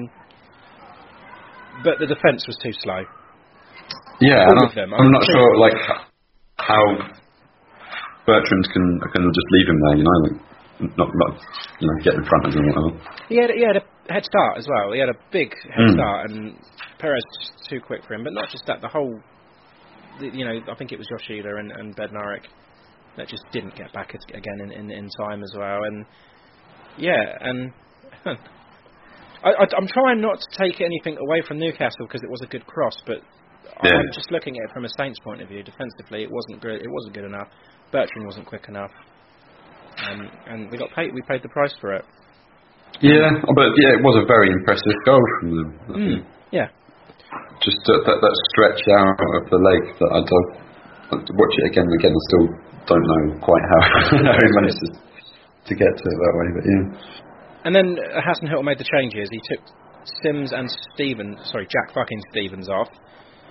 but 1.84 1.98
the 1.98 2.06
defence 2.06 2.46
was 2.46 2.56
too 2.62 2.72
slow. 2.82 3.02
Yeah, 4.20 4.44
All 4.46 4.50
and 4.54 4.58
of 4.64 4.70
I'm, 4.70 4.74
them, 4.76 4.94
I'm 4.94 5.00
I'm 5.06 5.10
not 5.12 5.24
sure. 5.26 5.56
like 5.58 5.78
how 6.58 6.84
Bertrand 8.26 8.66
can 8.72 9.00
can 9.12 9.22
just 9.32 9.48
leave 9.50 9.68
him 9.68 9.78
there, 9.82 9.96
you 9.98 10.04
know, 10.04 10.18
like, 10.22 10.96
not 10.96 11.08
not 11.14 11.32
you 11.80 11.86
know 11.88 11.96
get 12.04 12.14
in 12.14 12.24
front 12.24 12.46
of 12.46 12.54
him 12.54 12.64
or 12.70 12.90
whatever. 12.92 13.02
He 13.28 13.36
had 13.36 13.50
he 13.50 13.62
had 13.66 13.76
a 13.76 13.84
head 14.12 14.24
start 14.24 14.58
as 14.58 14.66
well. 14.68 14.92
He 14.92 15.00
had 15.00 15.08
a 15.08 15.18
big 15.32 15.50
head 15.74 15.86
Mm. 15.90 15.94
start, 15.94 16.30
and 16.30 16.54
Perez 16.98 17.22
was 17.38 17.50
too 17.68 17.80
quick 17.80 18.02
for 18.06 18.14
him. 18.14 18.22
But 18.24 18.32
not 18.32 18.48
just 18.50 18.64
that, 18.66 18.80
the 18.80 18.88
whole, 18.88 19.18
you 20.20 20.44
know, 20.44 20.60
I 20.70 20.74
think 20.76 20.92
it 20.92 20.98
was 20.98 21.08
Yoshida 21.10 21.56
and, 21.56 21.72
and 21.72 21.96
Bednarek 21.96 22.44
that 23.16 23.28
just 23.28 23.42
didn't 23.52 23.74
get 23.76 23.92
back 23.92 24.14
again 24.32 24.60
in, 24.64 24.72
in, 24.72 24.90
in 24.90 25.08
time 25.18 25.42
as 25.42 25.52
well. 25.56 25.78
And 25.84 26.06
yeah, 26.96 27.36
and 27.40 27.72
I, 29.44 29.66
am 29.76 29.86
trying 29.88 30.20
not 30.20 30.38
to 30.38 30.48
take 30.58 30.80
anything 30.80 31.18
away 31.18 31.42
from 31.46 31.58
Newcastle 31.58 32.06
because 32.06 32.22
it 32.22 32.30
was 32.30 32.40
a 32.42 32.46
good 32.46 32.66
cross, 32.66 32.94
but 33.06 33.18
Yeah. 33.82 33.98
I'm 33.98 34.12
just 34.14 34.30
looking 34.30 34.54
at 34.58 34.70
it 34.70 34.72
from 34.72 34.84
a 34.84 34.92
Saints 34.98 35.18
point 35.24 35.42
of 35.42 35.48
view. 35.48 35.62
Defensively, 35.62 36.22
it 36.22 36.30
wasn't 36.30 36.62
good. 36.62 36.80
It 36.82 36.90
wasn't 36.90 37.14
good 37.14 37.24
enough. 37.24 37.48
Bertrand 37.90 38.26
wasn't 38.26 38.46
quick 38.46 38.66
enough, 38.68 38.92
um, 40.08 40.30
and 40.46 40.70
we 40.70 40.78
got 40.78 40.90
paid. 40.94 41.12
We 41.12 41.22
paid 41.28 41.42
the 41.42 41.48
price 41.50 41.74
for 41.80 41.92
it. 41.94 42.04
Yeah, 43.00 43.26
but 43.56 43.68
yeah, 43.80 43.98
it 43.98 44.02
was 44.04 44.16
a 44.22 44.26
very 44.28 44.48
impressive 44.52 44.96
goal 45.04 45.24
from 45.40 45.48
them. 45.56 45.68
Mm, 45.90 46.18
yeah, 46.52 46.68
Just 47.64 47.80
that, 47.88 48.04
that, 48.06 48.18
that 48.20 48.34
stretch 48.52 48.82
out 48.94 49.18
of 49.18 49.50
the 49.50 49.58
leg 49.58 49.82
that 49.98 50.10
I 50.12 50.20
don't 50.22 50.50
watch 51.34 51.54
it 51.64 51.66
again 51.72 51.88
and 51.88 51.96
again. 51.98 52.12
I 52.12 52.22
still 52.30 52.46
don't 52.86 53.02
know 53.02 53.22
quite 53.40 53.64
how, 53.64 53.80
how 54.28 54.36
he 54.38 54.48
managed 54.60 54.78
to, 54.84 54.88
to 55.66 55.72
get 55.74 55.90
to 55.90 56.04
it 56.04 56.18
that 56.20 56.34
way. 56.36 56.48
But 56.54 56.64
yeah, 56.68 56.84
and 57.64 57.74
then 57.74 57.96
uh, 57.98 58.20
Hasenhüttl 58.20 58.64
made 58.64 58.78
the 58.78 58.88
changes. 58.90 59.28
He 59.30 59.40
took 59.48 59.64
Sims 60.22 60.52
and 60.52 60.68
Stephens, 60.94 61.38
sorry, 61.50 61.66
Jack 61.66 61.94
fucking 61.94 62.20
Stephens 62.30 62.68
off. 62.68 62.88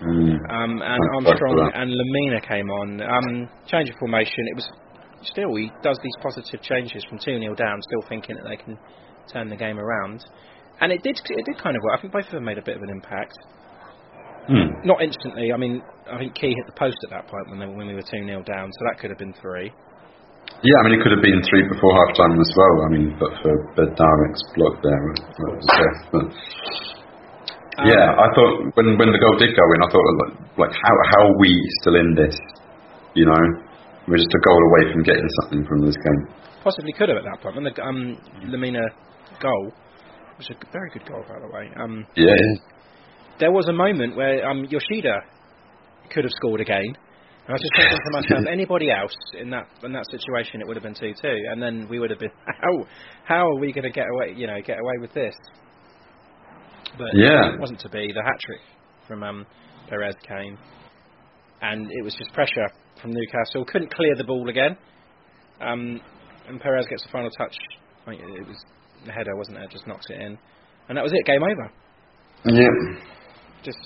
mm. 0.02 0.36
Um, 0.50 0.82
and 0.82 1.02
Armstrong 1.16 1.72
and 1.74 1.92
Lemina 1.92 2.46
came 2.48 2.70
on. 2.70 3.02
Um, 3.02 3.50
change 3.68 3.90
of 3.90 3.96
formation. 4.00 4.48
It 4.48 4.56
was 4.56 4.70
still 5.24 5.56
he 5.56 5.72
does 5.84 6.00
these 6.04 6.16
positive 6.22 6.62
changes 6.62 7.06
from 7.08 7.20
two 7.20 7.40
0 7.40 7.56
down, 7.56 7.80
still 7.82 8.08
thinking 8.10 8.36
that 8.36 8.48
they 8.50 8.58
can 8.58 8.78
turn 9.32 9.50
the 9.50 9.56
game 9.56 9.80
around. 9.80 10.26
And 10.82 10.92
it 10.92 11.04
did. 11.04 11.20
It 11.30 11.46
did 11.46 11.62
kind 11.62 11.78
of 11.78 11.84
work. 11.84 11.98
I 11.98 12.02
think 12.02 12.14
both 12.14 12.26
of 12.26 12.32
them 12.32 12.44
made 12.44 12.58
a 12.58 12.64
bit 12.64 12.76
of 12.76 12.82
an 12.82 12.90
impact. 12.90 13.38
Hmm. 14.48 14.82
Not 14.84 15.02
instantly. 15.02 15.54
I 15.54 15.58
mean, 15.58 15.84
I 16.12 16.18
think 16.18 16.34
Ki 16.34 16.48
hit 16.48 16.66
the 16.66 16.74
post 16.74 16.98
at 17.04 17.12
that 17.12 17.28
point 17.28 17.50
when 17.50 17.60
they, 17.60 17.68
when 17.68 17.88
we 17.88 17.94
were 17.94 18.02
two 18.02 18.26
0 18.26 18.44
down, 18.44 18.72
so 18.74 18.86
that 18.90 19.00
could 19.00 19.12
have 19.12 19.20
been 19.20 19.34
three. 19.40 19.72
Yeah, 20.62 20.78
I 20.78 20.82
mean, 20.86 21.00
it 21.00 21.02
could 21.02 21.16
have 21.16 21.26
been 21.26 21.42
three 21.48 21.64
before 21.72 21.92
half 21.96 22.12
time 22.20 22.36
as 22.38 22.52
well. 22.54 22.76
I 22.86 22.88
mean, 22.94 23.08
but 23.18 23.32
for 23.42 23.54
Bednarek's 23.74 24.44
block 24.54 24.76
there, 24.84 25.02
was. 25.08 25.66
But 26.12 26.26
Um, 27.82 27.88
yeah, 27.88 28.14
I 28.14 28.28
thought 28.36 28.76
when 28.76 29.00
when 29.00 29.10
the 29.16 29.18
goal 29.18 29.40
did 29.40 29.56
go 29.56 29.66
in, 29.74 29.80
I 29.82 29.90
thought 29.90 30.06
like, 30.22 30.34
like 30.60 30.74
how 30.76 30.96
how 31.16 31.22
are 31.32 31.38
we 31.40 31.50
still 31.82 31.96
in 31.96 32.14
this? 32.14 32.36
You 33.16 33.26
know, 33.26 33.42
we're 34.08 34.18
just 34.20 34.30
a 34.36 34.44
goal 34.44 34.60
away 34.70 34.92
from 34.94 35.04
getting 35.04 35.28
something 35.42 35.66
from 35.66 35.86
this 35.86 35.96
game. 35.96 36.22
possibly 36.64 36.94
could 36.94 37.10
have 37.10 37.18
at 37.18 37.24
that 37.24 37.42
point. 37.42 37.56
When 37.56 37.64
the 37.64 37.74
um, 37.82 38.20
Lemina 38.46 38.86
goal 39.42 39.72
was 40.38 40.50
a 40.52 40.56
very 40.72 40.90
good 40.92 41.08
goal, 41.08 41.24
by 41.28 41.40
the 41.40 41.48
way. 41.48 41.72
Um, 41.80 42.06
yeah. 42.16 42.36
there 43.40 43.52
was 43.52 43.68
a 43.70 43.74
moment 43.74 44.16
where 44.16 44.46
um, 44.48 44.66
Yoshida 44.70 45.16
could 46.12 46.24
have 46.26 46.34
scored 46.36 46.62
again. 46.62 46.96
I 47.48 47.54
was 47.54 47.62
just 47.62 47.74
thinking 47.76 47.98
to 47.98 48.12
myself, 48.22 48.46
anybody 48.52 48.92
else 48.92 49.16
in 49.40 49.50
that 49.50 49.68
in 49.84 49.92
that 49.94 50.06
situation, 50.12 50.62
it 50.62 50.68
would 50.68 50.78
have 50.78 50.84
been 50.84 50.94
two 50.94 51.14
two, 51.20 51.38
and 51.52 51.62
then 51.62 51.88
we 51.90 52.00
would 52.00 52.10
have 52.12 52.20
been 52.20 52.32
how 52.62 52.86
how 53.26 53.48
are 53.50 53.60
we 53.60 53.74
going 53.74 53.84
to 53.84 53.90
get 53.92 54.06
away? 54.14 54.34
You 54.38 54.48
know, 54.48 54.58
get 54.66 54.80
away 54.80 54.94
with 55.00 55.14
this? 55.14 55.34
But 56.98 57.08
Yeah. 57.14 57.54
it 57.54 57.60
wasn't 57.60 57.80
to 57.82 57.90
be. 57.90 58.08
The 58.14 58.24
hat 58.24 58.40
trick 58.46 58.60
from 59.08 59.24
um, 59.24 59.46
Perez 59.90 60.16
came, 60.28 60.58
and 61.62 61.88
it 61.92 62.04
was 62.04 62.14
just 62.16 62.32
pressure 62.34 62.68
from 63.02 63.12
Newcastle. 63.12 63.66
Couldn't 63.66 63.94
clear 63.94 64.16
the 64.16 64.24
ball 64.24 64.48
again, 64.50 64.78
um, 65.62 66.00
and 66.48 66.60
Perez 66.62 66.86
gets 66.90 67.04
the 67.04 67.10
final 67.10 67.30
touch. 67.32 67.56
I 68.06 68.12
think 68.12 68.22
it 68.22 68.48
was 68.48 68.58
the 69.06 69.12
header, 69.12 69.36
wasn't 69.36 69.58
it? 69.58 69.70
Just 69.72 69.88
knocks 69.88 70.06
it 70.10 70.20
in, 70.22 70.38
and 70.90 70.98
that 70.98 71.04
was 71.04 71.12
it. 71.14 71.26
Game 71.26 71.42
over. 71.44 71.72
Yeah, 72.46 72.68
Just 73.64 73.78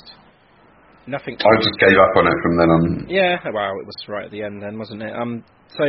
nothing. 1.08 1.36
I 1.39 1.54
just 1.62 1.78
gave 1.80 1.98
up 1.98 2.13
on 2.18 2.28
it 2.28 2.38
from 2.44 2.54
then 2.58 2.70
on. 2.70 2.84
Yeah, 3.10 3.38
well, 3.54 3.78
it 3.80 3.86
was 3.86 3.96
right 4.08 4.26
at 4.26 4.32
the 4.32 4.44
end 4.44 4.62
then, 4.62 4.78
wasn't 4.78 5.04
it? 5.04 5.13
Um, 5.15 5.44
so 5.78 5.86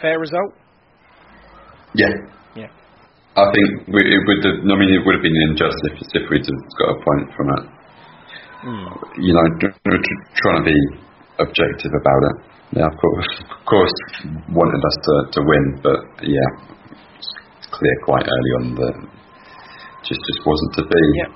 fair 0.00 0.18
result. 0.18 0.54
Yeah, 1.94 2.14
Yeah. 2.54 2.70
I 3.36 3.46
think 3.50 3.88
we, 3.90 3.98
it 4.02 4.22
would. 4.26 4.42
Have, 4.46 4.58
I 4.62 4.74
mean, 4.78 4.90
it 4.94 5.02
would 5.06 5.14
have 5.18 5.22
been 5.26 5.40
injustice 5.50 5.98
if 6.02 6.22
if 6.22 6.24
we'd 6.30 6.46
have 6.46 6.62
got 6.78 6.88
a 6.94 6.98
point 7.02 7.26
from 7.34 7.46
it. 7.50 7.64
Hmm. 8.62 8.86
You 9.22 9.32
know, 9.34 9.44
tr- 9.58 9.74
tr- 9.74 10.22
trying 10.42 10.58
to 10.62 10.66
be 10.70 10.78
objective 11.38 11.92
about 11.94 12.22
it. 12.30 12.36
Yeah, 12.78 12.86
of 12.86 12.94
course, 13.00 13.30
of 13.50 13.64
course, 13.66 13.96
wanted 14.54 14.78
us 14.78 14.96
to, 15.02 15.14
to 15.34 15.40
win, 15.42 15.64
but 15.82 15.98
yeah, 16.22 16.48
it's 17.18 17.66
clear 17.74 17.96
quite 18.04 18.22
early 18.22 18.52
on 18.62 18.74
that 18.78 18.94
just 20.06 20.20
just 20.22 20.40
wasn't 20.46 20.72
to 20.78 20.82
be. 20.86 21.02
Yeah. 21.18 21.30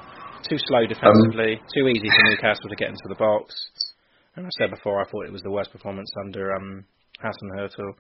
Too 0.49 0.59
slow 0.69 0.87
defensively. 0.87 1.61
too 1.75 1.89
easy 1.89 2.09
for 2.09 2.23
Newcastle 2.31 2.69
to 2.69 2.77
get 2.77 2.89
into 2.89 3.07
the 3.09 3.15
box. 3.15 3.55
And 4.37 4.47
I 4.47 4.51
said 4.59 4.71
before, 4.71 5.01
I 5.01 5.05
thought 5.09 5.27
it 5.27 5.33
was 5.33 5.43
the 5.43 5.51
worst 5.51 5.73
performance 5.73 6.11
under 6.25 6.55
um, 6.55 6.85
Hasenhüttl. 7.23 7.93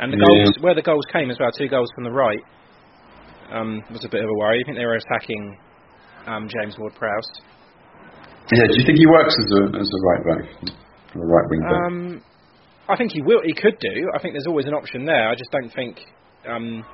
And 0.00 0.12
the 0.12 0.16
Yeah. 0.18 0.44
goals, 0.44 0.58
where 0.60 0.74
the 0.74 0.82
goals 0.82 1.04
came 1.12 1.30
as 1.30 1.38
well, 1.38 1.50
two 1.52 1.68
goals 1.68 1.88
from 1.94 2.04
the 2.04 2.10
right, 2.12 2.42
um, 3.52 3.82
was 3.90 4.04
a 4.04 4.08
bit 4.08 4.22
of 4.24 4.28
a 4.28 4.34
worry. 4.34 4.60
I 4.60 4.64
think 4.66 4.76
they 4.76 4.84
were 4.84 4.96
attacking 5.00 5.56
um, 6.26 6.48
James 6.48 6.76
Ward-Prowse. 6.78 7.30
Yeah, 8.52 8.66
do 8.66 8.74
you 8.78 8.84
think 8.86 8.98
he 8.98 9.06
works 9.06 9.34
as 9.38 9.50
a 9.58 9.62
as 9.78 9.88
a 9.90 10.00
right 10.06 10.22
back, 10.26 10.44
a 11.14 11.18
right 11.18 11.46
wing 11.50 11.60
back? 11.60 11.72
Um, 11.72 12.22
I 12.88 12.96
think 12.96 13.12
he 13.12 13.22
will. 13.22 13.40
He 13.44 13.52
could 13.54 13.78
do. 13.80 14.10
I 14.14 14.18
think 14.20 14.34
there's 14.34 14.46
always 14.46 14.66
an 14.66 14.74
option 14.74 15.04
there. 15.04 15.28
I 15.28 15.34
just 15.34 15.50
don't 15.50 15.70
think 15.74 15.98
um, 16.48 16.84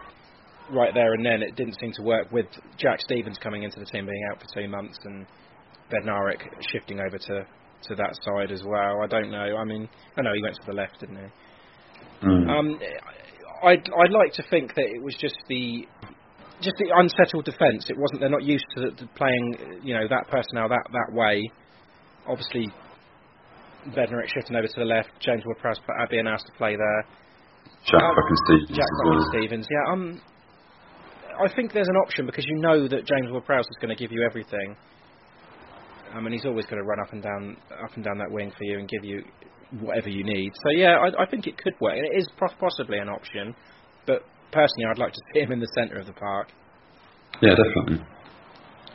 right 0.73 0.95
there 0.95 1.15
and 1.15 1.25
then 1.25 1.43
it 1.43 1.57
didn't 1.57 1.77
seem 1.81 1.93
to 1.93 2.03
work 2.03 2.31
with 2.33 2.47
Jack 2.79 3.01
Stephens 3.01 3.39
coming 3.43 3.63
into 3.63 3.79
the 3.81 3.87
team 3.87 4.07
being 4.07 4.29
out 4.31 4.41
for 4.41 4.47
two 4.61 4.69
months 4.69 4.99
and 5.05 5.27
Bednarek 5.91 6.41
shifting 6.71 7.01
over 7.01 7.19
to 7.19 7.47
to 7.89 7.95
that 7.97 8.17
side 8.23 8.53
as 8.53 8.63
well. 8.65 9.03
I 9.03 9.07
don't 9.09 9.31
know. 9.31 9.57
I 9.57 9.65
mean, 9.65 9.89
I 10.17 10.23
know 10.23 10.33
he 10.35 10.43
went 10.43 10.55
to 10.55 10.67
the 10.67 10.73
left, 10.73 11.01
didn't 11.01 11.17
he? 11.17 12.27
Mm. 12.27 12.49
Um, 12.49 12.79
I'd 13.65 13.89
I'd 13.91 14.13
like 14.13 14.33
to 14.35 14.45
think 14.51 14.75
that 14.75 14.87
it 14.87 15.03
was 15.03 15.17
just 15.21 15.37
the 15.49 15.87
just 16.61 16.77
the 16.79 16.95
unsettled 16.95 17.45
defence. 17.45 17.91
It 17.91 17.99
wasn't. 17.99 18.21
They're 18.21 18.31
not 18.31 18.45
used 18.45 18.65
to, 18.77 18.91
to 18.93 19.07
playing, 19.17 19.81
you 19.83 19.95
know, 19.95 20.07
that 20.09 20.29
personnel 20.31 20.69
that 20.69 20.87
that 20.93 21.11
way. 21.13 21.51
Obviously, 22.27 22.73
Bednarek 23.89 24.29
shifting 24.33 24.55
over 24.55 24.67
to 24.67 24.79
the 24.79 24.85
left. 24.85 25.11
James 25.19 25.43
Ward-Prowse 25.45 25.81
put 25.81 25.97
Abby 26.01 26.19
and 26.19 26.29
to 26.29 26.53
play 26.57 26.77
there. 26.77 27.03
Jack 27.85 28.01
um, 28.01 28.15
Stephens 28.47 28.79
Jack 28.79 28.87
well. 29.05 29.27
Stephens. 29.35 29.67
Yeah, 29.69 29.93
um, 29.93 30.21
I 31.39 31.53
think 31.55 31.73
there's 31.73 31.89
an 31.89 31.97
option 31.97 32.27
because 32.27 32.45
you 32.47 32.57
know 32.59 32.89
that 32.89 33.07
James 33.07 33.31
Ward-Prowse 33.31 33.65
is 33.65 33.77
going 33.81 33.95
to 33.95 34.01
give 34.01 34.13
you 34.13 34.23
everything. 34.29 34.77
I 36.15 36.21
mean, 36.21 36.33
he's 36.33 36.45
always 36.45 36.67
going 36.67 36.83
to 36.83 36.87
run 36.87 37.01
up 37.01 37.13
and 37.13 37.23
down, 37.23 37.57
up 37.83 37.95
and 37.95 38.05
down 38.05 38.19
that 38.19 38.31
wing 38.31 38.53
for 38.57 38.65
you 38.65 38.79
and 38.79 38.89
give 38.89 39.05
you 39.05 39.25
whatever 39.81 40.09
you 40.09 40.25
need. 40.25 40.53
So 40.65 40.71
yeah, 40.77 40.99
I, 40.99 41.23
I 41.23 41.27
think 41.27 41.47
it 41.47 41.57
could 41.57 41.75
work. 41.81 41.95
and 41.97 42.07
It 42.07 42.19
is 42.19 42.29
possibly 42.61 42.99
an 42.99 43.09
option, 43.09 43.55
but 44.07 44.23
personally, 44.53 44.85
I'd 44.91 44.99
like 44.99 45.13
to 45.13 45.21
see 45.33 45.41
him 45.41 45.53
in 45.53 45.61
the 45.61 45.69
centre 45.75 45.99
of 45.99 46.07
the 46.07 46.13
park. 46.13 46.49
Yeah, 47.41 47.55
definitely. 47.57 48.05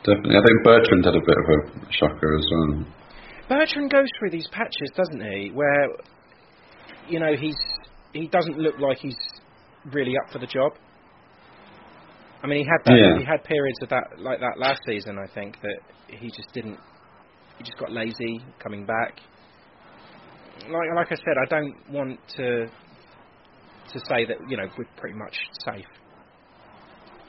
Definitely. 0.04 0.36
I 0.36 0.42
think 0.46 0.64
Bertrand 0.64 1.04
had 1.04 1.16
a 1.16 1.20
bit 1.20 1.36
of 1.36 1.46
a 1.88 1.92
shocker 1.92 2.36
as 2.38 2.46
well. 2.50 2.86
Bertrand 3.48 3.90
goes 3.90 4.06
through 4.18 4.30
these 4.30 4.46
patches, 4.52 4.90
doesn't 4.94 5.20
he? 5.20 5.50
Where 5.52 5.88
you 7.08 7.18
know 7.18 7.34
he's 7.34 7.56
he 8.12 8.28
doesn't 8.28 8.58
look 8.58 8.78
like 8.78 8.98
he's 8.98 9.16
really 9.92 10.14
up 10.24 10.32
for 10.32 10.38
the 10.38 10.46
job. 10.46 10.72
I 12.42 12.46
mean, 12.46 12.64
he 12.64 12.64
had 12.64 12.82
that, 12.86 12.98
Yeah. 12.98 13.18
he 13.18 13.24
had 13.24 13.42
periods 13.44 13.78
of 13.82 13.88
that 13.90 14.18
like 14.18 14.40
that 14.40 14.58
last 14.58 14.80
season. 14.86 15.18
I 15.18 15.26
think 15.34 15.60
that 15.62 15.80
he 16.08 16.28
just 16.28 16.52
didn't. 16.52 16.78
He 17.58 17.64
just 17.64 17.78
got 17.78 17.90
lazy 17.90 18.40
coming 18.62 18.86
back. 18.86 19.18
Like 20.68 20.88
like 20.94 21.12
I 21.12 21.16
said, 21.16 21.36
I 21.42 21.46
don't 21.50 21.74
want 21.90 22.18
to 22.36 22.66
to 23.92 23.98
say 24.08 24.24
that 24.26 24.38
you 24.48 24.56
know 24.56 24.66
we're 24.76 24.86
pretty 24.96 25.16
much 25.18 25.36
safe. 25.66 25.86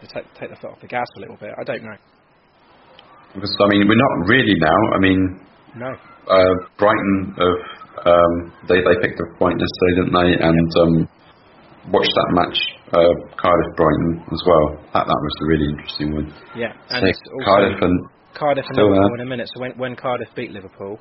To 0.01 0.07
take, 0.07 0.23
take 0.39 0.49
the 0.49 0.55
foot 0.61 0.71
off 0.71 0.79
the 0.79 0.87
gas 0.87 1.07
a 1.17 1.19
little 1.19 1.35
bit. 1.35 1.51
I 1.59 1.63
don't 1.65 1.83
know. 1.83 1.97
Because, 3.35 3.51
I 3.61 3.67
mean, 3.67 3.83
we're 3.85 3.99
not 3.99 4.27
really 4.31 4.55
now. 4.55 4.79
I 4.95 4.99
mean, 4.99 5.45
No. 5.75 5.91
uh, 6.31 6.53
Brighton 6.77 7.35
have 7.37 8.07
um, 8.07 8.53
they 8.69 8.79
they 8.79 8.95
picked 9.01 9.19
up 9.19 9.27
a 9.35 9.37
point 9.37 9.59
yesterday, 9.59 9.93
didn't 9.99 10.15
they? 10.15 10.31
And 10.39 10.69
um, 10.79 10.93
watched 11.91 12.15
that 12.15 12.29
match, 12.31 12.57
uh, 12.93 13.13
Cardiff 13.37 13.71
Brighton 13.77 14.23
as 14.31 14.41
well. 14.45 14.65
That 14.93 15.05
that 15.05 15.19
was 15.21 15.33
a 15.43 15.45
really 15.47 15.67
interesting 15.69 16.13
one. 16.15 16.33
Yeah. 16.55 16.73
And 16.89 17.05
So 17.05 17.45
Cardiff 17.45 17.77
and 17.81 17.95
Cardiff 18.33 18.65
and 18.69 18.77
Liverpool 18.77 19.09
there. 19.09 19.15
in 19.15 19.21
a 19.21 19.29
minute. 19.29 19.49
So 19.53 19.61
when 19.61 19.71
when 19.77 19.95
Cardiff 19.95 20.29
beat 20.35 20.51
Liverpool, 20.51 20.99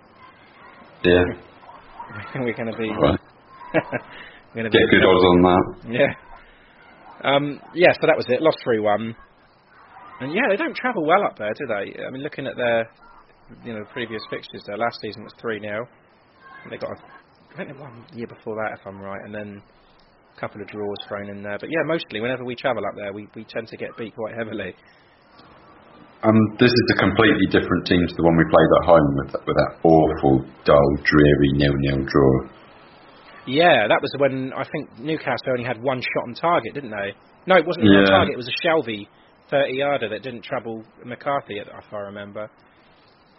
yeah, 1.04 1.24
we're 2.36 2.52
going 2.54 2.70
to 2.72 2.76
be 2.78 2.90
right. 2.90 3.20
we're 4.54 4.62
going 4.62 4.70
to 4.70 4.70
get 4.70 4.84
be 4.90 4.96
good 4.96 5.04
odds 5.04 5.24
on 5.24 5.42
that. 5.42 5.64
Yeah. 5.90 6.12
Um, 7.24 7.60
yeah. 7.74 7.92
So 8.00 8.06
that 8.06 8.16
was 8.16 8.26
it. 8.28 8.42
Lost 8.42 8.58
three 8.64 8.80
one. 8.80 9.14
And 10.20 10.32
yeah, 10.32 10.42
they 10.50 10.56
don't 10.56 10.74
travel 10.74 11.06
well 11.06 11.22
up 11.24 11.38
there, 11.38 11.52
do 11.54 11.66
they? 11.66 12.04
I 12.04 12.10
mean, 12.10 12.22
looking 12.22 12.46
at 12.46 12.56
their 12.56 12.90
you 13.64 13.72
know 13.72 13.84
previous 13.92 14.22
fixtures, 14.30 14.62
there 14.66 14.76
last 14.76 14.98
season 15.00 15.22
was 15.22 15.32
three 15.40 15.60
0 15.60 15.86
They 16.68 16.76
got 16.76 16.90
a, 16.90 16.96
I 17.54 17.56
think 17.56 17.68
they 17.72 17.78
won 17.80 18.04
the 18.10 18.16
year 18.18 18.26
before 18.26 18.56
that, 18.56 18.78
if 18.80 18.86
I'm 18.86 19.00
right, 19.00 19.20
and 19.24 19.32
then 19.32 19.62
couple 20.40 20.62
of 20.62 20.68
draws 20.68 20.96
thrown 21.08 21.28
in 21.28 21.42
there. 21.42 21.58
But 21.58 21.70
yeah, 21.70 21.82
mostly 21.84 22.20
whenever 22.20 22.44
we 22.44 22.54
travel 22.54 22.82
up 22.86 22.94
there, 22.96 23.12
we 23.12 23.28
we 23.34 23.44
tend 23.44 23.68
to 23.68 23.76
get 23.76 23.90
beat 23.98 24.14
quite 24.14 24.34
heavily. 24.34 24.74
Um, 26.22 26.38
this 26.58 26.70
is 26.70 26.86
a 26.94 26.98
completely 26.98 27.46
different 27.46 27.86
team 27.86 28.02
to 28.02 28.14
the 28.16 28.24
one 28.26 28.34
we 28.34 28.42
played 28.50 28.70
at 28.82 28.84
home 28.90 29.10
with 29.22 29.30
that, 29.32 29.42
with 29.46 29.54
that 29.54 29.72
awful, 29.86 30.42
dull, 30.66 30.90
dreary 31.06 31.50
nil-nil 31.54 32.02
draw. 32.10 32.34
Yeah, 33.46 33.86
that 33.86 34.02
was 34.02 34.10
when 34.18 34.52
I 34.52 34.64
think 34.66 34.98
Newcastle 34.98 35.54
only 35.54 35.62
had 35.62 35.80
one 35.80 36.02
shot 36.02 36.26
on 36.26 36.34
target, 36.34 36.74
didn't 36.74 36.90
they? 36.90 37.14
No, 37.46 37.54
it 37.54 37.64
wasn't 37.64 37.86
even 37.86 38.02
on 38.02 38.10
target. 38.10 38.34
It 38.34 38.36
was 38.36 38.50
a 38.50 38.58
Shelvey 38.66 39.06
30 39.50 39.74
yarder 39.74 40.08
that 40.10 40.22
didn't 40.22 40.42
trouble 40.42 40.82
McCarthy, 41.04 41.58
if 41.58 41.68
I 41.70 41.96
remember. 41.96 42.50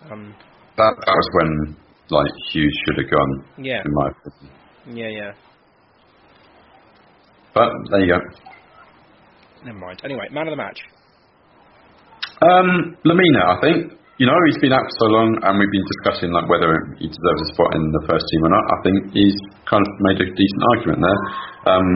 Um, 0.09 0.33
that, 0.77 0.93
that 1.05 1.13
was 1.13 1.29
when 1.33 1.75
like 2.09 2.31
Hughes 2.51 2.73
should 2.85 3.03
have 3.03 3.11
gone. 3.11 3.45
Yeah. 3.59 3.81
In 3.85 3.93
my 3.93 4.07
opinion. 4.07 4.97
Yeah, 4.97 5.09
yeah. 5.09 5.31
But 7.53 7.69
there 7.91 8.01
you 8.01 8.13
go. 8.13 8.19
Never 9.65 9.79
mind. 9.79 10.01
Anyway, 10.03 10.27
man 10.31 10.47
of 10.47 10.53
the 10.53 10.61
match. 10.61 10.79
Um, 12.41 12.95
Lemina, 13.03 13.43
I 13.43 13.57
think. 13.59 13.99
You 14.19 14.27
know, 14.27 14.35
he's 14.51 14.59
been 14.59 14.75
out 14.75 14.83
for 14.83 14.95
so 14.99 15.07
long, 15.15 15.31
and 15.47 15.53
we've 15.55 15.71
been 15.71 15.87
discussing 15.95 16.35
like 16.35 16.43
whether 16.51 16.67
he 16.99 17.07
deserves 17.07 17.41
a 17.43 17.49
spot 17.55 17.71
in 17.71 17.83
the 17.95 18.03
first 18.03 18.27
team 18.27 18.41
or 18.43 18.51
not. 18.51 18.65
I 18.67 18.77
think 18.83 18.97
he's 19.15 19.37
kind 19.63 19.79
of 19.79 19.91
made 20.03 20.19
a 20.19 20.27
decent 20.27 20.63
argument 20.75 20.99
there. 20.99 21.19
Um, 21.71 21.87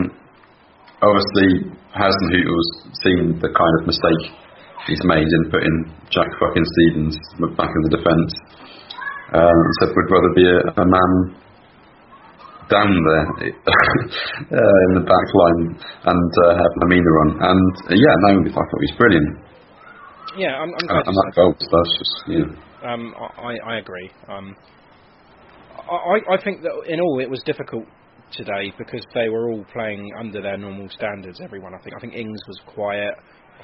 obviously, 1.04 1.68
Hasenhüttl's 1.92 2.68
seen 3.04 3.36
the 3.44 3.52
kind 3.52 3.74
of 3.76 3.92
mistake 3.92 4.32
he's 4.88 5.04
made 5.04 5.28
in 5.28 5.42
putting 5.52 5.76
Jack 6.08 6.28
fucking 6.40 6.64
Stephens 6.64 7.16
back 7.60 7.68
in 7.68 7.80
the 7.88 7.92
defence. 8.00 8.32
Um, 9.36 9.60
said 9.80 9.92
would 9.92 10.08
rather 10.08 10.32
be 10.32 10.48
a, 10.48 10.58
a 10.80 10.86
man 10.88 11.10
down 12.70 12.90
there 12.92 13.26
uh, 13.50 14.78
in 14.86 14.92
the 14.98 15.04
back 15.04 15.28
line 15.34 15.62
and 16.12 16.30
uh, 16.46 16.52
have 16.56 16.72
Lemina 16.84 17.12
on. 17.22 17.30
And 17.40 17.74
uh, 17.88 17.94
yeah, 17.94 18.14
no, 18.28 18.40
I 18.40 18.52
thought 18.52 18.80
he 18.80 18.88
was 18.88 18.96
brilliant. 18.98 19.30
Yeah, 20.36 20.58
I'm. 20.58 20.70
I'm 20.70 20.90
uh, 20.90 21.02
and 21.06 21.14
that 21.14 21.32
goal 21.36 21.54
stuff 21.58 21.88
just 21.98 22.14
yeah. 22.28 22.90
Um, 22.90 23.14
I 23.18 23.56
I 23.64 23.78
agree. 23.78 24.10
Um, 24.28 24.56
I 25.90 26.34
I 26.34 26.42
think 26.42 26.62
that 26.62 26.72
in 26.88 27.00
all 27.00 27.20
it 27.20 27.30
was 27.30 27.42
difficult 27.44 27.84
today 28.32 28.72
because 28.78 29.04
they 29.14 29.28
were 29.28 29.50
all 29.50 29.64
playing 29.72 30.10
under 30.18 30.42
their 30.42 30.56
normal 30.56 30.88
standards. 30.90 31.40
Everyone, 31.42 31.74
I 31.74 31.82
think. 31.82 31.96
I 31.96 32.00
think 32.00 32.14
Ings 32.14 32.40
was 32.48 32.60
quiet. 32.66 33.14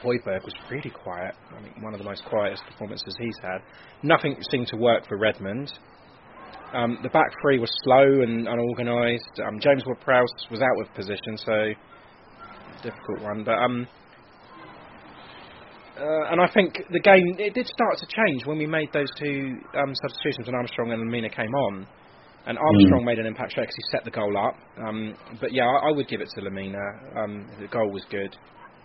Højbjerg 0.02 0.44
was 0.44 0.54
really 0.70 0.90
quiet. 0.90 1.34
I 1.56 1.60
mean, 1.60 1.74
one 1.82 1.92
of 1.92 1.98
the 1.98 2.04
most 2.04 2.24
quietest 2.24 2.62
performances 2.70 3.14
he's 3.18 3.36
had. 3.42 3.58
Nothing 4.02 4.36
seemed 4.50 4.68
to 4.68 4.76
work 4.76 5.06
for 5.08 5.18
Redmond. 5.18 5.72
Um, 6.72 6.98
the 7.02 7.08
back 7.08 7.26
three 7.42 7.58
was 7.58 7.70
slow 7.82 8.22
and 8.22 8.46
unorganised. 8.46 9.40
Um, 9.46 9.58
James 9.60 9.84
Ward-Prowse 9.86 10.46
was 10.50 10.60
out 10.60 10.80
of 10.80 10.94
position, 10.94 11.36
so 11.36 11.72
difficult 12.82 13.20
one. 13.22 13.44
But 13.44 13.58
um, 13.58 13.86
uh, 15.98 16.32
and 16.32 16.40
I 16.40 16.48
think 16.54 16.78
the 16.90 17.00
game 17.00 17.36
it 17.38 17.54
did 17.54 17.66
start 17.66 17.98
to 17.98 18.06
change 18.06 18.46
when 18.46 18.58
we 18.58 18.66
made 18.66 18.88
those 18.92 19.10
two 19.18 19.58
um, 19.76 19.92
substitutions 20.02 20.46
when 20.46 20.54
Armstrong 20.54 20.92
and 20.92 21.02
Lemina 21.02 21.34
came 21.34 21.54
on. 21.54 21.86
And 22.46 22.56
Armstrong 22.56 23.02
mm. 23.02 23.04
made 23.04 23.18
an 23.18 23.26
impact 23.26 23.52
straight 23.52 23.64
because 23.64 23.76
he 23.76 23.82
set 23.92 24.04
the 24.04 24.10
goal 24.10 24.32
up. 24.38 24.56
Um, 24.78 25.14
but 25.42 25.52
yeah, 25.52 25.64
I, 25.64 25.88
I, 25.88 25.92
would 25.92 26.08
give 26.08 26.22
it 26.22 26.28
to 26.36 26.40
Lemina. 26.40 26.80
Um, 27.14 27.46
the 27.60 27.66
goal 27.66 27.92
was 27.92 28.02
good. 28.10 28.34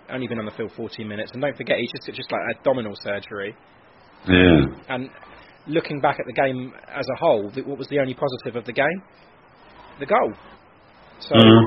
Only 0.10 0.28
been 0.28 0.40
on 0.40 0.46
the 0.46 0.52
field 0.52 0.74
14 0.76 1.08
minutes, 1.08 1.32
and 1.34 1.42
don't 1.42 1.56
forget 1.56 1.78
he's 1.80 1.90
just 1.92 2.18
just 2.18 2.32
like 2.32 2.42
abdominal 2.58 2.94
surgery. 3.02 3.56
Yeah. 4.28 4.66
And 4.90 5.10
looking 5.68 6.00
back 6.00 6.20
at 6.20 6.26
the 6.26 6.34
game 6.34 6.74
as 6.88 7.06
a 7.14 7.20
whole, 7.20 7.50
what 7.66 7.78
was 7.78 7.88
the 7.88 8.00
only 8.00 8.14
positive 8.14 8.56
of 8.56 8.66
the 8.66 8.74
game? 8.74 9.02
The 10.00 10.06
goal. 10.06 10.34
So 11.20 11.36
mm. 11.36 11.64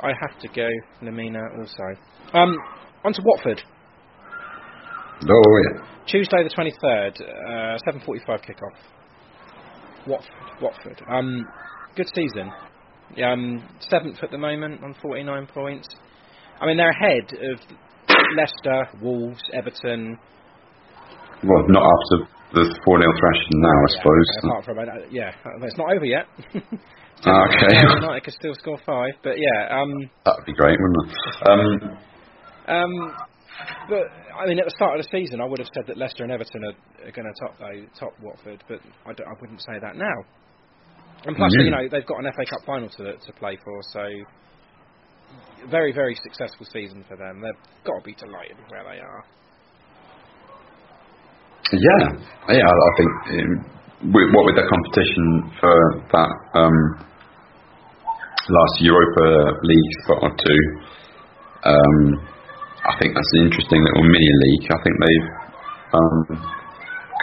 I 0.00 0.08
have 0.08 0.38
to 0.40 0.48
go 0.48 0.68
Lemina 1.02 1.40
also. 1.58 2.00
Um, 2.34 2.56
on 3.04 3.12
to 3.12 3.22
Watford. 3.24 3.62
Oh 5.28 5.60
yeah. 5.62 5.84
Tuesday 6.06 6.42
the 6.42 6.50
23rd, 6.50 7.20
uh, 7.20 7.78
7:45 7.86 8.26
kickoff. 8.26 8.76
Watford. 10.06 10.32
Watford. 10.60 11.02
Um, 11.08 11.44
good 11.96 12.08
season. 12.14 12.50
Um, 13.22 13.66
seventh 13.80 14.22
at 14.22 14.30
the 14.30 14.38
moment 14.38 14.82
on 14.84 14.94
49 15.02 15.46
points. 15.46 15.88
I 16.60 16.66
mean 16.66 16.76
they're 16.76 16.90
ahead 16.90 17.32
of 17.32 17.60
Leicester, 18.36 18.88
Wolves, 19.00 19.40
Everton. 19.52 20.18
Well, 21.44 21.64
not 21.68 21.82
after 21.82 22.37
the 22.52 22.64
4 22.84 23.00
0 23.00 23.12
thrashing 23.20 23.58
now, 23.60 23.76
I 23.76 23.90
suppose. 23.98 24.28
Apart 24.42 24.64
from, 24.64 24.78
uh, 24.78 25.06
yeah, 25.10 25.32
it's 25.62 25.78
not 25.78 25.92
over 25.92 26.04
yet. 26.04 26.26
Ah, 27.26 27.50
okay. 27.50 27.74
United 27.74 28.22
could 28.22 28.34
still 28.34 28.54
score 28.54 28.78
five, 28.86 29.10
but 29.24 29.34
yeah. 29.38 29.74
Um, 29.74 29.90
that 30.24 30.34
would 30.38 30.46
be 30.46 30.54
great, 30.54 30.78
wouldn't 30.78 31.10
it? 31.10 31.48
Um, 31.50 31.98
um, 32.68 33.16
but 33.88 34.06
I 34.38 34.46
mean, 34.46 34.60
at 34.60 34.66
the 34.66 34.76
start 34.76 35.00
of 35.00 35.04
the 35.04 35.10
season, 35.10 35.40
I 35.40 35.44
would 35.44 35.58
have 35.58 35.68
said 35.74 35.84
that 35.88 35.96
Leicester 35.98 36.22
and 36.22 36.30
Everton 36.30 36.62
are, 36.62 37.08
are 37.08 37.10
going 37.10 37.26
to 37.26 37.34
top 37.40 37.58
though, 37.58 37.82
top 37.98 38.12
Watford, 38.22 38.62
but 38.68 38.78
I, 39.04 39.10
I, 39.10 39.34
wouldn't 39.40 39.60
say 39.62 39.80
that 39.80 39.96
now. 39.96 40.18
And 41.26 41.34
plus, 41.34 41.50
mm-hmm. 41.50 41.64
you 41.64 41.70
know, 41.70 41.88
they've 41.90 42.06
got 42.06 42.22
an 42.22 42.30
FA 42.30 42.46
Cup 42.46 42.62
final 42.64 42.88
to 42.88 43.16
to 43.18 43.32
play 43.34 43.58
for, 43.64 43.82
so 43.90 44.04
very 45.68 45.92
very 45.92 46.14
successful 46.22 46.66
season 46.72 47.04
for 47.08 47.16
them. 47.16 47.40
They've 47.42 47.84
got 47.84 47.98
to 47.98 48.04
be 48.04 48.14
delighted 48.14 48.58
with 48.58 48.70
where 48.70 48.84
they 48.84 49.00
are. 49.00 49.24
Yeah, 51.68 52.04
yeah, 52.48 52.64
I 52.64 52.92
think 52.96 53.12
um, 53.28 53.52
what 54.08 54.44
with 54.48 54.56
the 54.56 54.64
competition 54.64 55.52
for 55.60 55.76
that 56.16 56.32
um, 56.56 56.76
last 58.48 58.74
Europa 58.80 59.52
League 59.68 59.92
spot 60.04 60.18
or 60.24 60.32
two. 60.32 60.60
Um, 61.68 61.96
I 62.88 62.96
think 62.96 63.12
that's 63.12 63.32
an 63.36 63.52
interesting 63.52 63.84
little 63.84 64.06
mini 64.08 64.32
league. 64.48 64.64
I 64.72 64.80
think 64.80 64.94
they've 64.96 65.28
um, 65.92 66.16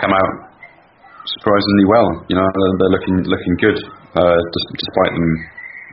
come 0.06 0.14
out 0.14 0.34
surprisingly 1.26 1.86
well. 1.90 2.10
You 2.30 2.38
know, 2.38 2.46
they're, 2.46 2.76
they're 2.78 2.96
looking 3.02 3.18
looking 3.26 3.56
good, 3.58 3.80
uh, 4.14 4.40
despite 4.78 5.14
them 5.18 5.30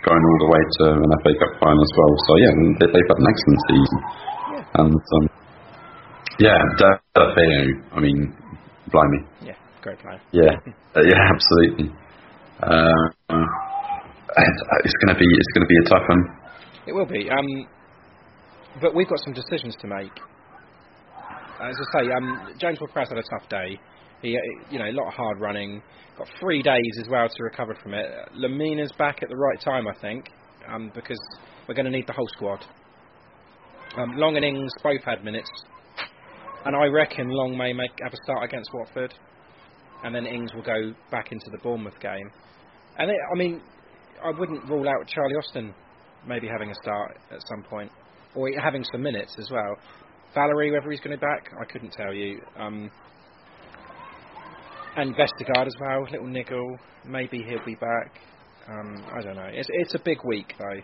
going 0.04 0.20
all 0.20 0.38
the 0.44 0.50
way 0.52 0.60
to 0.60 0.84
an 1.00 1.10
FA 1.24 1.32
Cup 1.40 1.52
final 1.56 1.80
as 1.80 1.92
well. 1.96 2.12
So 2.28 2.32
yeah, 2.36 2.52
they, 2.84 3.00
have 3.00 3.10
had 3.16 3.20
an 3.22 3.28
excellent 3.32 3.60
season. 3.70 3.98
Yeah. 4.52 4.80
And 4.82 5.00
um, 5.00 5.24
yeah, 6.36 6.60
Deulofeu, 6.76 7.96
I 7.96 8.00
mean, 8.00 8.41
blimey. 8.92 9.20
Yeah, 9.42 9.57
great 9.83 9.98
player. 9.98 10.20
Yeah, 10.33 10.55
uh, 10.94 11.02
yeah, 11.02 11.20
absolutely. 11.35 11.90
Uh, 12.62 13.09
it's 14.85 14.96
going 15.05 15.14
to 15.14 15.18
be 15.18 15.26
it's 15.26 15.52
going 15.55 15.66
to 15.66 15.70
be 15.70 15.78
a 15.85 15.88
tough 15.88 16.07
one. 16.09 16.22
It 16.87 16.92
will 16.92 17.07
be. 17.07 17.31
Um, 17.31 17.66
but 18.81 18.94
we've 18.94 19.09
got 19.09 19.18
some 19.24 19.35
decisions 19.35 19.76
to 19.81 19.87
make. 19.87 20.12
As 21.61 21.76
I 21.78 22.00
say, 22.00 22.11
um, 22.11 22.55
James 22.59 22.81
Ward-Prowse 22.81 23.09
had 23.11 23.18
a 23.18 23.22
tough 23.22 23.48
day. 23.48 23.78
He, 24.20 24.38
you 24.70 24.78
know, 24.78 24.87
a 24.87 24.94
lot 24.94 25.09
of 25.09 25.14
hard 25.14 25.40
running. 25.40 25.83
Got 26.18 26.28
three 26.40 26.62
days 26.62 26.98
as 27.00 27.09
well 27.09 27.28
to 27.28 27.42
recover 27.42 27.76
from 27.83 27.94
it. 27.94 28.07
Lemina's 28.35 28.90
back 28.98 29.22
at 29.22 29.28
the 29.28 29.37
right 29.37 29.61
time, 29.61 29.87
I 29.87 29.94
think, 30.00 30.31
um, 30.68 30.90
because 30.94 31.18
we're 31.68 31.74
going 31.74 31.87
to 31.87 31.90
need 31.90 32.07
the 32.07 32.12
whole 32.12 32.28
squad. 32.28 32.64
Um, 33.96 34.16
Long 34.16 34.37
and 34.37 34.44
Ings 34.44 34.72
both 34.83 35.02
had 35.05 35.24
minutes, 35.24 35.50
and 36.64 36.77
I 36.77 36.87
reckon 36.87 37.29
Long 37.29 37.57
may 37.57 37.72
make 37.72 37.90
have 38.03 38.12
a 38.12 38.16
start 38.25 38.44
against 38.44 38.70
Watford, 38.72 39.14
and 40.05 40.14
then 40.14 40.27
Ings 40.27 40.53
will 40.55 40.62
go 40.62 40.94
back 41.11 41.33
into 41.33 41.46
the 41.51 41.59
Bournemouth 41.59 41.98
game. 42.01 42.31
And 42.98 43.11
it, 43.11 43.16
I 43.33 43.37
mean, 43.37 43.61
I 44.25 44.31
wouldn't 44.31 44.68
rule 44.68 44.88
out 44.88 45.07
Charlie 45.07 45.35
Austin 45.35 45.75
maybe 46.27 46.46
having 46.46 46.70
a 46.70 46.75
start 46.83 47.18
at 47.31 47.40
some 47.48 47.64
point 47.64 47.90
or 48.35 48.48
having 48.61 48.85
some 48.92 49.03
minutes 49.03 49.35
as 49.38 49.51
well. 49.51 49.77
Valery, 50.35 50.70
whether 50.70 50.90
he's 50.90 51.01
going 51.01 51.11
to 51.11 51.18
be 51.18 51.20
back, 51.20 51.51
I 51.61 51.70
couldn't 51.70 51.92
tell 51.92 52.14
you. 52.14 52.40
Um, 52.59 52.90
and 54.96 55.14
Vestergaard 55.14 55.66
as 55.66 55.75
well, 55.81 56.03
little 56.11 56.27
niggle. 56.27 56.79
Maybe 57.05 57.42
he'll 57.48 57.64
be 57.64 57.75
back. 57.75 58.18
Um, 58.68 59.05
I 59.12 59.22
don't 59.22 59.37
know. 59.37 59.48
It's 59.51 59.68
it's 59.72 59.94
a 59.94 59.98
big 60.05 60.18
week 60.25 60.55
though. 60.59 60.81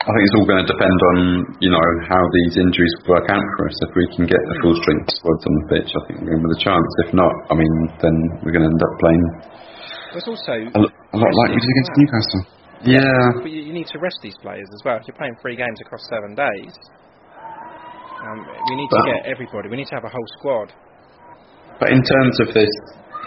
I 0.00 0.08
think 0.16 0.24
it's 0.24 0.36
all 0.40 0.48
going 0.48 0.64
to 0.64 0.70
depend 0.72 0.98
on 1.12 1.16
you 1.60 1.68
know 1.68 1.88
how 2.08 2.22
these 2.40 2.56
injuries 2.56 2.94
work 3.04 3.28
out 3.28 3.46
for 3.60 3.68
us. 3.68 3.76
If 3.84 3.92
we 3.92 4.08
can 4.16 4.24
get 4.24 4.40
the 4.40 4.56
full 4.64 4.72
strength 4.80 5.12
squads 5.12 5.44
on 5.44 5.52
the 5.60 5.66
pitch, 5.76 5.90
I 5.92 6.00
think 6.08 6.16
we're 6.24 6.40
in 6.40 6.42
with 6.42 6.56
a 6.56 6.62
chance. 6.64 6.88
If 7.04 7.12
not, 7.12 7.28
I 7.52 7.54
mean, 7.60 7.74
then 8.00 8.16
we're 8.40 8.56
going 8.56 8.64
to 8.64 8.72
end 8.72 8.80
up 8.80 8.94
playing. 8.96 9.24
There's 10.16 10.28
also 10.32 10.56
a, 10.56 10.80
a 10.88 11.18
lot 11.20 11.32
like 11.44 11.52
we 11.52 11.60
did 11.60 11.68
against 11.68 11.92
Newcastle. 12.00 12.42
Yeah. 12.80 13.44
But 13.44 13.52
you, 13.52 13.60
you, 13.60 13.76
need 13.76 13.92
to 13.92 14.00
rest 14.00 14.16
these 14.24 14.34
players 14.40 14.64
as 14.72 14.80
well. 14.88 14.96
If 14.96 15.04
you're 15.04 15.20
playing 15.20 15.36
three 15.44 15.52
games 15.52 15.76
across 15.84 16.00
seven 16.08 16.32
days, 16.32 16.72
um, 18.24 18.40
we 18.72 18.80
need 18.80 18.88
to 18.88 19.04
get 19.04 19.28
everybody. 19.28 19.68
We 19.68 19.76
need 19.76 19.92
to 19.92 19.96
have 20.00 20.08
a 20.08 20.12
whole 20.12 20.28
squad. 20.40 20.72
But 21.76 21.92
in 21.92 22.00
terms 22.00 22.40
of 22.40 22.56
this 22.56 22.72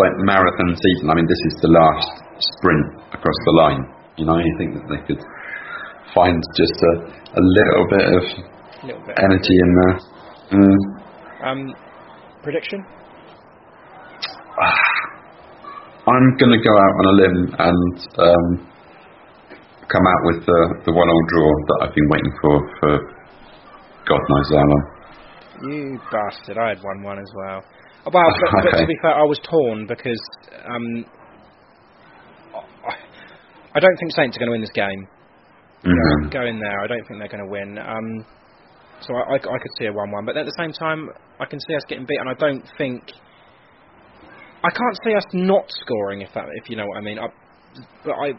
like 0.02 0.14
marathon 0.26 0.74
season, 0.74 1.06
I 1.06 1.14
mean, 1.14 1.30
this 1.30 1.44
is 1.54 1.62
the 1.62 1.70
last 1.70 2.10
sprint 2.58 3.14
across 3.14 3.40
the 3.46 3.56
line. 3.62 3.84
You 4.18 4.26
know, 4.26 4.42
you 4.42 4.54
think 4.58 4.74
that 4.74 4.86
they 4.90 5.02
could 5.06 5.22
find 6.14 6.42
just 6.56 6.74
a, 6.74 6.94
a 7.38 7.42
little 7.42 7.86
bit 7.90 8.06
of 8.06 8.24
little 8.86 9.04
bit 9.06 9.18
energy 9.18 9.56
in 9.60 9.70
there. 9.82 9.98
Mm. 10.54 10.78
Um, 11.44 11.76
prediction? 12.44 12.86
I'm 16.06 16.36
going 16.38 16.52
to 16.52 16.60
go 16.60 16.74
out 16.76 16.96
on 17.00 17.06
a 17.08 17.16
limb 17.16 17.40
and 17.60 17.96
um, 18.20 18.48
come 19.88 20.06
out 20.06 20.22
with 20.26 20.46
the, 20.46 20.60
the 20.86 20.92
one 20.92 21.08
all 21.08 21.26
draw 21.32 21.48
that 21.48 21.78
I've 21.88 21.96
been 21.96 22.10
waiting 22.10 22.34
for 22.42 22.56
for 22.80 22.92
God 24.06 24.20
knows 24.30 24.50
how 24.52 24.68
long. 24.68 24.84
You 25.64 26.00
bastard! 26.12 26.58
I 26.58 26.70
had 26.76 26.84
one 26.84 27.04
one 27.04 27.20
as 27.20 27.32
well. 27.36 27.64
Oh, 28.06 28.12
well, 28.12 28.24
but, 28.52 28.60
okay. 28.60 28.70
but, 28.72 28.80
to 28.82 28.88
be 28.94 28.98
fair, 29.02 29.16
I 29.16 29.24
was 29.24 29.40
torn 29.50 29.88
because 29.88 30.20
um, 30.68 31.06
I 33.74 33.80
don't 33.80 33.96
think 33.98 34.12
Saints 34.12 34.36
are 34.36 34.40
going 34.40 34.50
to 34.50 34.56
win 34.60 34.62
this 34.62 34.76
game. 34.76 35.08
Mm-hmm. 35.86 36.30
Go 36.30 36.46
in 36.46 36.60
there. 36.60 36.80
I 36.80 36.88
don't 36.88 37.04
think 37.08 37.20
they're 37.20 37.28
going 37.28 37.44
to 37.44 37.52
win. 37.52 37.78
Um, 37.78 38.26
So 39.02 39.14
I, 39.16 39.34
I, 39.34 39.36
I 39.36 39.58
could 39.60 39.74
see 39.80 39.86
a 39.86 39.94
one-one, 39.94 40.26
but 40.26 40.38
at 40.38 40.46
the 40.46 40.56
same 40.58 40.72
time, 40.72 41.10
I 41.40 41.46
can 41.46 41.60
see 41.60 41.76
us 41.76 41.84
getting 41.90 42.06
beat, 42.06 42.20
and 42.20 42.30
I 42.30 42.34
don't 42.36 42.64
think 42.78 43.04
I 44.64 44.70
can't 44.70 44.98
see 45.04 45.14
us 45.14 45.26
not 45.34 45.66
scoring 45.82 46.22
if 46.22 46.30
that 46.36 46.46
if 46.64 46.70
you 46.70 46.78
know 46.78 46.86
what 46.88 46.98
I 46.98 47.02
mean. 47.02 47.20
I, 47.20 47.28
but 48.06 48.14
I 48.14 48.32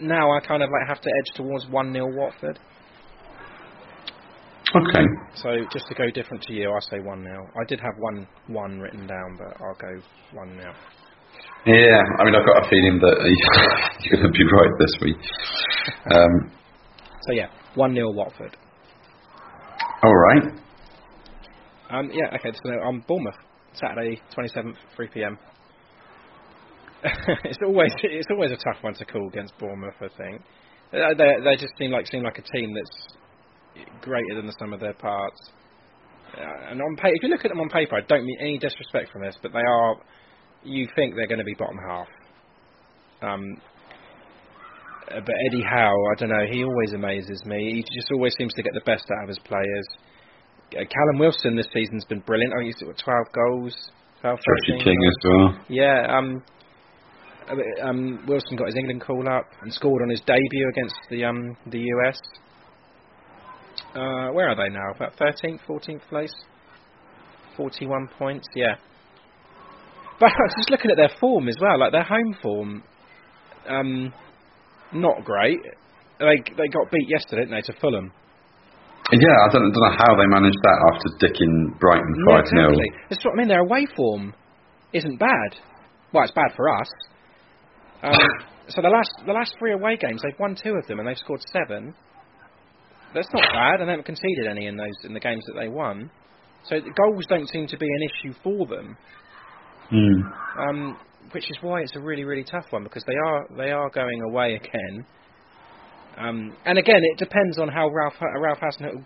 now 0.00 0.30
I 0.32 0.40
kind 0.40 0.62
of 0.62 0.70
like 0.70 0.88
have 0.88 1.02
to 1.02 1.10
edge 1.10 1.36
towards 1.36 1.66
one 1.68 1.92
0 1.92 2.06
Watford. 2.16 2.58
Okay. 4.74 5.04
So 5.34 5.48
just 5.72 5.86
to 5.88 5.94
go 5.94 6.10
different 6.10 6.42
to 6.44 6.52
you, 6.54 6.70
I 6.70 6.80
say 6.90 7.00
one 7.00 7.22
0 7.22 7.46
I 7.60 7.64
did 7.68 7.80
have 7.80 7.96
one 7.98 8.26
one 8.46 8.78
written 8.80 9.06
down, 9.06 9.36
but 9.36 9.60
I'll 9.60 9.76
go 9.76 10.02
one 10.32 10.56
0 10.56 10.72
Yeah, 11.66 12.00
I 12.18 12.24
mean 12.24 12.34
I've 12.34 12.46
got 12.46 12.64
a 12.64 12.68
feeling 12.70 12.98
that 13.00 13.16
you're 14.04 14.22
going 14.22 14.32
to 14.32 14.38
be 14.38 14.44
right 14.44 14.74
this 14.78 14.94
week. 15.02 15.20
Um, 16.12 16.52
so 17.28 17.34
yeah, 17.34 17.48
one 17.74 17.94
0 17.94 18.10
Watford. 18.12 18.56
All 20.02 20.14
right. 20.16 20.42
Um, 21.90 22.10
yeah, 22.12 22.34
okay. 22.34 22.56
So 22.64 22.70
I'm 22.70 22.96
um, 22.96 23.04
Bournemouth, 23.06 23.34
Saturday, 23.74 24.20
27th, 24.36 24.76
3 24.96 25.08
p.m. 25.08 25.38
it's 27.44 27.58
always 27.64 27.92
it's 28.02 28.26
always 28.30 28.50
a 28.50 28.56
tough 28.56 28.82
one 28.82 28.94
to 28.94 29.04
call 29.04 29.28
against 29.28 29.52
Bournemouth. 29.58 29.94
I 30.00 30.08
think 30.16 30.42
uh, 30.94 31.14
they 31.16 31.34
they 31.44 31.56
just 31.56 31.72
seem 31.78 31.90
like 31.90 32.06
seem 32.06 32.22
like 32.22 32.38
a 32.38 32.56
team 32.56 32.74
that's 32.74 33.16
greater 34.00 34.34
than 34.34 34.46
the 34.46 34.54
sum 34.58 34.72
of 34.72 34.80
their 34.80 34.94
parts. 34.94 35.38
Uh, 36.36 36.70
and 36.70 36.80
on 36.80 36.96
paper, 36.96 37.14
if 37.14 37.22
you 37.22 37.28
look 37.28 37.44
at 37.44 37.50
them 37.50 37.60
on 37.60 37.68
paper, 37.68 37.96
I 37.96 38.00
don't 38.08 38.24
mean 38.24 38.38
any 38.40 38.58
disrespect 38.58 39.12
from 39.12 39.22
this, 39.22 39.36
but 39.42 39.52
they 39.52 39.60
are. 39.60 39.96
You 40.64 40.88
think 40.96 41.14
they're 41.14 41.28
going 41.28 41.38
to 41.38 41.44
be 41.44 41.54
bottom 41.54 41.78
half. 41.88 42.08
Um, 43.22 43.44
uh, 45.10 45.20
but 45.24 45.34
Eddie 45.48 45.62
Howe, 45.62 46.04
I 46.12 46.14
don't 46.18 46.30
know. 46.30 46.46
He 46.50 46.64
always 46.64 46.92
amazes 46.94 47.44
me. 47.44 47.74
He 47.74 47.82
just 47.94 48.10
always 48.12 48.34
seems 48.38 48.54
to 48.54 48.62
get 48.62 48.72
the 48.74 48.84
best 48.84 49.04
out 49.16 49.24
of 49.24 49.28
his 49.28 49.38
players. 49.40 49.86
Uh, 50.72 50.84
Callum 50.84 51.18
Wilson 51.18 51.56
this 51.56 51.68
season's 51.72 52.04
been 52.04 52.20
brilliant. 52.20 52.52
I 52.54 52.58
think 52.58 52.74
he's 52.74 52.86
got 52.86 52.98
12 52.98 53.26
goals. 53.32 53.74
12, 54.20 54.38
Joshie 54.38 54.84
King 54.84 54.98
as 55.06 55.16
well. 55.24 55.64
Yeah, 55.68 56.06
um, 56.10 56.42
um, 57.82 58.24
Wilson 58.26 58.56
got 58.56 58.66
his 58.66 58.76
England 58.76 59.00
call 59.00 59.28
up 59.28 59.46
and 59.62 59.72
scored 59.72 60.02
on 60.02 60.10
his 60.10 60.20
debut 60.20 60.68
against 60.70 60.96
the 61.10 61.24
um, 61.24 61.56
the 61.66 61.78
US. 61.78 62.20
Uh, 63.94 64.32
where 64.32 64.48
are 64.48 64.56
they 64.56 64.68
now? 64.68 64.90
About 64.94 65.16
13th, 65.16 65.60
14th 65.66 66.02
place. 66.08 66.34
41 67.56 68.08
points, 68.18 68.46
yeah. 68.54 68.74
But 70.20 70.30
I 70.30 70.42
was 70.42 70.54
just 70.58 70.70
looking 70.70 70.90
at 70.90 70.96
their 70.96 71.10
form 71.20 71.48
as 71.48 71.56
well, 71.60 71.78
like 71.78 71.92
their 71.92 72.04
home 72.04 72.36
form, 72.42 72.82
um, 73.68 74.12
not 74.92 75.24
great. 75.24 75.58
They 76.18 76.42
they 76.56 76.68
got 76.68 76.90
beat 76.90 77.08
yesterday, 77.08 77.42
didn't 77.42 77.54
they, 77.54 77.72
to 77.72 77.80
Fulham? 77.80 78.12
Yeah, 79.12 79.36
I 79.48 79.52
don't, 79.52 79.72
don't 79.72 79.82
know 79.82 79.96
how 79.96 80.12
they 80.16 80.26
managed 80.26 80.60
that 80.60 80.78
after 80.92 81.08
dicking 81.16 81.78
Brighton 81.80 82.14
5 82.28 82.44
yeah, 82.52 82.68
exactly. 82.68 82.92
That's 83.08 83.24
what 83.24 83.32
I 83.32 83.36
mean. 83.36 83.48
Their 83.48 83.60
away 83.60 83.86
form 83.96 84.34
isn't 84.92 85.18
bad. 85.18 85.56
Well, 86.12 86.24
it's 86.24 86.32
bad 86.32 86.52
for 86.54 86.68
us. 86.68 86.88
Um, 88.02 88.12
so 88.68 88.82
the 88.82 88.90
last 88.90 89.10
the 89.24 89.32
last 89.32 89.54
three 89.58 89.72
away 89.72 89.96
games, 89.96 90.20
they've 90.22 90.38
won 90.38 90.56
two 90.62 90.74
of 90.74 90.86
them 90.86 90.98
and 90.98 91.08
they've 91.08 91.16
scored 91.16 91.40
seven. 91.52 91.94
That's 93.14 93.28
not 93.32 93.42
bad, 93.54 93.80
and 93.80 93.88
they 93.88 93.92
haven't 93.92 94.04
conceded 94.04 94.46
any 94.46 94.66
in 94.66 94.76
those 94.76 94.92
in 95.04 95.14
the 95.14 95.20
games 95.20 95.42
that 95.46 95.58
they 95.58 95.68
won. 95.68 96.10
So 96.64 96.76
the 96.76 96.92
goals 96.92 97.24
don't 97.28 97.48
seem 97.48 97.66
to 97.68 97.78
be 97.78 97.86
an 97.86 98.02
issue 98.10 98.34
for 98.42 98.66
them. 98.66 98.96
Mm. 99.90 100.68
Um, 100.68 100.98
which 101.32 101.50
is 101.50 101.58
why 101.60 101.80
it's 101.80 101.96
a 101.96 102.00
really 102.00 102.24
really 102.24 102.44
tough 102.44 102.66
one 102.70 102.84
because 102.84 103.04
they 103.04 103.16
are 103.26 103.46
they 103.56 103.70
are 103.70 103.90
going 103.90 104.22
away 104.22 104.54
again. 104.54 105.06
Um, 106.16 106.56
and 106.64 106.78
again, 106.78 107.00
it 107.02 107.18
depends 107.18 107.58
on 107.58 107.68
how 107.68 107.88
Ralph 107.90 108.14
Ralph 108.20 108.58
Hasenhüttl 108.58 109.04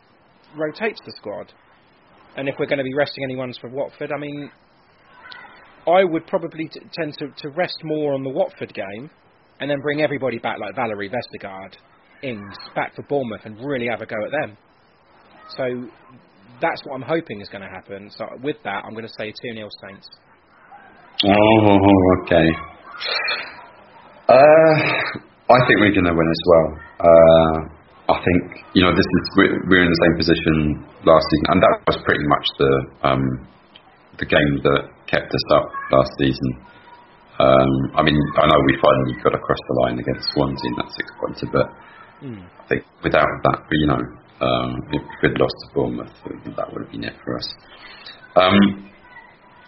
rotates 0.56 1.00
the 1.04 1.12
squad, 1.16 1.52
and 2.36 2.48
if 2.48 2.54
we're 2.58 2.66
going 2.66 2.78
to 2.78 2.84
be 2.84 2.94
resting 2.94 3.24
anyone 3.24 3.52
for 3.60 3.68
Watford. 3.68 4.12
I 4.12 4.18
mean, 4.18 4.50
I 5.86 6.04
would 6.04 6.26
probably 6.26 6.68
t- 6.68 6.80
tend 6.92 7.14
to, 7.18 7.28
to 7.28 7.48
rest 7.50 7.78
more 7.82 8.14
on 8.14 8.22
the 8.22 8.30
Watford 8.30 8.72
game, 8.72 9.10
and 9.60 9.70
then 9.70 9.80
bring 9.80 10.00
everybody 10.00 10.38
back 10.38 10.58
like 10.58 10.74
Valery 10.74 11.10
Vestergaard, 11.10 11.74
Ings 12.22 12.56
back 12.74 12.94
for 12.94 13.02
Bournemouth, 13.02 13.42
and 13.44 13.58
really 13.64 13.88
have 13.88 14.00
a 14.00 14.06
go 14.06 14.16
at 14.24 14.30
them. 14.30 14.56
So 15.56 15.90
that's 16.60 16.80
what 16.84 16.94
I'm 16.94 17.02
hoping 17.02 17.40
is 17.40 17.48
going 17.48 17.62
to 17.62 17.68
happen. 17.68 18.10
So 18.16 18.26
with 18.42 18.56
that, 18.64 18.84
I'm 18.84 18.92
going 18.92 19.06
to 19.06 19.14
say 19.18 19.30
2 19.30 19.54
0 19.54 19.68
Saints. 19.86 20.08
Oh, 21.24 21.78
okay. 22.22 22.48
Uh, 24.28 24.74
I 25.52 25.58
think 25.66 25.76
we're 25.78 25.94
going 25.94 26.08
to 26.08 26.16
win 26.16 26.30
as 26.30 26.42
well. 26.46 26.68
Uh, 26.98 27.56
I 28.12 28.16
think 28.18 28.40
you 28.74 28.82
know 28.82 28.90
this 28.90 29.06
is 29.06 29.24
we're, 29.36 29.54
we're, 29.68 29.84
in 29.84 29.92
the 29.92 30.02
same 30.02 30.16
position 30.18 30.56
last 31.06 31.22
season, 31.30 31.46
and 31.54 31.60
that 31.62 31.74
was 31.86 31.98
pretty 32.04 32.26
much 32.26 32.46
the 32.58 32.72
um, 33.06 33.24
the 34.18 34.26
game 34.26 34.52
that 34.64 34.82
kept 35.06 35.30
us 35.30 35.46
up 35.54 35.70
last 35.92 36.10
season. 36.18 36.50
Um, 37.38 37.72
I 37.96 38.02
mean, 38.02 38.18
I 38.38 38.46
know 38.46 38.58
we 38.66 38.76
finally 38.82 39.14
got 39.22 39.34
across 39.34 39.58
the 39.68 39.76
line 39.82 39.98
against 39.98 40.26
Swansea 40.34 40.68
in 40.68 40.74
that 40.76 40.90
six 40.94 41.06
pointer, 41.18 41.48
but 41.52 41.66
mm. 42.22 42.42
I 42.42 42.64
think 42.68 42.82
without 43.02 43.30
that, 43.44 43.58
you 43.70 43.86
know, 43.86 44.02
um, 44.42 44.70
if 44.92 45.02
we'd 45.22 45.38
lost 45.38 45.54
to 45.62 45.74
Bournemouth, 45.74 46.12
that 46.56 46.72
would 46.72 46.82
have 46.82 46.92
been 46.92 47.04
it 47.04 47.14
for 47.24 47.38
us. 47.38 47.48
Um, 48.36 48.91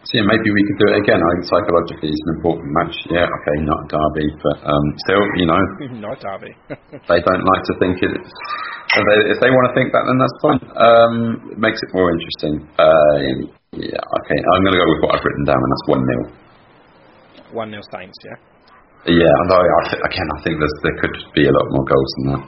so 0.05 0.21
yeah, 0.21 0.27
maybe 0.29 0.49
we 0.53 0.63
could 0.69 0.79
do 0.85 0.87
it 0.93 0.97
again. 1.01 1.17
I 1.17 1.29
think 1.33 1.45
psychologically 1.49 2.13
it's 2.13 2.25
an 2.29 2.33
important 2.37 2.69
match. 2.77 2.97
Yeah, 3.09 3.25
okay, 3.25 3.57
not 3.65 3.89
derby, 3.89 4.29
but 4.37 4.57
um, 4.69 4.85
still, 5.09 5.25
you 5.41 5.47
know, 5.49 5.63
not 6.05 6.21
derby. 6.21 6.53
they 7.09 7.21
don't 7.25 7.45
like 7.49 7.65
to 7.73 7.75
think 7.81 7.97
it. 8.05 8.13
If 8.13 9.03
they, 9.03 9.19
if 9.33 9.39
they 9.41 9.51
want 9.51 9.65
to 9.73 9.75
think 9.75 9.91
that, 9.97 10.05
then 10.05 10.17
that's 10.21 10.39
fine. 10.45 10.61
Um, 10.77 11.15
it 11.57 11.59
makes 11.59 11.81
it 11.81 11.91
more 11.97 12.13
interesting. 12.13 12.69
Uh, 12.77 13.49
yeah, 13.75 13.99
okay. 13.99 14.39
I'm 14.39 14.63
going 14.63 14.77
to 14.77 14.81
go 14.85 14.89
with 14.93 15.01
what 15.09 15.11
I've 15.17 15.25
written 15.25 15.45
down, 15.49 15.59
and 15.59 15.71
that's 15.73 15.87
one 15.89 16.03
0 16.05 17.59
One 17.59 17.69
0 17.73 17.83
Saints, 17.91 18.15
yeah. 18.23 18.39
Yeah, 19.09 19.35
although 19.45 19.65
I 19.65 19.81
th- 19.89 20.05
again, 20.05 20.29
I 20.37 20.39
think 20.45 20.55
there 20.61 20.97
could 21.01 21.17
be 21.33 21.45
a 21.49 21.53
lot 21.53 21.67
more 21.73 21.87
goals 21.89 22.13
than 22.17 22.27
that. 22.29 22.45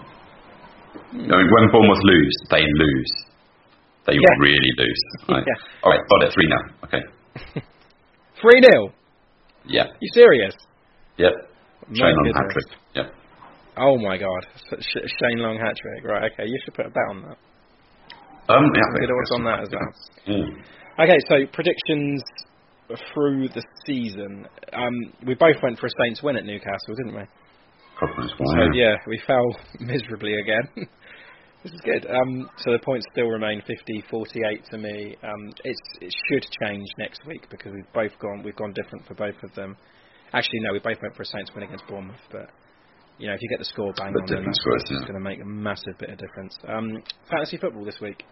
Mm. 1.19 1.29
I 1.29 1.35
mean, 1.41 1.51
when 1.51 1.65
Bournemouth 1.73 2.05
lose, 2.05 2.37
they 2.53 2.65
lose. 2.65 3.13
They 4.07 4.15
yeah. 4.15 4.37
really 4.41 4.73
lose. 4.77 5.03
Right? 5.29 5.43
yeah. 5.43 5.83
All 5.83 5.91
right, 5.91 6.05
got 6.09 6.23
it. 6.23 6.33
Three 6.33 6.49
now. 6.49 6.63
Okay. 6.85 7.03
3 8.41 8.63
0? 8.63 8.93
Yeah. 9.67 9.85
You 10.01 10.09
serious? 10.13 10.55
Yep. 11.19 11.33
Shane 11.95 12.15
Long 12.17 12.33
hat 12.35 12.53
trick. 12.53 12.79
Yep. 12.95 13.15
Oh 13.79 13.99
my 13.99 14.17
god. 14.17 14.47
Shane 14.81 15.39
Long 15.39 15.59
hat 15.59 15.75
trick. 15.77 16.05
Right, 16.05 16.31
okay. 16.33 16.45
You 16.47 16.59
should 16.65 16.75
put 16.75 16.87
a 16.87 16.91
bet 16.91 17.03
on 17.11 17.23
that. 17.23 17.37
Um, 18.49 18.65
yeah. 18.75 19.01
Good 19.01 19.11
odds 19.11 19.33
on 19.35 19.45
that 19.45 19.61
as 19.61 19.69
well. 19.73 20.45
Okay, 20.99 21.19
so 21.29 21.35
predictions 21.53 22.23
through 23.13 23.49
the 23.49 23.63
season. 23.85 24.47
Um, 24.73 24.93
we 25.27 25.35
both 25.35 25.57
went 25.63 25.79
for 25.79 25.87
a 25.87 25.91
Saints 26.05 26.23
win 26.23 26.37
at 26.37 26.45
Newcastle, 26.45 26.95
didn't 26.97 27.15
we? 27.17 27.25
why. 28.39 28.55
So 28.55 28.73
yeah, 28.75 28.97
we 29.07 29.21
fell 29.27 29.57
miserably 29.81 30.35
again. 30.35 30.69
This 31.67 31.75
is 31.75 31.81
good. 31.83 32.07
Um, 32.07 32.49
so 32.63 32.71
the 32.71 32.79
points 32.79 33.07
still 33.11 33.27
remain 33.27 33.61
50-48 33.67 34.71
to 34.71 34.79
me. 34.79 35.17
Um, 35.19 35.51
it 35.65 36.15
should 36.31 36.47
change 36.63 36.87
next 36.97 37.27
week 37.27 37.43
because 37.51 37.73
we've 37.75 37.93
both 37.93 38.13
gone 38.23 38.45
we've 38.45 38.55
gone 38.55 38.73
different 38.73 39.05
for 39.05 39.15
both 39.15 39.35
of 39.43 39.53
them. 39.57 39.77
Actually, 40.33 40.61
no, 40.63 40.75
we 40.75 40.79
both 40.79 41.03
went 41.03 41.17
for 41.17 41.23
a 41.23 41.27
Saints 41.27 41.51
win 41.57 41.65
against 41.65 41.83
Bournemouth, 41.89 42.23
but 42.31 42.55
you 43.19 43.27
know 43.27 43.35
if 43.35 43.43
you 43.43 43.49
get 43.51 43.59
the 43.59 43.65
score 43.65 43.93
bang 43.99 44.15
on, 44.15 44.31
then 44.31 44.47
that's 44.47 44.63
yeah. 44.63 45.11
going 45.11 45.19
to 45.19 45.27
make 45.27 45.43
a 45.43 45.45
massive 45.45 45.99
bit 45.99 46.11
of 46.11 46.19
difference. 46.19 46.57
Um, 46.69 47.03
fantasy 47.29 47.59
football 47.59 47.85
this 47.85 47.99
week. 48.01 48.23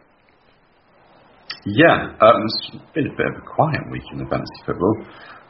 Yeah, 1.66 2.14
um, 2.23 2.38
it's 2.38 2.70
been 2.94 3.11
a 3.11 3.16
bit 3.18 3.27
of 3.27 3.42
a 3.42 3.47
quiet 3.51 3.83
week 3.90 4.07
in 4.12 4.23
the 4.23 4.31
fantasy 4.31 4.62
football. 4.62 4.94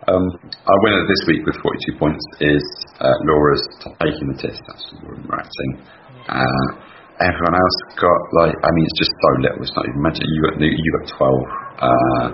Um, 0.09 0.25
our 0.41 0.79
winner 0.89 1.05
this 1.05 1.29
week 1.29 1.45
with 1.45 1.61
42 1.61 1.99
points 2.01 2.25
is 2.41 2.65
uh, 3.01 3.13
Laura's 3.29 3.61
taking 4.01 4.33
the 4.33 4.41
test. 4.41 4.63
That's 4.73 4.89
what 4.89 5.05
we're 5.05 5.29
writing. 5.29 5.85
Uh, 6.25 6.94
everyone 7.23 7.55
else 7.55 7.79
got 7.95 8.21
like 8.43 8.57
I 8.59 8.69
mean 8.75 8.85
it's 8.91 8.99
just 8.99 9.15
so 9.15 9.31
little. 9.39 9.61
It's 9.63 9.75
not 9.77 9.87
even 9.87 9.99
imagine 10.03 10.25
you 10.27 10.41
got 10.43 10.55
you 10.59 10.91
got 10.99 11.07
twelve. 11.15 11.45
Uh, 11.79 12.27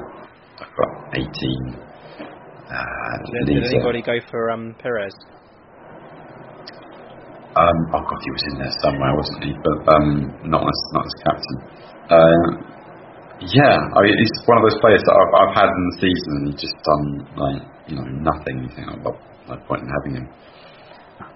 I've 0.65 0.75
got 0.77 0.91
eighteen. 1.21 1.63
Uh, 2.71 3.17
did, 3.45 3.61
did 3.61 3.65
anybody 3.75 4.01
go 4.01 4.17
for 4.31 4.51
um, 4.51 4.75
Perez? 4.79 5.13
Um, 7.51 7.79
oh 7.93 8.03
god, 8.07 8.21
he 8.23 8.31
was 8.31 8.45
in 8.53 8.63
there 8.63 8.75
somewhere, 8.81 9.13
wasn't 9.19 9.43
he? 9.43 9.53
But 9.59 9.79
um, 9.91 10.09
not 10.49 10.63
as 10.63 10.81
not 10.95 11.05
as 11.05 11.15
captain. 11.27 11.57
Uh, 12.09 12.47
yeah, 13.53 13.75
I 13.75 13.99
mean, 14.05 14.15
he's 14.17 14.35
one 14.47 14.59
of 14.61 14.65
those 14.71 14.79
players 14.81 15.03
that 15.03 15.17
I've, 15.17 15.33
I've 15.35 15.55
had 15.57 15.69
in 15.69 15.83
the 15.91 15.97
season, 15.99 16.31
and 16.41 16.45
he's 16.53 16.61
just 16.63 16.79
done 16.87 17.07
like 17.37 17.63
you 17.91 17.97
know 17.97 18.07
nothing. 18.07 18.65
You 18.65 18.71
think, 18.71 18.87
oh, 18.87 19.03
well, 19.03 19.19
no 19.49 19.57
point 19.67 19.83
in 19.83 19.91
having 19.91 20.15
him. 20.23 20.27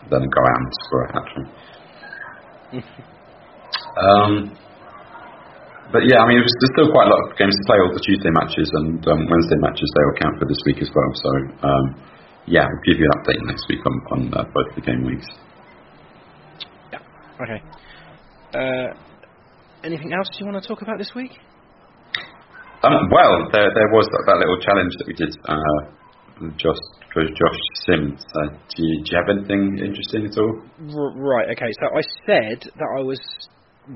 Then 0.08 0.22
go 0.22 0.40
out 0.40 0.58
and 0.60 0.68
score 0.86 1.04
a 1.04 1.12
hat 1.12 1.26
trick. 1.34 1.48
Um, 3.96 4.32
but 5.92 6.02
yeah, 6.10 6.18
I 6.18 6.26
mean, 6.26 6.42
there's 6.42 6.72
still 6.74 6.90
quite 6.90 7.06
a 7.06 7.12
lot 7.14 7.22
of 7.30 7.38
games 7.38 7.54
to 7.54 7.64
play. 7.70 7.78
All 7.78 7.92
the 7.94 8.02
Tuesday 8.02 8.32
matches 8.34 8.68
and 8.82 8.98
um, 9.06 9.20
Wednesday 9.30 9.60
matches 9.62 9.86
they 9.94 10.04
will 10.08 10.18
count 10.18 10.34
for 10.42 10.46
this 10.50 10.58
week 10.66 10.82
as 10.82 10.90
well. 10.90 11.10
So 11.14 11.30
um, 11.62 11.84
yeah, 12.50 12.66
we'll 12.66 12.84
give 12.88 12.98
you 12.98 13.06
an 13.06 13.14
update 13.22 13.38
next 13.46 13.64
week 13.68 13.80
on, 13.86 13.94
on 14.10 14.20
uh, 14.34 14.44
both 14.50 14.74
the 14.74 14.82
game 14.82 15.04
weeks. 15.04 15.28
Yeah. 16.90 16.98
Okay. 17.38 17.60
Uh, 18.54 18.90
anything 19.84 20.12
else 20.12 20.28
you 20.40 20.46
want 20.46 20.60
to 20.60 20.66
talk 20.66 20.82
about 20.82 20.98
this 20.98 21.12
week? 21.14 21.32
Um, 22.82 23.08
well, 23.08 23.48
there 23.52 23.70
there 23.72 23.90
was 23.94 24.04
that, 24.10 24.24
that 24.28 24.38
little 24.42 24.60
challenge 24.60 24.92
that 24.98 25.06
we 25.06 25.14
did. 25.14 25.32
Uh, 25.46 25.94
Josh 26.58 26.82
for 27.12 27.22
Josh 27.22 27.60
Sims. 27.86 28.20
Uh, 28.34 28.48
do, 28.50 28.82
you, 28.82 29.04
do 29.04 29.10
you 29.12 29.16
have 29.16 29.30
anything 29.30 29.78
interesting 29.78 30.26
at 30.26 30.36
all? 30.36 30.58
R- 30.90 31.14
right. 31.16 31.48
Okay. 31.54 31.70
So 31.80 31.86
I 31.94 32.02
said 32.26 32.70
that 32.74 32.90
I 32.98 33.02
was 33.02 33.20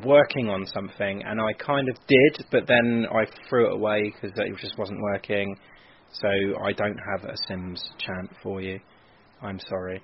working 0.04 0.48
on 0.48 0.66
something, 0.66 1.22
and 1.24 1.40
I 1.40 1.52
kind 1.54 1.88
of 1.88 1.96
did, 2.06 2.46
but 2.50 2.66
then 2.66 3.06
I 3.10 3.24
threw 3.48 3.66
it 3.66 3.72
away 3.72 4.12
because 4.14 4.36
it 4.38 4.56
just 4.60 4.78
wasn't 4.78 5.00
working. 5.00 5.56
So 6.12 6.28
I 6.28 6.72
don't 6.72 6.98
have 6.98 7.28
a 7.28 7.34
Sims 7.48 7.82
chant 7.98 8.30
for 8.42 8.60
you. 8.60 8.80
I'm 9.42 9.60
sorry. 9.68 10.02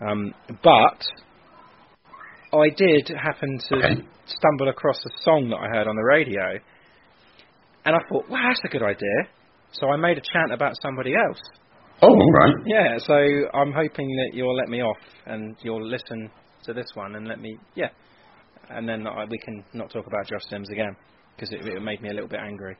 Um, 0.00 0.34
but 0.62 1.06
I 2.52 2.68
did 2.76 3.08
happen 3.08 3.58
to 3.68 3.76
Okay. 3.76 4.02
stumble 4.26 4.68
across 4.68 4.98
a 5.04 5.10
song 5.22 5.48
that 5.50 5.56
I 5.56 5.68
heard 5.68 5.86
on 5.88 5.96
the 5.96 6.02
radio, 6.02 6.58
and 7.84 7.94
I 7.96 7.98
thought, 8.08 8.28
wow, 8.28 8.48
that's 8.48 8.60
a 8.64 8.68
good 8.68 8.82
idea. 8.82 9.28
So 9.72 9.88
I 9.88 9.96
made 9.96 10.18
a 10.18 10.22
chant 10.32 10.52
about 10.52 10.74
somebody 10.82 11.14
else. 11.14 11.40
Oh, 12.02 12.08
all 12.08 12.32
right. 12.32 12.54
Yeah, 12.66 12.98
so 12.98 13.14
I'm 13.54 13.72
hoping 13.72 14.08
that 14.16 14.30
you'll 14.34 14.54
let 14.54 14.68
me 14.68 14.82
off 14.82 14.98
and 15.26 15.56
you'll 15.62 15.86
listen 15.86 16.30
to 16.64 16.72
this 16.72 16.86
one 16.94 17.14
and 17.16 17.26
let 17.26 17.40
me, 17.40 17.58
yeah, 17.74 17.88
and 18.70 18.88
then 18.88 19.06
I, 19.06 19.24
we 19.24 19.38
can 19.38 19.64
not 19.74 19.90
talk 19.90 20.06
about 20.06 20.26
Josh 20.26 20.42
Sims 20.50 20.70
again 20.70 20.96
because 21.34 21.52
it, 21.52 21.66
it 21.66 21.82
made 21.82 22.02
me 22.02 22.10
a 22.10 22.12
little 22.12 22.28
bit 22.28 22.40
angry. 22.40 22.76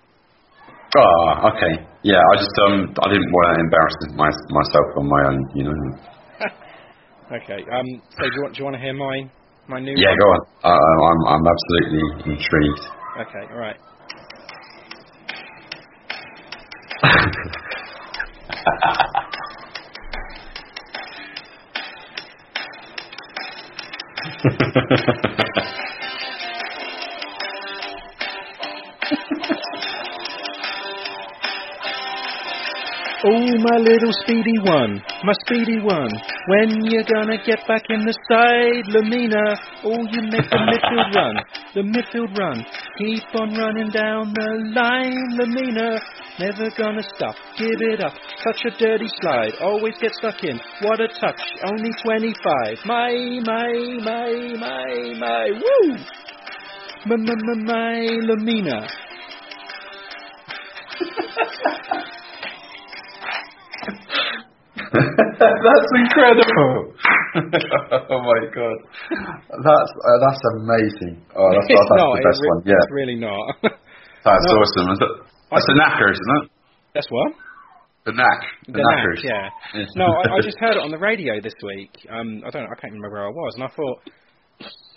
Oh, 0.97 1.51
okay. 1.53 1.87
Yeah, 2.03 2.21
I 2.21 2.37
just 2.37 2.51
um, 2.67 2.95
I 3.05 3.09
didn't 3.09 3.31
want 3.33 3.55
to 3.55 3.61
embarrass 3.61 3.95
my, 4.15 4.31
myself 4.49 4.87
on 4.97 5.09
my 5.09 5.23
own, 5.29 5.51
you 5.55 5.65
know. 5.65 5.75
Okay. 7.27 7.59
Um. 7.73 7.87
So 8.11 8.23
do 8.23 8.31
you 8.37 8.43
want 8.43 8.55
do 8.55 8.59
you 8.61 8.65
want 8.67 8.77
to 8.77 8.81
hear 8.81 8.95
my 8.95 9.29
my 9.67 9.81
new? 9.81 9.95
Yeah, 9.97 10.11
one? 10.11 10.19
go 10.19 10.27
on. 10.31 10.41
Uh, 10.63 10.79
I'm 11.11 11.27
I'm 11.27 11.45
absolutely 11.51 12.39
intrigued. 12.39 12.87
Okay. 13.19 13.45
All 13.51 13.59
right. 13.59 13.77
Oh, 33.25 33.31
my 33.33 33.79
little 33.79 34.13
speedy 34.23 34.55
one, 34.63 35.03
my 35.25 35.33
speedy 35.47 35.81
one. 35.81 36.13
When 36.47 36.85
you 36.85 37.03
gonna 37.03 37.39
get 37.45 37.59
back 37.67 37.83
in 37.89 38.07
the 38.07 38.15
side, 38.31 38.87
Lemina? 38.95 39.59
Oh, 39.83 39.99
you 40.13 40.23
make 40.31 40.47
the 40.47 40.61
midfield 40.63 41.11
run, 41.17 41.35
the 41.75 41.81
midfield 41.81 42.39
run. 42.39 42.65
Keep 42.99 43.25
on 43.41 43.57
running 43.57 43.91
down 43.91 44.33
the 44.33 44.71
line, 44.77 45.39
Lemina. 45.41 45.99
Never 46.39 46.71
gonna 46.79 47.03
stop, 47.17 47.35
give 47.59 47.81
it 47.91 48.05
up. 48.05 48.13
Such 48.47 48.63
a 48.67 48.71
dirty 48.79 49.09
slide, 49.23 49.55
always 49.61 49.95
get 50.01 50.13
stuck 50.15 50.45
in. 50.45 50.61
What 50.83 51.01
a 51.01 51.09
touch, 51.09 51.43
only 51.67 51.91
25. 52.05 52.79
My, 52.85 53.11
my, 53.43 53.73
my, 54.05 54.31
my, 54.55 55.15
my, 55.19 55.51
woo! 55.51 55.97
My, 57.07 57.17
my, 57.17 57.35
my, 57.35 57.55
my, 57.65 58.07
Lemina. 58.23 58.87
that's 64.93 65.91
incredible. 65.97 66.95
oh 68.11 68.21
my 68.23 68.47
god, 68.55 68.79
that's 69.51 69.93
uh, 70.07 70.19
that's 70.23 70.43
amazing. 70.55 71.19
Oh, 71.35 71.51
that's, 71.53 71.67
that's 71.67 71.91
not, 71.91 72.15
the 72.15 72.23
best 72.23 72.39
it's, 72.39 72.41
re- 72.41 72.49
one. 72.49 72.63
Yeah, 72.65 72.79
it's 72.79 72.93
really 72.93 73.17
not. 73.17 73.57
that's 74.25 74.47
no. 74.47 74.55
awesome. 74.55 74.91
It- 74.93 75.27
That's 75.51 75.67
a 75.69 75.73
knacker, 75.73 76.11
isn't 76.13 76.45
it? 76.45 76.51
That's 76.95 77.11
what? 77.11 77.46
The 78.07 78.13
knack. 78.15 78.41
The, 78.67 78.73
The 78.73 78.79
knack, 78.79 79.03
knackers. 79.03 79.21
yeah. 79.27 79.51
No, 79.99 80.07
I, 80.07 80.39
I 80.39 80.41
just 80.41 80.57
heard 80.63 80.79
it 80.79 80.83
on 80.87 80.91
the 80.95 80.99
radio 81.03 81.41
this 81.43 81.55
week. 81.63 81.91
Um, 82.09 82.43
I 82.47 82.51
don't, 82.51 82.65
I 82.71 82.77
can't 82.81 82.95
remember 82.95 83.11
where 83.11 83.27
I 83.27 83.35
was, 83.35 83.53
and 83.59 83.65
I 83.67 83.71
thought 83.75 83.99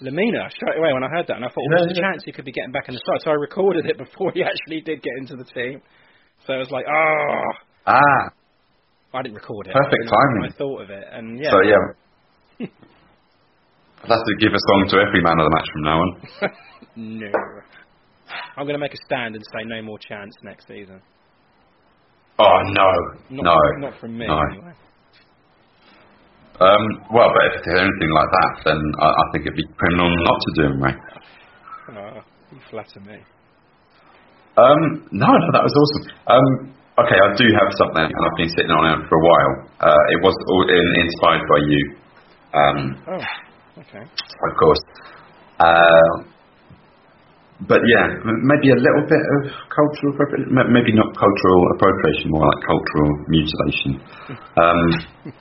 Lemina 0.06 0.46
straight 0.54 0.78
away 0.78 0.94
when 0.94 1.04
I 1.04 1.10
heard 1.10 1.26
that, 1.28 1.36
and 1.42 1.44
I 1.44 1.50
thought, 1.50 1.66
well, 1.74 1.84
there's 1.84 1.98
a 1.98 2.02
chance 2.02 2.22
he 2.24 2.32
could 2.32 2.46
be 2.46 2.54
getting 2.54 2.72
back 2.72 2.88
in 2.88 2.94
the 2.94 3.02
side. 3.04 3.26
So 3.26 3.32
I 3.32 3.42
recorded 3.42 3.86
it 3.90 3.98
before 4.06 4.32
he 4.32 4.44
actually 4.46 4.82
did 4.86 5.02
get 5.02 5.18
into 5.18 5.36
the 5.36 5.44
team. 5.44 5.82
So 6.46 6.54
it 6.54 6.62
was 6.62 6.70
like, 6.72 6.86
oh, 6.88 7.44
Ah, 7.88 8.24
I 9.18 9.22
didn't 9.24 9.36
record 9.42 9.68
it. 9.68 9.74
Perfect 9.74 10.06
I, 10.06 10.14
timing. 10.14 10.44
I 10.46 10.56
thought 10.56 10.82
of 10.86 10.90
it, 10.92 11.06
and 11.12 11.40
yeah. 11.42 11.50
so 11.50 11.58
yeah. 11.66 12.68
I'll 14.06 14.16
have 14.16 14.24
to 14.26 14.36
give 14.40 14.54
a 14.54 14.62
song 14.70 14.86
to 14.94 14.98
every 15.02 15.22
man 15.22 15.40
of 15.40 15.50
the 15.50 15.54
match 15.58 15.68
from 15.74 15.82
now 15.84 15.98
on. 16.00 16.10
no. 16.96 17.32
I'm 18.56 18.64
going 18.66 18.78
to 18.78 18.80
make 18.80 18.94
a 18.94 19.02
stand 19.06 19.36
and 19.36 19.44
say 19.52 19.66
no 19.66 19.82
more 19.82 19.98
chance 20.00 20.34
next 20.44 20.68
season. 20.68 21.02
Oh 22.40 22.58
no, 22.72 22.90
Not, 23.30 23.44
no, 23.44 23.58
not 23.90 24.00
from 24.00 24.18
me 24.18 24.26
no. 24.28 24.40
anyway. 24.40 24.74
Um, 26.60 26.84
well, 27.14 27.32
but 27.32 27.44
if 27.56 27.64
there's 27.64 27.80
anything 27.88 28.12
like 28.12 28.32
that, 28.32 28.52
then 28.68 28.80
I, 29.00 29.08
I 29.08 29.24
think 29.32 29.46
it'd 29.48 29.56
be 29.56 29.68
criminal 29.80 30.12
not 30.24 30.40
to 30.44 30.50
do 30.56 30.62
them, 30.68 30.80
right? 30.84 31.00
Oh, 31.96 32.22
you 32.52 32.60
flatter 32.70 33.00
me. 33.00 33.16
Um, 34.60 35.08
no, 35.12 35.28
no, 35.32 35.48
that 35.56 35.64
was 35.64 35.72
awesome. 35.72 36.06
Um, 36.28 36.48
okay, 37.00 37.16
I 37.16 37.30
do 37.40 37.48
have 37.60 37.72
something, 37.80 38.04
and 38.12 38.22
I've 38.28 38.36
been 38.36 38.52
sitting 38.52 38.72
on 38.76 38.84
it 38.92 39.08
for 39.08 39.16
a 39.16 39.24
while. 39.24 39.54
Uh, 39.80 40.04
it 40.12 40.20
was 40.20 40.36
all 40.52 40.66
in, 40.68 40.86
inspired 41.00 41.44
by 41.48 41.60
you, 41.64 41.82
um, 42.52 42.80
Oh, 43.08 43.24
okay. 43.84 44.04
of 44.04 44.52
course. 44.60 44.82
Uh, 45.60 46.12
but 47.68 47.84
yeah, 47.84 48.08
maybe 48.24 48.72
a 48.72 48.80
little 48.80 49.04
bit 49.04 49.20
of 49.20 49.52
cultural 49.68 50.16
appropriation, 50.16 50.56
maybe 50.72 50.96
not 50.96 51.12
cultural 51.12 51.62
appropriation, 51.76 52.32
more 52.32 52.48
like 52.48 52.64
cultural 52.64 53.12
mutilation. 53.28 53.92
Um, 54.56 54.80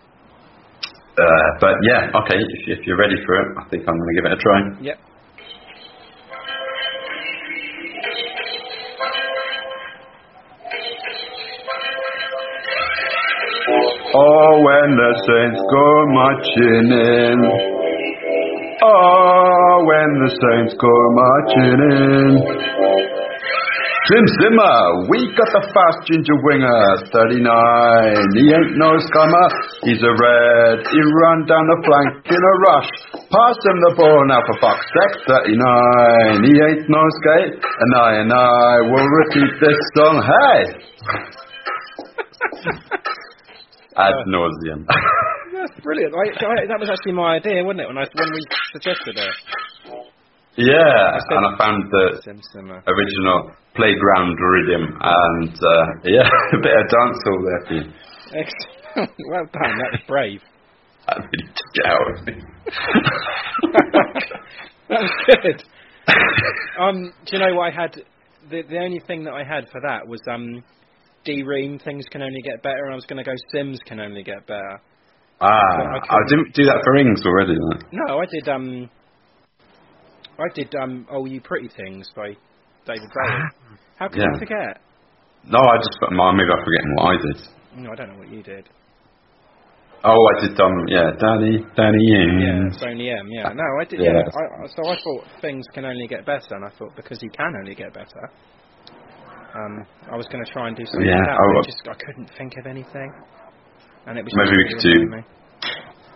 uh, 1.23 1.49
but 1.63 1.79
yeah, 1.87 2.11
okay, 2.19 2.35
if, 2.43 2.79
if 2.79 2.87
you're 2.87 2.99
ready 2.99 3.15
for 3.25 3.39
it, 3.39 3.49
I 3.55 3.69
think 3.71 3.87
I'm 3.87 3.95
going 3.95 4.11
to 4.11 4.17
give 4.19 4.27
it 4.27 4.35
a 4.35 4.41
try. 4.43 4.59
Yep. 4.83 4.99
Oh, 14.11 14.53
when 14.65 14.89
the 14.97 15.13
saints 15.23 15.61
go 15.71 15.87
marching 16.17 16.89
in. 16.91 17.78
Oh, 18.81 19.83
when 19.91 20.11
the 20.23 20.31
saints 20.31 20.75
go 20.79 20.95
marching 21.19 21.83
in. 21.83 22.31
Tim 24.07 24.25
Zimmer, 24.41 25.05
we 25.11 25.19
got 25.35 25.51
the 25.53 25.67
fast 25.75 26.07
ginger 26.07 26.39
winger, 26.47 27.11
39. 27.11 27.43
He 28.39 28.55
ain't 28.55 28.79
no 28.79 28.97
scummer, 29.03 29.47
he's 29.83 30.01
a 30.01 30.15
red. 30.15 30.81
He 30.81 31.01
run 31.27 31.45
down 31.45 31.67
the 31.67 31.77
flank 31.85 32.25
in 32.25 32.39
a 32.39 32.55
rush. 32.71 32.89
Pass 33.29 33.59
him 33.67 33.79
the 33.83 33.93
ball 33.99 34.25
now 34.31 34.41
for 34.47 34.57
fuck's 34.63 34.87
sake, 34.95 35.27
39. 35.27 36.47
He 36.47 36.55
ain't 36.57 36.87
no 36.89 37.03
skate, 37.21 37.59
and 37.59 37.91
I 37.99 38.11
and 38.23 38.33
I 38.33 38.81
will 38.95 39.09
repeat 39.27 39.59
this 39.61 39.77
song. 39.99 40.23
Hey! 40.23 40.63
Ad 44.07 44.15
nauseum. 44.31 44.87
Brilliant. 45.83 46.15
I, 46.15 46.27
I, 46.45 46.67
that 46.67 46.81
was 46.81 46.91
actually 46.91 47.13
my 47.13 47.37
idea, 47.37 47.63
wasn't 47.63 47.83
it, 47.83 47.89
when 47.89 47.99
I 47.99 48.07
when 48.15 48.31
we 48.35 48.41
suggested 48.73 49.15
it? 49.17 49.35
yeah, 50.57 51.19
said- 51.19 51.37
and 51.39 51.47
I 51.47 51.57
found 51.59 51.85
the 51.91 52.19
Sim 52.25 52.71
original 52.71 53.53
playground 53.77 54.37
rhythm, 54.41 54.99
and 55.01 55.55
uh, 55.55 55.87
yeah, 56.05 56.27
a 56.27 56.59
bit 56.59 56.75
of 56.75 56.87
dancehall 56.91 57.41
there 57.47 57.63
for 57.67 57.75
you. 57.75 57.93
Excellent. 58.35 59.11
well 59.31 59.47
done. 59.53 59.79
that's 59.79 60.03
brave. 60.09 60.41
That 61.07 61.19
really 61.19 61.47
took 61.47 61.75
it 61.75 61.87
out 61.87 62.11
of 62.11 62.27
me. 62.27 62.35
that 64.89 65.01
was 65.01 65.11
good. 65.43 65.63
Um, 66.81 67.13
do 67.27 67.37
you 67.37 67.39
know 67.39 67.55
what 67.55 67.73
I 67.73 67.83
had? 67.83 67.93
The 68.51 68.63
the 68.63 68.79
only 68.79 69.01
thing 69.07 69.25
that 69.25 69.35
I 69.35 69.45
had 69.45 69.69
for 69.71 69.81
that 69.87 70.07
was 70.09 70.21
um, 70.31 70.65
D 71.25 71.43
Ream 71.43 71.79
things 71.79 72.05
can 72.11 72.23
only 72.23 72.43
get 72.43 72.63
better, 72.63 72.85
and 72.85 72.93
I 72.93 72.97
was 72.97 73.07
going 73.07 73.23
to 73.23 73.31
go 73.31 73.37
Sims 73.53 73.79
can 73.87 74.01
only 74.01 74.23
get 74.23 74.47
better. 74.47 74.81
Ah, 75.41 75.49
I 75.51 76.17
I 76.17 76.19
didn't 76.29 76.55
do 76.55 76.65
that 76.67 76.81
for 76.85 76.93
rings 76.93 77.21
already. 77.27 77.55
Though. 77.55 77.81
No, 77.93 78.19
I 78.21 78.27
did 78.27 78.49
um, 78.49 78.91
I 80.39 80.47
did 80.55 80.75
um, 80.75 81.07
Oh 81.11 81.25
You 81.27 81.41
Pretty 81.41 81.69
Things 81.77 82.11
by 82.15 82.37
David 82.87 83.09
Bowie. 83.15 83.79
How 83.99 84.09
could 84.09 84.19
Yeah. 84.19 84.35
I 84.35 84.39
forget? 84.39 84.81
No, 85.45 85.59
I 85.61 85.77
just 85.79 85.99
maybe 86.03 86.21
I'm 86.21 86.65
forgetting 86.65 86.93
what 86.97 87.07
I 87.07 87.17
did. 87.23 87.39
No, 87.77 87.91
I 87.93 87.95
don't 87.95 88.09
know 88.13 88.19
what 88.19 88.31
you 88.31 88.43
did. 88.43 88.69
Oh, 90.05 90.15
I 90.15 90.47
did 90.47 90.61
um, 90.61 90.87
yeah, 90.87 91.11
Danny, 91.19 91.59
Danny 91.75 92.05
Yeah, 92.07 92.23
in. 92.23 92.71
it's 92.73 92.83
only 92.87 93.11
M. 93.11 93.27
Yeah, 93.31 93.51
no, 93.53 93.65
I 93.81 93.85
did. 93.85 93.99
Yeah. 93.99 94.13
Yeah, 94.15 94.23
I, 94.23 94.63
I- 94.63 94.67
so 94.69 94.87
I 94.87 94.95
thought 95.03 95.25
things 95.41 95.67
can 95.75 95.85
only 95.85 96.07
get 96.07 96.25
better, 96.25 96.55
and 96.55 96.65
I 96.65 96.71
thought 96.79 96.95
because 96.95 97.19
you 97.21 97.31
can 97.31 97.53
only 97.59 97.75
get 97.75 97.93
better, 97.93 98.31
um, 99.59 99.85
I 100.13 100.17
was 100.17 100.27
going 100.31 100.45
to 100.45 100.51
try 100.53 100.69
and 100.69 100.77
do 100.77 100.85
something 100.87 101.09
Yeah, 101.09 101.19
like 101.19 101.27
that. 101.27 101.39
oh, 101.41 101.51
but. 101.55 101.59
I 101.59 101.67
just 101.67 101.83
I 101.89 102.05
couldn't 102.07 102.31
think 102.39 102.53
of 102.61 102.67
anything, 102.67 103.11
and 104.09 104.19
it 104.19 104.25
was 104.25 104.33
Maybe 104.35 104.57
we 104.57 104.65
could 104.73 104.81
do- 104.83 105.09
me. 105.13 105.23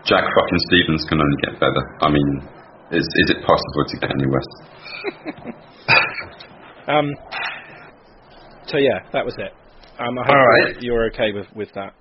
Jack 0.05 0.25
fucking 0.25 0.61
Stephens 0.67 1.05
can 1.09 1.21
only 1.21 1.39
get 1.47 1.61
better. 1.61 1.83
I 2.03 2.09
mean, 2.11 2.29
is 2.91 3.07
is 3.23 3.31
it 3.31 3.39
possible 3.47 3.85
to 3.87 3.97
get 4.03 4.11
any 4.11 4.27
worse? 4.27 4.53
um. 6.89 7.09
So 8.67 8.79
yeah, 8.79 8.99
that 9.13 9.25
was 9.25 9.35
it. 9.39 9.53
Um, 10.01 10.19
I 10.19 10.23
hope 10.27 10.35
All 10.35 10.47
right. 10.65 10.77
you're 10.83 11.07
okay 11.15 11.31
with 11.33 11.47
with 11.55 11.69
that. 11.75 11.95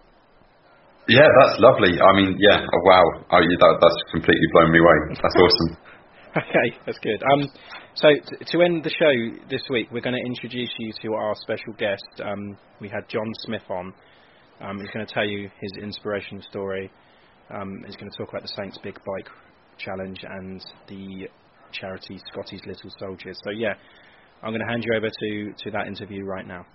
Yeah, 1.08 1.28
that's 1.42 1.60
lovely. 1.60 2.00
I 2.00 2.12
mean, 2.16 2.38
yeah, 2.40 2.62
oh, 2.62 2.82
wow. 2.86 3.04
Oh, 3.32 3.42
that, 3.42 3.78
that's 3.82 4.00
completely 4.12 4.48
blown 4.54 4.72
me 4.72 4.80
away. 4.80 4.98
That's 5.22 5.36
awesome. 5.36 5.78
Okay, 6.38 6.78
that's 6.86 6.98
good. 7.00 7.22
Um, 7.34 7.42
so 7.94 8.08
t- 8.08 8.46
to 8.56 8.62
end 8.62 8.86
the 8.86 8.90
show 8.90 9.12
this 9.50 9.64
week, 9.70 9.90
we're 9.92 10.00
going 10.00 10.16
to 10.16 10.26
introduce 10.26 10.70
you 10.80 10.94
to 11.02 11.14
our 11.16 11.36
special 11.36 11.74
guest. 11.78 12.06
Um, 12.24 12.56
we 12.80 12.88
had 12.88 13.04
Jon 13.10 13.28
Smith 13.44 13.68
on. 13.70 13.94
Um, 14.62 14.80
he's 14.80 14.90
going 14.94 15.06
to 15.06 15.14
tell 15.14 15.26
you 15.26 15.50
his 15.60 15.72
inspirational 15.82 16.44
story. 16.50 16.92
Um, 17.50 17.84
he's 17.86 17.96
going 17.96 18.10
to 18.10 18.18
talk 18.18 18.30
about 18.30 18.44
the 18.44 18.54
Saints 18.56 18.78
Big 18.84 18.96
Bike 18.96 19.30
Challenge 19.78 20.20
and 20.24 20.62
the 20.88 21.28
charity 21.74 22.22
Scotty's 22.32 22.62
Little 22.68 22.92
Soldiers. 23.00 23.38
So 23.44 23.52
yeah, 23.52 23.74
I'm 24.44 24.52
going 24.54 24.62
to 24.62 24.70
hand 24.70 24.84
you 24.86 24.94
over 24.96 25.10
to 25.10 25.30
to 25.66 25.72
that 25.72 25.88
interview 25.88 26.24
right 26.24 26.46
now. 26.48 26.66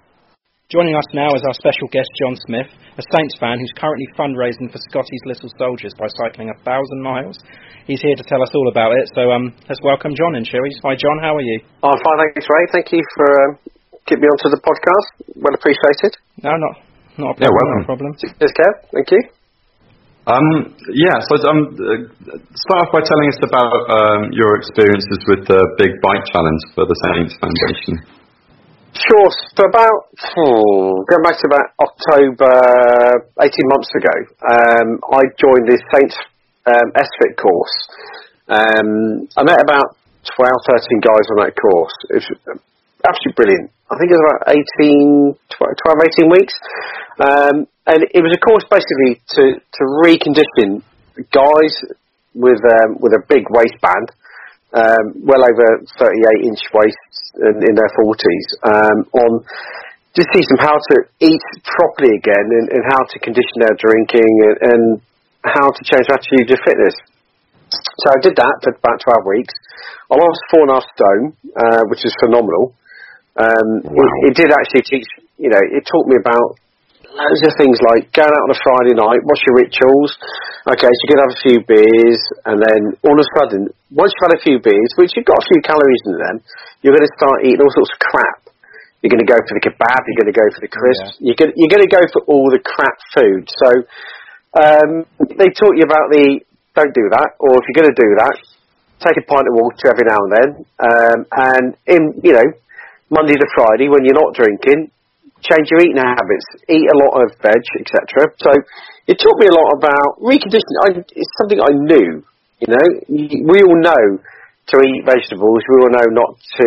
Joining 0.66 0.98
us 0.98 1.06
now 1.14 1.30
is 1.30 1.46
our 1.46 1.54
special 1.54 1.86
guest, 1.94 2.10
Jon 2.18 2.34
Smith, 2.50 2.66
a 2.98 3.04
Saints 3.14 3.38
fan 3.38 3.62
who's 3.62 3.70
currently 3.78 4.10
fundraising 4.18 4.66
for 4.66 4.82
Scotty's 4.90 5.22
Little 5.24 5.46
Soldiers 5.62 5.94
by 5.94 6.10
cycling 6.18 6.50
a 6.50 6.58
thousand 6.66 7.00
miles. 7.06 7.38
He's 7.86 8.02
here 8.02 8.18
to 8.18 8.26
tell 8.26 8.42
us 8.42 8.50
all 8.50 8.66
about 8.66 8.90
it, 8.98 9.06
so 9.14 9.30
um, 9.30 9.54
let's 9.70 9.78
welcome 9.86 10.10
Jon 10.18 10.34
in, 10.34 10.42
shall 10.42 10.66
we? 10.66 10.74
Hi, 10.82 10.98
Jon, 10.98 11.22
how 11.22 11.38
are 11.38 11.46
you? 11.46 11.62
I'm 11.86 11.94
fine, 12.02 12.18
thanks, 12.18 12.50
Ray. 12.50 12.66
Thank 12.72 12.90
you 12.90 13.02
for 13.14 13.28
um, 13.46 13.58
getting 14.10 14.26
me 14.26 14.28
onto 14.34 14.50
the 14.50 14.58
podcast. 14.58 15.38
Well 15.38 15.54
appreciated. 15.54 16.18
No, 16.42 16.50
not 16.58 16.85
not 17.18 17.32
a 17.32 17.34
problem. 17.34 17.42
Yeah, 17.42 17.52
welcome. 17.52 17.76
Not 17.76 17.84
a 17.84 17.90
problem. 17.90 18.10
Cheers, 18.20 18.52
Kev. 18.52 18.72
Thank 18.92 19.08
you. 19.12 19.22
Um, 20.26 20.74
yeah, 20.90 21.22
so 21.22 21.38
um, 21.46 21.70
uh, 21.78 22.02
start 22.50 22.78
off 22.82 22.90
by 22.90 22.98
telling 22.98 23.30
us 23.30 23.38
about 23.46 23.70
um, 23.86 24.34
your 24.34 24.58
experiences 24.58 25.22
with 25.30 25.46
the 25.46 25.62
Big 25.78 25.94
Bike 26.02 26.26
Challenge 26.34 26.62
for 26.74 26.82
the 26.82 26.98
Saints 27.06 27.38
Foundation. 27.38 28.02
Sure. 28.90 29.30
So 29.54 29.70
about 29.70 30.10
hmm, 30.18 31.06
going 31.06 31.22
back 31.22 31.38
to 31.38 31.46
about 31.46 31.68
October, 31.78 32.58
18 33.38 33.54
months 33.70 33.90
ago, 33.94 34.16
um, 34.50 34.88
I 35.14 35.22
joined 35.38 35.70
the 35.70 35.78
Saints 35.94 36.16
um, 36.66 36.88
SFIT 36.96 37.32
course. 37.38 37.76
Um, 38.50 39.30
I 39.38 39.46
met 39.46 39.62
about 39.62 39.94
12, 40.34 40.50
13 40.74 41.06
guys 41.06 41.26
on 41.30 41.36
that 41.46 41.54
course. 41.54 41.96
It 42.10 42.18
was 42.18 42.28
absolutely 43.06 43.36
brilliant. 43.38 43.75
I 43.86 43.94
think 43.98 44.10
it 44.10 44.18
was 44.18 44.26
about 44.26 44.50
18, 44.50 45.38
12, 45.54 46.26
18 46.26 46.30
weeks. 46.30 46.54
Um, 47.22 47.56
and 47.86 48.02
it 48.02 48.18
was 48.18 48.34
a 48.34 48.42
course 48.42 48.66
basically 48.66 49.22
to, 49.38 49.62
to 49.62 49.82
recondition 50.02 50.82
guys 51.30 51.74
with 52.34 52.60
um, 52.60 53.00
with 53.00 53.16
a 53.16 53.22
big 53.30 53.48
waistband, 53.48 54.12
um, 54.74 55.04
well 55.24 55.40
over 55.40 55.66
38 55.96 56.50
inch 56.50 56.60
waists 56.74 57.16
in, 57.40 57.56
in 57.62 57.72
their 57.72 57.88
40s, 57.96 58.46
um, 58.66 58.98
on 59.16 59.30
just 60.12 60.28
teach 60.34 60.44
them 60.50 60.60
how 60.60 60.76
to 60.76 60.96
eat 61.22 61.44
properly 61.64 62.12
again 62.18 62.46
and, 62.58 62.66
and 62.74 62.82
how 62.90 63.00
to 63.06 63.16
condition 63.22 63.56
their 63.62 63.76
drinking 63.78 64.32
and, 64.50 64.56
and 64.66 64.82
how 65.46 65.70
to 65.70 65.80
change 65.86 66.04
their 66.10 66.18
attitude 66.18 66.48
to 66.50 66.58
fitness. 66.66 66.96
So 67.70 68.06
I 68.12 68.18
did 68.20 68.34
that 68.36 68.54
for 68.66 68.74
about 68.74 68.98
12 69.24 69.36
weeks. 69.38 69.54
I 70.10 70.14
lost 70.18 70.40
four 70.50 70.62
and 70.66 70.70
a 70.70 70.74
half 70.74 70.86
stone, 70.92 71.24
uh, 71.54 71.82
which 71.88 72.04
is 72.04 72.12
phenomenal. 72.20 72.74
Um, 73.36 73.68
Wow. 73.84 74.00
it, 74.24 74.32
it 74.32 74.34
did 74.36 74.48
actually 74.48 74.84
teach, 74.88 75.08
you 75.36 75.52
know, 75.52 75.60
it 75.60 75.84
taught 75.84 76.08
me 76.08 76.16
about 76.16 76.56
loads 77.16 77.42
of 77.48 77.52
things 77.56 77.76
like 77.92 78.12
going 78.12 78.28
out 78.28 78.44
on 78.48 78.52
a 78.52 78.60
Friday 78.60 78.94
night, 78.96 79.20
what's 79.24 79.44
your 79.48 79.56
rituals? 79.56 80.12
Okay, 80.68 80.90
so 80.90 81.00
you 81.04 81.10
can 81.14 81.20
have 81.22 81.32
a 81.32 81.42
few 81.46 81.58
beers, 81.64 82.20
and 82.44 82.56
then 82.58 82.80
all 83.06 83.14
of 83.16 83.22
a 83.22 83.30
sudden, 83.38 83.60
once 83.94 84.10
you've 84.12 84.26
had 84.28 84.36
a 84.36 84.42
few 84.42 84.56
beers, 84.60 84.90
which 84.98 85.14
you've 85.14 85.28
got 85.28 85.38
a 85.38 85.46
few 85.46 85.60
calories 85.62 86.02
in 86.04 86.16
them, 86.18 86.36
you're 86.82 86.92
going 86.92 87.06
to 87.06 87.16
start 87.16 87.46
eating 87.46 87.62
all 87.62 87.72
sorts 87.72 87.92
of 87.94 88.00
crap. 88.02 88.40
You're 89.00 89.14
going 89.14 89.22
to 89.22 89.30
go 89.30 89.38
for 89.38 89.54
the 89.54 89.62
kebab, 89.62 90.00
you're 90.10 90.20
going 90.20 90.32
to 90.32 90.38
go 90.40 90.48
for 90.50 90.60
the 90.64 90.72
crisps, 90.72 91.22
you're, 91.22 91.38
going, 91.38 91.54
you're 91.54 91.70
going 91.70 91.86
to 91.86 91.92
go 91.92 92.02
for 92.10 92.20
all 92.26 92.50
the 92.50 92.58
crap 92.58 92.98
food. 93.14 93.46
So 93.46 93.68
um, 94.58 94.90
they 95.38 95.52
taught 95.54 95.78
you 95.78 95.86
about 95.86 96.10
the 96.10 96.42
don't 96.74 96.92
do 96.92 97.06
that, 97.14 97.40
or 97.40 97.56
if 97.56 97.64
you're 97.70 97.80
going 97.80 97.92
to 97.92 97.96
do 97.96 98.10
that, 98.20 98.36
take 99.00 99.16
a 99.16 99.24
pint 99.24 99.46
of 99.48 99.54
water 99.56 99.88
every 99.88 100.04
now 100.04 100.20
and 100.20 100.32
then. 100.34 100.48
Um, 100.82 101.18
and 101.32 101.66
in 101.86 102.02
you 102.24 102.32
know 102.34 102.48
Monday 103.10 103.34
to 103.34 103.46
Friday 103.54 103.88
when 103.88 104.02
you're 104.04 104.18
not 104.18 104.34
drinking, 104.34 104.90
change 105.42 105.66
your 105.70 105.80
eating 105.82 106.02
habits, 106.02 106.46
eat 106.68 106.86
a 106.86 106.98
lot 107.06 107.22
of 107.22 107.34
veg, 107.38 107.62
etc. 107.78 108.30
So 108.42 108.50
it 109.06 109.18
taught 109.22 109.38
me 109.38 109.46
a 109.46 109.54
lot 109.54 109.70
about 109.78 110.10
reconditioning. 110.22 110.78
I, 110.82 110.88
it's 111.14 111.32
something 111.38 111.60
I 111.60 111.72
knew. 111.72 112.24
You 112.58 112.68
know, 112.72 112.86
we 113.46 113.62
all 113.62 113.80
know 113.80 114.04
to 114.18 114.74
eat 114.82 115.04
vegetables. 115.06 115.60
We 115.68 115.76
all 115.84 115.92
know 115.92 116.08
not 116.10 116.30
to 116.58 116.66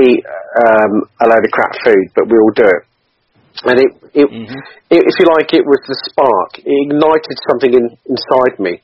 eat 0.00 0.22
um, 0.24 1.04
a 1.20 1.26
load 1.28 1.44
of 1.44 1.50
crap 1.52 1.74
food, 1.84 2.06
but 2.14 2.30
we 2.30 2.38
all 2.38 2.54
do 2.54 2.64
it. 2.64 2.82
And 3.64 3.78
it, 3.78 3.90
it, 4.14 4.28
it, 4.90 5.02
if 5.06 5.14
you 5.18 5.26
like, 5.36 5.52
it 5.52 5.66
was 5.66 5.78
the 5.86 5.96
spark. 6.10 6.58
It 6.58 6.90
ignited 6.90 7.36
something 7.48 7.72
in, 7.72 7.86
inside 8.08 8.58
me 8.58 8.80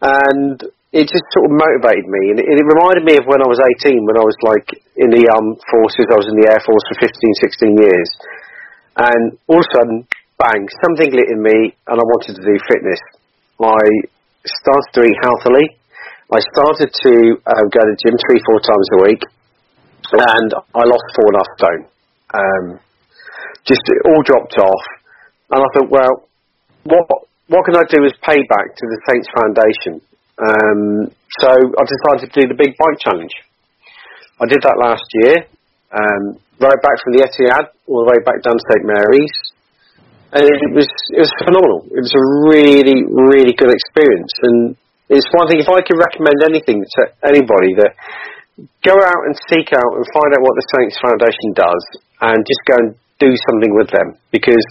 and 0.00 0.62
it 0.88 1.04
just 1.04 1.26
sort 1.36 1.52
of 1.52 1.52
motivated 1.52 2.08
me. 2.08 2.32
And 2.32 2.38
it, 2.40 2.48
it 2.48 2.64
reminded 2.64 3.04
me 3.04 3.20
of 3.20 3.28
when 3.28 3.44
I 3.44 3.48
was 3.48 3.60
18, 3.60 4.08
when 4.08 4.16
I 4.16 4.24
was 4.24 4.38
like 4.40 4.68
in 4.96 5.12
the 5.12 5.28
armed 5.28 5.60
forces. 5.68 6.08
I 6.08 6.16
was 6.16 6.28
in 6.32 6.36
the 6.40 6.48
air 6.48 6.60
force 6.64 6.84
for 6.88 6.96
15, 7.04 7.12
16 7.12 7.84
years, 7.84 8.08
and 8.96 9.24
all 9.52 9.60
of 9.60 9.68
a 9.68 9.72
sudden, 9.76 9.96
bang! 10.40 10.64
Something 10.80 11.12
lit 11.12 11.28
in 11.28 11.44
me, 11.44 11.76
and 11.86 11.96
I 12.00 12.04
wanted 12.04 12.40
to 12.40 12.44
do 12.44 12.56
fitness. 12.64 13.00
I 13.60 13.84
started 14.48 14.90
to 14.96 15.00
eat 15.04 15.18
healthily. 15.20 15.66
I 16.32 16.40
started 16.56 16.88
to 16.92 17.12
uh, 17.44 17.64
go 17.72 17.80
to 17.84 17.90
the 17.92 18.00
gym 18.04 18.16
three, 18.28 18.40
four 18.48 18.60
times 18.60 18.88
a 18.96 18.98
week, 19.04 19.22
and 20.12 20.50
I 20.72 20.82
lost 20.88 21.04
four 21.16 21.26
and 21.28 21.36
a 21.36 21.40
half 21.40 21.52
stone. 21.56 21.82
Um, 22.32 22.66
just 23.64 23.80
it 23.84 24.00
all 24.08 24.22
dropped 24.24 24.56
off, 24.56 24.84
and 25.52 25.60
I 25.60 25.68
thought, 25.76 25.90
well, 25.92 26.28
what 26.84 27.04
what 27.48 27.64
can 27.64 27.76
I 27.76 27.84
do 27.88 28.04
as 28.04 28.12
payback 28.20 28.76
to 28.76 28.84
the 28.88 29.00
Saints 29.08 29.28
Foundation? 29.36 30.07
Um, 30.38 31.10
so 31.42 31.50
I 31.50 31.82
decided 31.82 32.30
to 32.30 32.32
do 32.34 32.48
the 32.48 32.58
Big 32.58 32.78
Bike 32.78 32.98
Challenge. 33.02 33.34
I 34.38 34.46
did 34.46 34.62
that 34.62 34.78
last 34.78 35.06
year. 35.22 35.50
Um, 35.90 36.38
back 36.58 36.96
from 37.02 37.14
the 37.14 37.22
Etihad 37.26 37.74
all 37.86 38.04
the 38.04 38.10
way 38.12 38.20
back 38.22 38.42
down 38.42 38.54
to 38.54 38.64
St 38.70 38.84
Mary's, 38.86 39.34
and 40.34 40.44
it 40.44 40.70
was 40.74 40.90
it 41.14 41.22
was 41.22 41.32
phenomenal. 41.42 41.86
It 41.90 42.02
was 42.02 42.14
a 42.14 42.24
really 42.50 43.06
really 43.06 43.54
good 43.54 43.70
experience, 43.70 44.34
and 44.42 44.76
it's 45.08 45.26
one 45.32 45.48
thing 45.48 45.62
if 45.62 45.70
I 45.70 45.80
could 45.80 45.96
recommend 45.96 46.44
anything 46.44 46.84
to 46.84 47.00
anybody 47.24 47.72
that 47.80 47.96
go 48.84 48.94
out 48.94 49.22
and 49.26 49.34
seek 49.48 49.72
out 49.72 49.92
and 49.96 50.04
find 50.12 50.30
out 50.34 50.42
what 50.42 50.54
the 50.58 50.66
Saints 50.76 50.96
Foundation 51.00 51.50
does, 51.54 51.82
and 52.20 52.38
just 52.42 52.62
go 52.66 52.76
and 52.76 52.88
do 53.18 53.30
something 53.48 53.72
with 53.74 53.90
them 53.90 54.18
because 54.30 54.62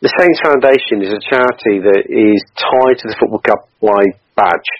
the 0.00 0.10
Saints 0.18 0.38
Foundation 0.42 1.02
is 1.02 1.10
a 1.10 1.22
charity 1.22 1.82
that 1.82 2.06
is 2.06 2.40
tied 2.54 2.96
to 3.02 3.06
the 3.10 3.16
Football 3.18 3.42
Cup 3.42 3.68
wide 3.82 4.14
badge. 4.38 4.70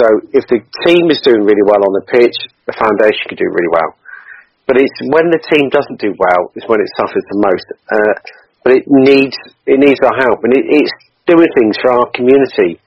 So 0.00 0.06
if 0.32 0.44
the 0.48 0.64
team 0.88 1.12
is 1.12 1.20
doing 1.20 1.44
really 1.44 1.64
well 1.64 1.84
on 1.84 1.92
the 1.92 2.06
pitch, 2.08 2.36
the 2.64 2.72
foundation 2.72 3.28
could 3.28 3.38
do 3.38 3.48
really 3.52 3.72
well. 3.72 3.96
But 4.64 4.80
it's 4.80 4.96
when 5.12 5.28
the 5.28 5.42
team 5.52 5.68
doesn't 5.68 6.00
do 6.00 6.16
well 6.16 6.48
is 6.56 6.64
when 6.66 6.80
it 6.80 6.88
suffers 6.96 7.24
the 7.28 7.40
most. 7.44 7.66
Uh, 7.92 8.14
but 8.64 8.72
it 8.80 8.84
needs 8.88 9.36
it 9.68 9.76
needs 9.76 10.00
our 10.00 10.16
help, 10.24 10.40
and 10.42 10.56
it, 10.56 10.64
it's 10.64 10.94
doing 11.28 11.48
things 11.52 11.76
for 11.84 11.92
our 11.92 12.08
community. 12.16 12.80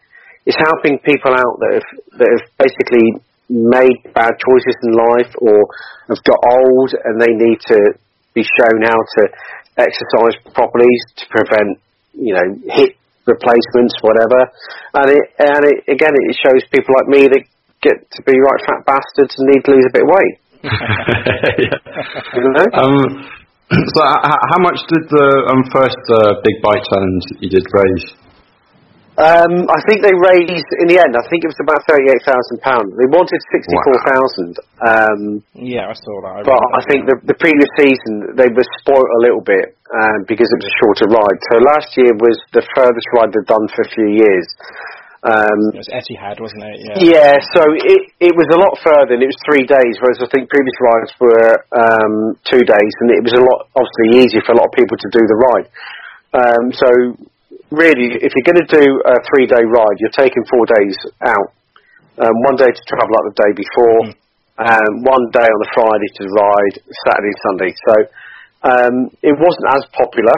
It's 0.50 0.58
helping 0.58 0.98
people 1.06 1.38
out 1.38 1.62
that 1.62 1.72
have 1.78 1.90
that 2.18 2.30
have 2.34 2.46
basically 2.58 3.22
made 3.50 4.02
bad 4.14 4.34
choices 4.42 4.76
in 4.84 4.92
life 4.92 5.32
or 5.38 5.58
have 6.10 6.22
got 6.26 6.40
old 6.52 6.92
and 7.06 7.22
they 7.22 7.32
need 7.32 7.60
to 7.68 7.80
be 8.34 8.44
shown 8.44 8.82
how 8.84 8.98
to 8.98 9.22
exercise 9.78 10.36
properly 10.54 10.90
to 11.16 11.26
prevent, 11.30 11.80
you 12.14 12.34
know, 12.34 12.48
hip 12.76 12.98
replacements, 13.28 13.94
whatever. 14.02 14.40
And 14.96 15.08
it, 15.12 15.26
and 15.38 15.62
it, 15.68 15.78
again, 15.92 16.16
it 16.16 16.36
shows 16.40 16.64
people 16.72 16.96
like 16.98 17.08
me 17.12 17.22
that 17.28 17.44
get 17.84 17.98
to 18.00 18.20
be 18.24 18.34
right 18.34 18.62
fat 18.66 18.82
bastards 18.88 19.36
and 19.38 19.46
need 19.52 19.64
to 19.68 19.72
lose 19.76 19.86
a 19.86 19.94
bit 19.94 20.04
of 20.04 20.10
weight. 20.10 20.36
You 22.34 22.44
know? 22.54 22.66
um, 22.78 22.98
so, 23.72 24.00
h- 24.06 24.44
how 24.54 24.60
much 24.62 24.80
did 24.88 25.04
the 25.10 25.28
um, 25.52 25.62
first 25.74 26.00
uh, 26.14 26.40
Big 26.44 26.62
Bike 26.62 26.84
Challenge 26.88 27.24
you 27.42 27.50
did 27.50 27.66
raise? 27.74 28.06
Um, 29.18 29.66
I 29.66 29.80
think 29.90 30.06
they 30.06 30.14
raised 30.14 30.70
in 30.78 30.94
the 30.94 31.02
end. 31.02 31.18
I 31.18 31.26
think 31.26 31.42
it 31.42 31.50
was 31.50 31.58
about 31.58 31.82
thirty-eight 31.90 32.22
thousand 32.22 32.62
pounds. 32.62 32.94
They 33.02 33.10
wanted 33.10 33.42
sixty-four 33.50 33.98
thousand, 34.14 34.52
um, 34.86 35.22
Yeah, 35.58 35.90
I 35.90 35.96
saw 35.98 36.16
that. 36.22 36.46
but 36.46 36.54
remember 36.54 36.78
I 36.78 36.82
think 36.86 37.00
the, 37.10 37.16
the 37.34 37.38
previous 37.42 37.66
season 37.82 38.38
they 38.38 38.46
were 38.46 38.68
spoilt 38.78 39.10
a 39.18 39.22
little 39.26 39.42
bit 39.42 39.74
um, 39.90 40.22
because 40.30 40.46
it 40.46 40.58
was 40.62 40.70
a 40.70 40.76
shorter 40.78 41.08
ride. 41.10 41.40
So 41.50 41.54
last 41.66 41.90
year 41.98 42.14
was 42.22 42.38
the 42.54 42.62
furthest 42.78 43.08
ride 43.18 43.34
they've 43.34 43.50
done 43.50 43.66
for 43.74 43.82
a 43.86 43.90
few 43.90 44.06
years. 44.22 44.46
Um, 45.26 45.60
it 45.74 45.82
was 45.82 45.90
Etihad, 45.90 46.38
wasn't 46.38 46.62
it? 46.70 46.78
Yeah. 46.86 47.18
Yeah, 47.18 47.34
so 47.58 47.66
it 47.74 48.14
it 48.22 48.34
was 48.38 48.46
a 48.54 48.60
lot 48.62 48.78
further, 48.86 49.18
and 49.18 49.26
it 49.26 49.34
was 49.34 49.42
three 49.50 49.66
days, 49.66 49.98
whereas 49.98 50.22
I 50.22 50.30
think 50.30 50.46
previous 50.46 50.78
rides 50.78 51.12
were 51.18 51.52
um, 51.74 52.38
two 52.46 52.62
days, 52.62 52.94
and 53.02 53.10
it 53.18 53.26
was 53.26 53.34
a 53.34 53.42
lot 53.42 53.66
obviously 53.74 54.22
easier 54.22 54.46
for 54.46 54.54
a 54.54 54.62
lot 54.62 54.70
of 54.70 54.78
people 54.78 54.94
to 54.94 55.10
do 55.10 55.26
the 55.26 55.38
ride. 55.42 55.68
Um, 56.38 56.64
so 56.70 56.90
really, 57.72 58.16
if 58.20 58.32
you're 58.36 58.48
going 58.48 58.64
to 58.64 58.72
do 58.72 58.86
a 59.06 59.16
three 59.28 59.48
day 59.48 59.64
ride, 59.64 59.98
you're 60.00 60.18
taking 60.18 60.44
four 60.48 60.66
days 60.66 60.96
out. 61.26 61.50
Um, 62.18 62.34
one 62.50 62.58
day 62.58 62.72
to 62.72 62.84
travel 62.90 63.14
up 63.14 63.26
the 63.30 63.38
day 63.38 63.52
before, 63.54 64.00
mm. 64.10 64.14
um, 64.58 64.92
one 65.06 65.26
day 65.30 65.46
on 65.46 65.60
the 65.62 65.72
Friday 65.76 66.10
to 66.18 66.24
ride, 66.34 66.76
Saturday 67.06 67.30
and 67.30 67.42
Sunday. 67.46 67.72
So 67.78 67.96
um, 68.66 68.96
it 69.22 69.36
wasn't 69.38 69.68
as 69.70 69.86
popular. 69.94 70.38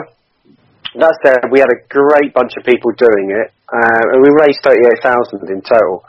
That 0.98 1.14
said, 1.22 1.48
we 1.54 1.62
had 1.62 1.70
a 1.70 1.80
great 1.88 2.34
bunch 2.34 2.52
of 2.58 2.66
people 2.66 2.90
doing 2.98 3.30
it, 3.30 3.48
uh, 3.70 4.04
and 4.12 4.18
we 4.20 4.28
raised 4.42 4.58
38,000 4.66 5.48
in 5.48 5.62
total. 5.62 6.02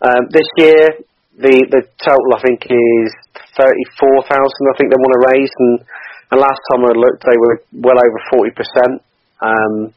Um, 0.00 0.30
this 0.30 0.46
year, 0.62 1.02
the 1.36 1.54
the 1.74 1.82
total 1.98 2.30
I 2.38 2.40
think 2.40 2.62
is 2.70 3.10
34,000. 3.58 3.66
I 3.66 4.74
think 4.78 4.94
they 4.94 5.00
want 5.00 5.14
to 5.18 5.24
raise, 5.34 5.52
and, 5.58 5.74
and 6.30 6.38
last 6.38 6.60
time 6.70 6.86
I 6.86 6.94
looked, 6.94 7.26
they 7.26 7.36
were 7.36 7.56
well 7.82 7.98
over 7.98 8.18
40 8.38 8.50
percent. 8.54 8.94
Um, 9.42 9.92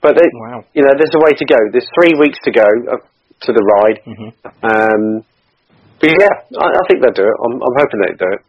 but 0.00 0.16
they, 0.16 0.28
wow. 0.32 0.64
you 0.72 0.82
know, 0.82 0.92
there's 0.96 1.12
a 1.12 1.22
way 1.22 1.36
to 1.36 1.44
go. 1.44 1.58
There's 1.72 1.88
three 1.92 2.16
weeks 2.16 2.40
to 2.44 2.50
go 2.50 2.64
uh, 2.64 3.04
to 3.04 3.50
the 3.52 3.60
ride. 3.60 3.98
Mm-hmm. 4.08 4.30
Um, 4.64 5.04
but 6.00 6.08
yeah, 6.08 6.34
I, 6.56 6.66
I, 6.72 6.82
think 6.88 7.04
they'll 7.04 7.16
do 7.16 7.28
it. 7.28 7.36
I'm, 7.36 7.60
I'm 7.60 7.76
hoping 7.76 8.00
they 8.00 8.16
do 8.16 8.30
it. 8.32 8.42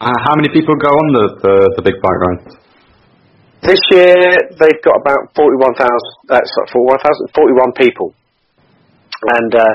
Uh, 0.00 0.16
how 0.24 0.32
many 0.36 0.48
people 0.48 0.76
go 0.80 0.88
on 0.88 1.06
the, 1.12 1.24
the, 1.44 1.54
the 1.76 1.82
big 1.84 2.00
bike 2.00 2.20
ride? 2.24 2.42
This 3.60 3.80
year 3.90 4.16
they've 4.56 4.82
got 4.86 4.96
about 5.02 5.34
41,000, 5.36 5.76
uh, 6.30 6.40
sorry, 6.40 6.68
41,000, 6.72 7.36
41 7.36 7.72
people. 7.76 8.14
And 9.36 9.52
uh, 9.52 9.74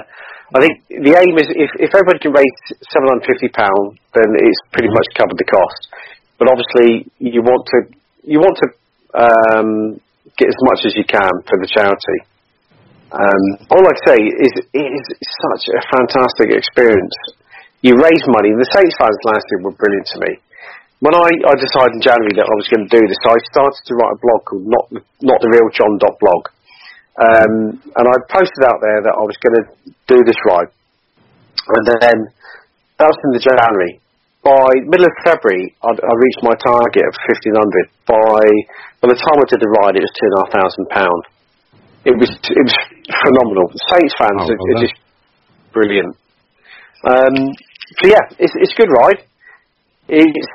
I 0.56 0.60
think 0.64 0.88
the 0.88 1.14
aim 1.20 1.36
is 1.38 1.52
if, 1.52 1.70
if 1.78 1.92
everybody 1.94 2.18
can 2.24 2.32
raise 2.32 2.58
£750, 2.90 3.54
then 4.16 4.30
it's 4.40 4.62
pretty 4.72 4.90
mm-hmm. 4.90 4.98
much 4.98 5.10
covered 5.14 5.38
the 5.38 5.46
cost. 5.46 5.82
But 6.40 6.50
obviously 6.50 7.12
you 7.20 7.44
want 7.44 7.68
to, 7.70 7.78
you 8.24 8.40
want 8.40 8.58
to 8.64 8.68
um, 9.14 10.00
get 10.38 10.50
as 10.50 10.60
much 10.70 10.82
as 10.86 10.94
you 10.98 11.06
can 11.06 11.32
for 11.46 11.58
the 11.62 11.70
charity. 11.70 12.20
Um, 13.14 13.44
all 13.70 13.86
I 13.86 13.96
say 14.10 14.18
is 14.18 14.54
it 14.74 14.88
is 14.90 15.06
such 15.22 15.70
a 15.70 15.82
fantastic 15.94 16.50
experience. 16.50 17.14
You 17.86 17.94
raise 18.00 18.26
money. 18.26 18.50
The 18.58 18.70
Saints 18.74 18.96
fans 18.98 19.20
last 19.28 19.46
year 19.54 19.62
were 19.70 19.78
brilliant 19.78 20.08
to 20.16 20.20
me. 20.26 20.32
When 21.04 21.14
I, 21.14 21.30
I 21.30 21.54
decided 21.60 22.00
in 22.00 22.02
January 22.02 22.34
that 22.40 22.48
I 22.48 22.56
was 22.56 22.68
going 22.72 22.88
to 22.88 22.94
do 22.96 23.04
this, 23.04 23.20
I 23.28 23.36
started 23.52 23.82
to 23.86 23.94
write 24.00 24.16
a 24.16 24.20
blog 24.24 24.40
called 24.48 24.66
Not 24.66 24.86
Not 25.20 25.40
the 25.44 25.52
Real 25.52 25.68
Jon 25.76 26.00
dot 26.00 26.16
blog, 26.16 26.42
um, 27.20 27.54
and 28.00 28.06
I 28.08 28.16
posted 28.32 28.64
out 28.64 28.80
there 28.80 29.04
that 29.04 29.12
I 29.12 29.24
was 29.28 29.36
going 29.44 29.58
to 29.62 29.66
do 30.08 30.24
this 30.24 30.40
ride, 30.48 30.72
and 31.76 31.84
then 32.02 32.18
that 32.98 33.12
was 33.12 33.20
in 33.28 33.36
the 33.36 33.44
January. 33.44 34.00
By 34.44 34.68
middle 34.92 35.08
of 35.08 35.16
February, 35.24 35.72
I'd, 35.88 36.00
I 36.04 36.14
reached 36.20 36.44
my 36.44 36.52
target 36.60 37.04
of 37.08 37.16
fifteen 37.32 37.56
hundred. 37.56 37.86
By 38.04 38.44
by 39.00 39.08
the 39.16 39.20
time 39.20 39.38
I 39.40 39.48
did 39.48 39.64
the 39.64 39.72
ride, 39.80 39.96
it 39.96 40.04
was 40.04 40.12
two 40.12 40.28
and 40.28 40.36
a 40.36 40.40
half 40.44 40.52
thousand 40.52 40.84
pound. 40.92 41.22
It 42.04 42.16
was 42.20 42.28
it 42.28 42.64
was 42.68 42.76
phenomenal. 43.24 43.72
Saints 43.96 44.16
fans 44.20 44.44
oh, 44.44 44.52
are, 44.52 44.60
are 44.60 44.82
just 44.84 45.00
brilliant. 45.72 46.20
Um, 47.08 47.36
so 48.00 48.04
yeah, 48.12 48.24
it's 48.36 48.52
it's 48.60 48.76
a 48.76 48.80
good 48.84 48.92
ride. 48.92 49.24
It's 50.12 50.52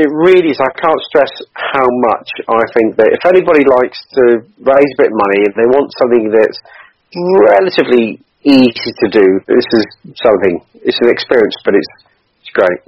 it 0.00 0.08
really 0.08 0.48
is. 0.48 0.60
I 0.62 0.72
can't 0.80 1.02
stress 1.12 1.32
how 1.52 1.84
much 1.84 2.28
I 2.48 2.62
think 2.72 2.96
that 2.96 3.12
if 3.12 3.22
anybody 3.28 3.68
likes 3.68 4.00
to 4.16 4.24
raise 4.64 4.90
a 4.96 4.98
bit 5.02 5.12
of 5.12 5.18
money, 5.20 5.40
if 5.44 5.54
they 5.60 5.68
want 5.68 5.92
something 6.00 6.32
that's 6.32 6.58
relatively 7.44 8.22
easy 8.48 8.92
to 9.04 9.06
do, 9.12 9.26
this 9.44 9.68
is 9.76 9.84
something. 10.24 10.64
It's 10.80 10.96
an 11.04 11.12
experience, 11.12 11.56
but 11.68 11.76
it's 11.76 11.92
it's 12.40 12.52
great. 12.56 12.80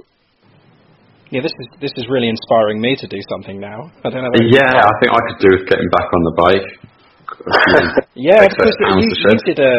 Yeah, 1.33 1.41
this 1.41 1.57
is 1.57 1.67
this 1.81 1.93
is 1.97 2.05
really 2.13 2.29
inspiring 2.29 2.77
me 2.77 2.93
to 2.93 3.09
do 3.09 3.17
something 3.25 3.57
now. 3.57 3.89
I 4.05 4.13
don't 4.13 4.21
know. 4.21 4.37
Yeah, 4.37 4.69
I 4.69 4.93
think 5.01 5.09
I 5.09 5.21
could 5.25 5.39
do 5.41 5.49
with 5.57 5.65
getting 5.65 5.89
back 5.89 6.05
on 6.05 6.21
the 6.29 6.35
bike. 6.37 6.69
yeah, 8.13 8.45
because 8.45 8.77
you, 9.01 9.09
you 9.09 9.33
did 9.41 9.57
a 9.57 9.73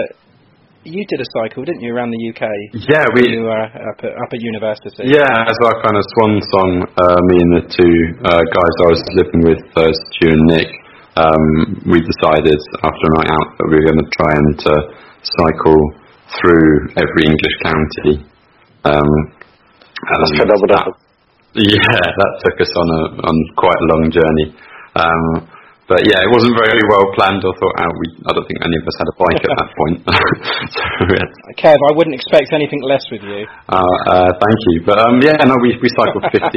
you 0.83 1.07
did 1.07 1.23
a 1.23 1.29
cycle, 1.31 1.63
didn't 1.63 1.79
you, 1.79 1.95
around 1.95 2.11
the 2.11 2.19
UK? 2.27 2.43
Yeah, 2.91 3.07
we 3.15 3.39
you 3.39 3.47
were 3.47 3.55
up 3.71 4.03
at, 4.03 4.19
up 4.19 4.31
at 4.35 4.41
university. 4.43 5.07
Yeah, 5.07 5.31
as 5.47 5.55
our 5.63 5.79
kind 5.79 5.95
of 5.95 6.03
swan 6.19 6.43
song, 6.59 6.71
uh, 6.99 7.23
me 7.31 7.37
and 7.39 7.53
the 7.63 7.65
two 7.71 7.95
uh, 8.27 8.43
guys 8.51 8.75
I 8.83 8.89
was 8.91 9.03
living 9.15 9.47
with, 9.47 9.63
uh, 9.79 9.95
Stu 10.11 10.35
and 10.35 10.45
Nick, 10.51 10.71
um, 11.23 11.87
we 11.87 12.03
decided 12.03 12.59
after 12.83 13.05
a 13.07 13.13
night 13.15 13.31
out 13.31 13.49
that 13.63 13.67
we 13.71 13.79
were 13.79 13.87
going 13.95 14.03
to 14.03 14.11
try 14.19 14.33
and 14.43 14.59
uh, 14.59 14.75
cycle 15.39 15.79
through 16.35 16.99
every 16.99 17.31
English 17.31 17.57
county. 17.63 18.27
Um, 18.91 19.11
That's 20.03 20.35
phenomenal. 20.35 21.04
Yeah, 21.55 22.03
that 22.21 22.33
took 22.43 22.59
us 22.59 22.73
on 22.75 22.89
a 22.91 23.03
on 23.31 23.37
quite 23.55 23.79
a 23.79 23.87
long 23.95 24.11
journey. 24.11 24.47
Um, 24.99 25.47
but 25.85 26.01
yeah, 26.01 26.17
it 26.25 26.31
wasn't 26.33 26.57
very 26.57 26.81
well 26.89 27.13
planned 27.13 27.45
or 27.45 27.53
thought 27.61 27.77
out. 27.77 27.93
We, 28.01 28.07
I 28.25 28.33
don't 28.33 28.49
think 28.49 28.57
any 28.65 28.81
of 28.81 28.89
us 28.89 28.97
had 28.97 29.05
a 29.05 29.17
bike 29.21 29.43
at 29.45 29.53
that 29.53 29.71
point. 29.77 29.99
so 30.75 30.81
had... 31.13 31.31
Kev, 31.61 31.77
I 31.77 31.93
wouldn't 31.93 32.17
expect 32.17 32.57
anything 32.57 32.81
less 32.89 33.05
with 33.13 33.21
you. 33.21 33.45
Uh, 33.69 33.85
uh, 34.09 34.33
thank 34.33 34.59
you. 34.73 34.77
But 34.89 34.97
um, 34.97 35.21
yeah, 35.21 35.37
no, 35.45 35.55
we 35.61 35.77
we 35.79 35.93
cycled 35.93 36.25
1,500 36.33 36.57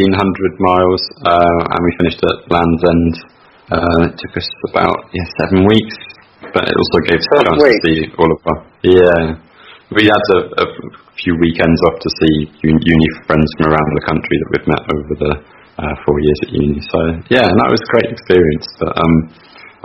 miles 0.63 1.01
uh, 1.27 1.71
and 1.75 1.81
we 1.83 1.91
finished 1.99 2.21
at 2.23 2.37
Land's 2.49 2.83
End. 2.87 3.13
Uh, 3.67 3.99
it 4.07 4.15
took 4.15 4.33
us 4.39 4.47
about 4.71 5.11
yeah 5.11 5.27
seven 5.43 5.67
weeks, 5.67 5.97
but 6.55 6.63
it 6.63 6.73
also 6.73 6.97
gave 7.03 7.19
us 7.19 7.27
a 7.27 7.43
chance 7.43 7.59
to 7.59 7.79
see 7.83 7.97
all 8.15 8.31
of 8.31 8.39
our 8.47 8.59
yeah 8.87 9.43
we 9.91 10.03
had 10.03 10.25
a, 10.35 10.39
a, 10.59 10.65
few 11.23 11.33
weekends 11.41 11.79
off 11.89 11.97
to 12.01 12.09
see 12.21 12.33
uni 12.63 13.09
friends 13.25 13.49
from 13.57 13.73
around 13.73 13.91
the 13.97 14.05
country 14.05 14.35
that 14.37 14.49
we've 14.53 14.69
met 14.69 14.83
over 14.93 15.13
the 15.17 15.33
uh, 15.77 15.93
four 16.05 16.17
years 16.21 16.39
at 16.45 16.49
uni. 16.53 16.79
So 16.81 16.99
yeah, 17.29 17.45
and 17.45 17.57
that 17.57 17.69
was 17.69 17.81
a 17.81 17.89
great 17.93 18.09
experience. 18.09 18.67
But 18.81 18.93
um, 18.97 19.15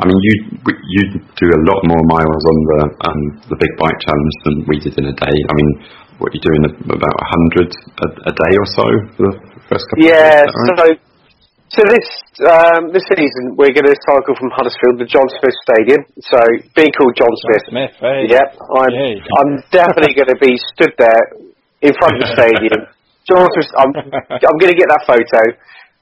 I 0.00 0.08
mean, 0.08 0.18
you 0.18 0.34
you 0.66 1.02
do 1.36 1.46
a 1.52 1.60
lot 1.68 1.80
more 1.84 2.02
miles 2.08 2.42
on 2.48 2.58
the 2.72 2.80
um, 3.08 3.20
the 3.52 3.58
big 3.60 3.72
bike 3.76 3.98
challenge 4.00 4.36
than 4.44 4.54
we 4.68 4.76
did 4.80 4.96
in 4.96 5.06
a 5.08 5.16
day. 5.16 5.36
I 5.36 5.52
mean, 5.52 5.70
what 6.16 6.32
you 6.32 6.40
doing 6.40 6.62
about 6.68 7.16
a 7.16 7.26
hundred 7.36 7.68
a 8.28 8.32
day 8.32 8.52
or 8.56 8.68
so 8.72 8.86
for 9.16 9.22
the 9.28 9.34
first 9.68 9.84
couple? 9.88 10.04
Yeah, 10.04 10.44
of 10.44 10.48
days, 10.48 10.76
right? 10.80 10.96
so 10.96 11.11
so 11.72 11.80
this 11.88 12.08
um, 12.44 12.92
this 12.92 13.00
season 13.16 13.56
we're 13.56 13.72
going 13.72 13.88
to 13.88 13.96
cycle 14.04 14.36
from 14.36 14.52
Huddersfield 14.52 15.00
to 15.00 15.08
John 15.08 15.24
Smith 15.40 15.56
Stadium. 15.64 16.04
So 16.20 16.36
being 16.76 16.92
called 16.92 17.16
John 17.16 17.32
Smith, 17.48 17.64
John 17.64 17.72
Smith, 17.72 17.94
hey. 17.96 18.28
yep, 18.28 18.48
I'm. 18.60 18.92
I'm 19.40 19.52
definitely 19.72 20.12
going 20.12 20.28
to 20.28 20.40
be 20.40 20.52
stood 20.76 20.92
there 21.00 21.24
in 21.80 21.96
front 21.96 22.20
of 22.20 22.28
the 22.28 22.30
stadium. 22.36 22.80
John 23.28 23.48
Smith, 23.56 23.72
I'm 23.80 23.88
I'm 24.28 24.58
going 24.60 24.72
to 24.72 24.76
get 24.76 24.92
that 24.92 25.04
photo. 25.08 25.42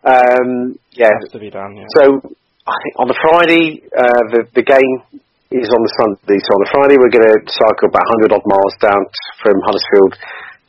Um, 0.03 0.75
yeah, 0.99 1.15
has 1.23 1.31
to 1.31 1.39
be 1.39 1.55
done. 1.55 1.79
Yeah. 1.79 1.87
So 1.95 2.19
I 2.67 2.75
think 2.75 2.95
on 2.99 3.07
the 3.07 3.19
Friday 3.23 3.87
uh, 3.95 4.23
the 4.35 4.41
the 4.59 4.67
game 4.67 5.23
is 5.55 5.71
on 5.71 5.81
the 5.87 5.93
Sunday. 6.03 6.39
So 6.43 6.51
on 6.51 6.61
the 6.67 6.71
Friday 6.75 6.97
we're 6.99 7.15
going 7.15 7.31
to 7.31 7.39
cycle 7.47 7.95
about 7.95 8.11
100 8.27 8.35
odd 8.35 8.47
miles 8.47 8.75
down 8.83 9.03
from 9.39 9.55
Huddersfield 9.63 10.19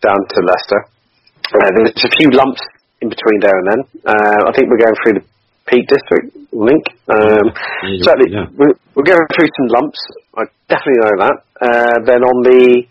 down 0.06 0.22
to 0.30 0.38
Leicester. 0.46 0.82
Uh, 1.50 1.70
there's 1.74 2.06
a 2.06 2.14
few 2.22 2.30
lumps 2.38 2.62
in 3.02 3.10
between 3.10 3.40
there 3.42 3.58
and 3.58 3.68
then. 3.68 3.82
Uh, 4.06 4.40
I 4.48 4.52
think 4.54 4.70
we're 4.70 4.82
going 4.82 4.98
through 5.04 5.16
the 5.22 5.26
Peak 5.66 5.86
District 5.90 6.30
link. 6.54 6.86
Um, 7.10 7.50
yeah, 7.86 8.06
certainly, 8.06 8.30
yeah. 8.30 8.46
we're, 8.54 8.78
we're, 8.94 9.08
going 9.08 9.26
through 9.34 9.50
some 9.58 9.68
lumps. 9.74 10.02
I 10.38 10.44
definitely 10.70 11.02
know 11.02 11.16
that. 11.26 11.36
Uh, 11.62 11.96
then 12.06 12.22
on 12.22 12.38
the 12.46 12.86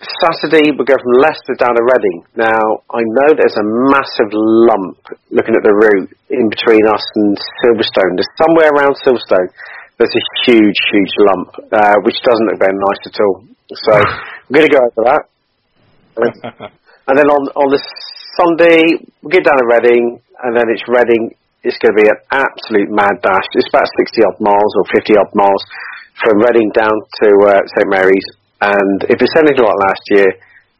Saturday, 0.00 0.72
we're 0.72 0.88
going 0.88 1.02
from 1.04 1.16
Leicester 1.20 1.54
down 1.60 1.76
to 1.76 1.84
Reading. 1.84 2.24
Now, 2.34 2.82
I 2.88 3.02
know 3.04 3.28
there's 3.36 3.58
a 3.60 3.66
massive 3.92 4.30
lump 4.32 4.98
looking 5.30 5.54
at 5.54 5.62
the 5.62 5.74
route 5.74 6.10
in 6.32 6.48
between 6.48 6.82
us 6.88 7.04
and 7.20 7.36
Silverstone. 7.62 8.16
There's 8.16 8.34
somewhere 8.40 8.70
around 8.72 8.96
Silverstone. 9.04 9.52
There's 10.00 10.16
a 10.16 10.24
huge, 10.48 10.78
huge 10.90 11.14
lump, 11.28 11.52
uh, 11.76 11.96
which 12.02 12.16
doesn't 12.24 12.46
look 12.48 12.58
very 12.58 12.72
nice 12.72 13.02
at 13.06 13.16
all. 13.20 13.44
So, 13.70 13.92
I'm 14.48 14.52
going 14.52 14.66
to 14.66 14.72
go 14.72 14.80
over 14.80 15.02
that. 15.12 15.22
and 17.08 17.18
then 17.18 17.28
on 17.28 17.42
on 17.54 17.68
the 17.70 17.80
Sunday, 18.40 19.04
we 19.20 19.28
get 19.28 19.44
down 19.44 19.60
to 19.60 19.68
Reading, 19.68 20.16
and 20.16 20.56
then 20.56 20.64
it's 20.72 20.84
Reading. 20.88 21.36
It's 21.60 21.76
going 21.76 21.92
to 21.92 22.00
be 22.00 22.08
an 22.08 22.20
absolute 22.32 22.88
mad 22.88 23.20
dash. 23.20 23.44
It's 23.52 23.68
about 23.68 23.84
60 24.00 24.16
odd 24.24 24.40
miles 24.40 24.72
or 24.80 24.84
50 24.96 25.12
odd 25.20 25.32
miles 25.36 25.60
from 26.16 26.40
Reading 26.40 26.72
down 26.72 26.96
to 27.20 27.28
uh, 27.52 27.60
St 27.76 27.88
Mary's. 27.92 28.24
And 28.64 29.04
if 29.12 29.20
it's 29.20 29.36
anything 29.36 29.60
like 29.60 29.76
last 29.76 30.04
year, 30.08 30.28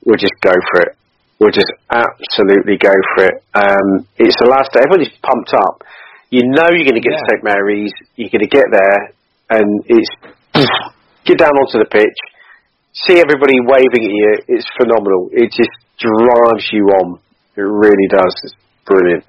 we'll 0.08 0.16
just 0.16 0.32
go 0.40 0.56
for 0.72 0.88
it. 0.88 0.96
We'll 1.36 1.52
just 1.52 1.68
absolutely 1.92 2.80
go 2.80 2.96
for 3.12 3.28
it. 3.28 3.36
Um, 3.52 4.08
it's 4.16 4.40
the 4.40 4.48
last 4.48 4.72
day. 4.72 4.80
Everybody's 4.80 5.12
pumped 5.20 5.52
up. 5.52 5.84
You 6.32 6.48
know 6.48 6.64
you're 6.72 6.88
going 6.88 6.96
to 6.96 7.04
get 7.04 7.12
yeah. 7.12 7.20
to 7.20 7.28
St 7.28 7.44
Mary's. 7.44 7.92
You're 8.16 8.32
going 8.32 8.44
to 8.44 8.52
get 8.52 8.68
there, 8.72 9.12
and 9.52 9.68
it's 9.84 10.12
get 11.28 11.36
down 11.36 11.52
onto 11.60 11.76
the 11.76 11.88
pitch, 11.92 12.18
see 13.04 13.20
everybody 13.20 13.60
waving 13.60 14.04
at 14.08 14.14
you. 14.16 14.32
It's 14.48 14.68
phenomenal. 14.80 15.28
It 15.32 15.52
just 15.52 15.72
drives 16.00 16.68
you 16.72 16.88
on. 16.88 17.20
It 17.56 17.66
really 17.66 18.08
does. 18.10 18.34
It's 18.44 18.54
brilliant. 18.86 19.24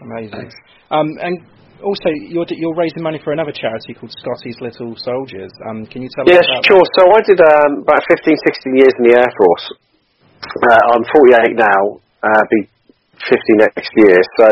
Amazing. 0.00 0.52
Um, 0.90 1.08
and 1.20 1.40
also, 1.82 2.08
you're 2.12 2.46
you're 2.48 2.74
raising 2.74 3.02
money 3.02 3.20
for 3.22 3.32
another 3.32 3.52
charity 3.52 3.94
called 3.94 4.12
Scotty's 4.12 4.56
Little 4.60 4.96
Soldiers. 4.96 5.50
Um, 5.68 5.86
can 5.86 6.02
you 6.02 6.08
tell 6.14 6.24
yes, 6.26 6.44
us? 6.44 6.48
Yes, 6.48 6.66
sure. 6.66 6.84
So 6.96 7.02
I 7.08 7.20
did 7.24 7.40
um, 7.40 7.82
about 7.82 8.02
15, 8.08 8.36
16 8.36 8.76
years 8.76 8.94
in 9.00 9.04
the 9.10 9.14
Air 9.18 9.30
Force. 9.36 9.66
Uh, 10.44 10.92
I'm 10.92 11.04
48 11.08 11.56
now. 11.56 12.00
Uh, 12.22 12.42
be 12.50 12.68
50 13.28 13.64
next 13.64 13.90
year. 13.96 14.16
So 14.38 14.46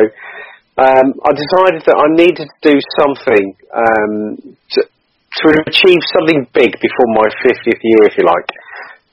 um, 0.81 1.07
I 1.25 1.31
decided 1.37 1.85
that 1.85 1.97
I 1.97 2.09
needed 2.17 2.49
to 2.49 2.59
do 2.65 2.77
something 2.97 3.57
um, 3.73 4.57
to, 4.73 4.81
to 4.81 5.49
to 5.49 5.49
achieve 5.69 6.01
something 6.13 6.47
big 6.53 6.73
before 6.81 7.09
my 7.17 7.29
50th 7.45 7.81
year, 7.83 8.03
if 8.05 8.15
you 8.17 8.25
like. 8.25 8.49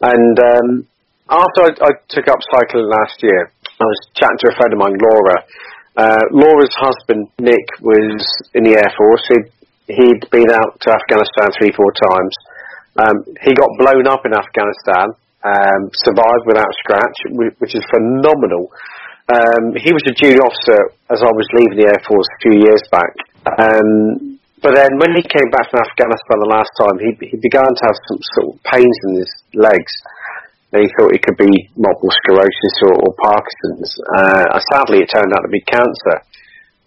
And 0.01 0.35
um, 0.39 0.87
after 1.29 1.59
I, 1.69 1.71
I 1.85 1.91
took 2.09 2.27
up 2.27 2.41
cycling 2.49 2.89
last 2.89 3.21
year, 3.21 3.53
I 3.79 3.85
was 3.85 4.01
chatting 4.17 4.39
to 4.43 4.47
a 4.49 4.55
friend 4.57 4.73
of 4.73 4.79
mine, 4.81 4.97
Laura. 4.97 5.37
Uh, 5.95 6.23
Laura's 6.33 6.73
husband, 6.75 7.29
Nick, 7.39 7.65
was 7.81 8.19
in 8.53 8.65
the 8.65 8.75
Air 8.75 8.91
Force. 8.97 9.23
He'd, 9.29 9.49
he'd 9.93 10.21
been 10.31 10.49
out 10.49 10.79
to 10.81 10.87
Afghanistan 10.89 11.47
three, 11.57 11.71
four 11.77 11.91
times. 12.09 12.33
Um, 12.97 13.15
he 13.45 13.53
got 13.53 13.69
blown 13.77 14.09
up 14.09 14.25
in 14.25 14.33
Afghanistan, 14.33 15.13
um, 15.45 15.81
survived 16.03 16.45
without 16.49 16.71
scratch, 16.83 17.17
which 17.61 17.77
is 17.77 17.85
phenomenal. 17.93 18.73
Um, 19.29 19.77
he 19.77 19.93
was 19.93 20.01
a 20.09 20.15
junior 20.17 20.41
officer 20.41 20.91
as 21.13 21.21
I 21.21 21.29
was 21.29 21.45
leaving 21.53 21.77
the 21.77 21.87
Air 21.87 22.01
Force 22.03 22.25
a 22.25 22.39
few 22.41 22.55
years 22.65 22.83
back. 22.89 23.13
Um, 23.45 24.39
but 24.59 24.75
then 24.75 24.91
when 24.99 25.15
he 25.15 25.23
came 25.23 25.47
back 25.53 25.71
from 25.71 25.79
Afghanistan 25.85 26.35
the 26.43 26.51
last 26.51 26.71
time, 26.75 26.97
he, 26.99 27.15
he 27.31 27.37
began 27.39 27.63
to 27.63 27.83
have 27.87 27.97
some 28.11 28.19
sort 28.35 28.47
of 28.51 28.55
pains 28.67 28.97
in 29.07 29.11
his 29.23 29.31
legs. 29.55 29.93
He 30.69 30.85
thought 30.93 31.15
it 31.17 31.25
could 31.25 31.37
be 31.37 31.69
multiple 31.73 32.13
sclerosis 32.23 32.75
or, 32.85 32.93
or 32.93 33.11
Parkinson's. 33.17 33.89
Uh, 34.17 34.59
sadly, 34.69 35.01
it 35.01 35.09
turned 35.09 35.33
out 35.33 35.41
to 35.41 35.49
be 35.49 35.65
cancer. 35.65 36.17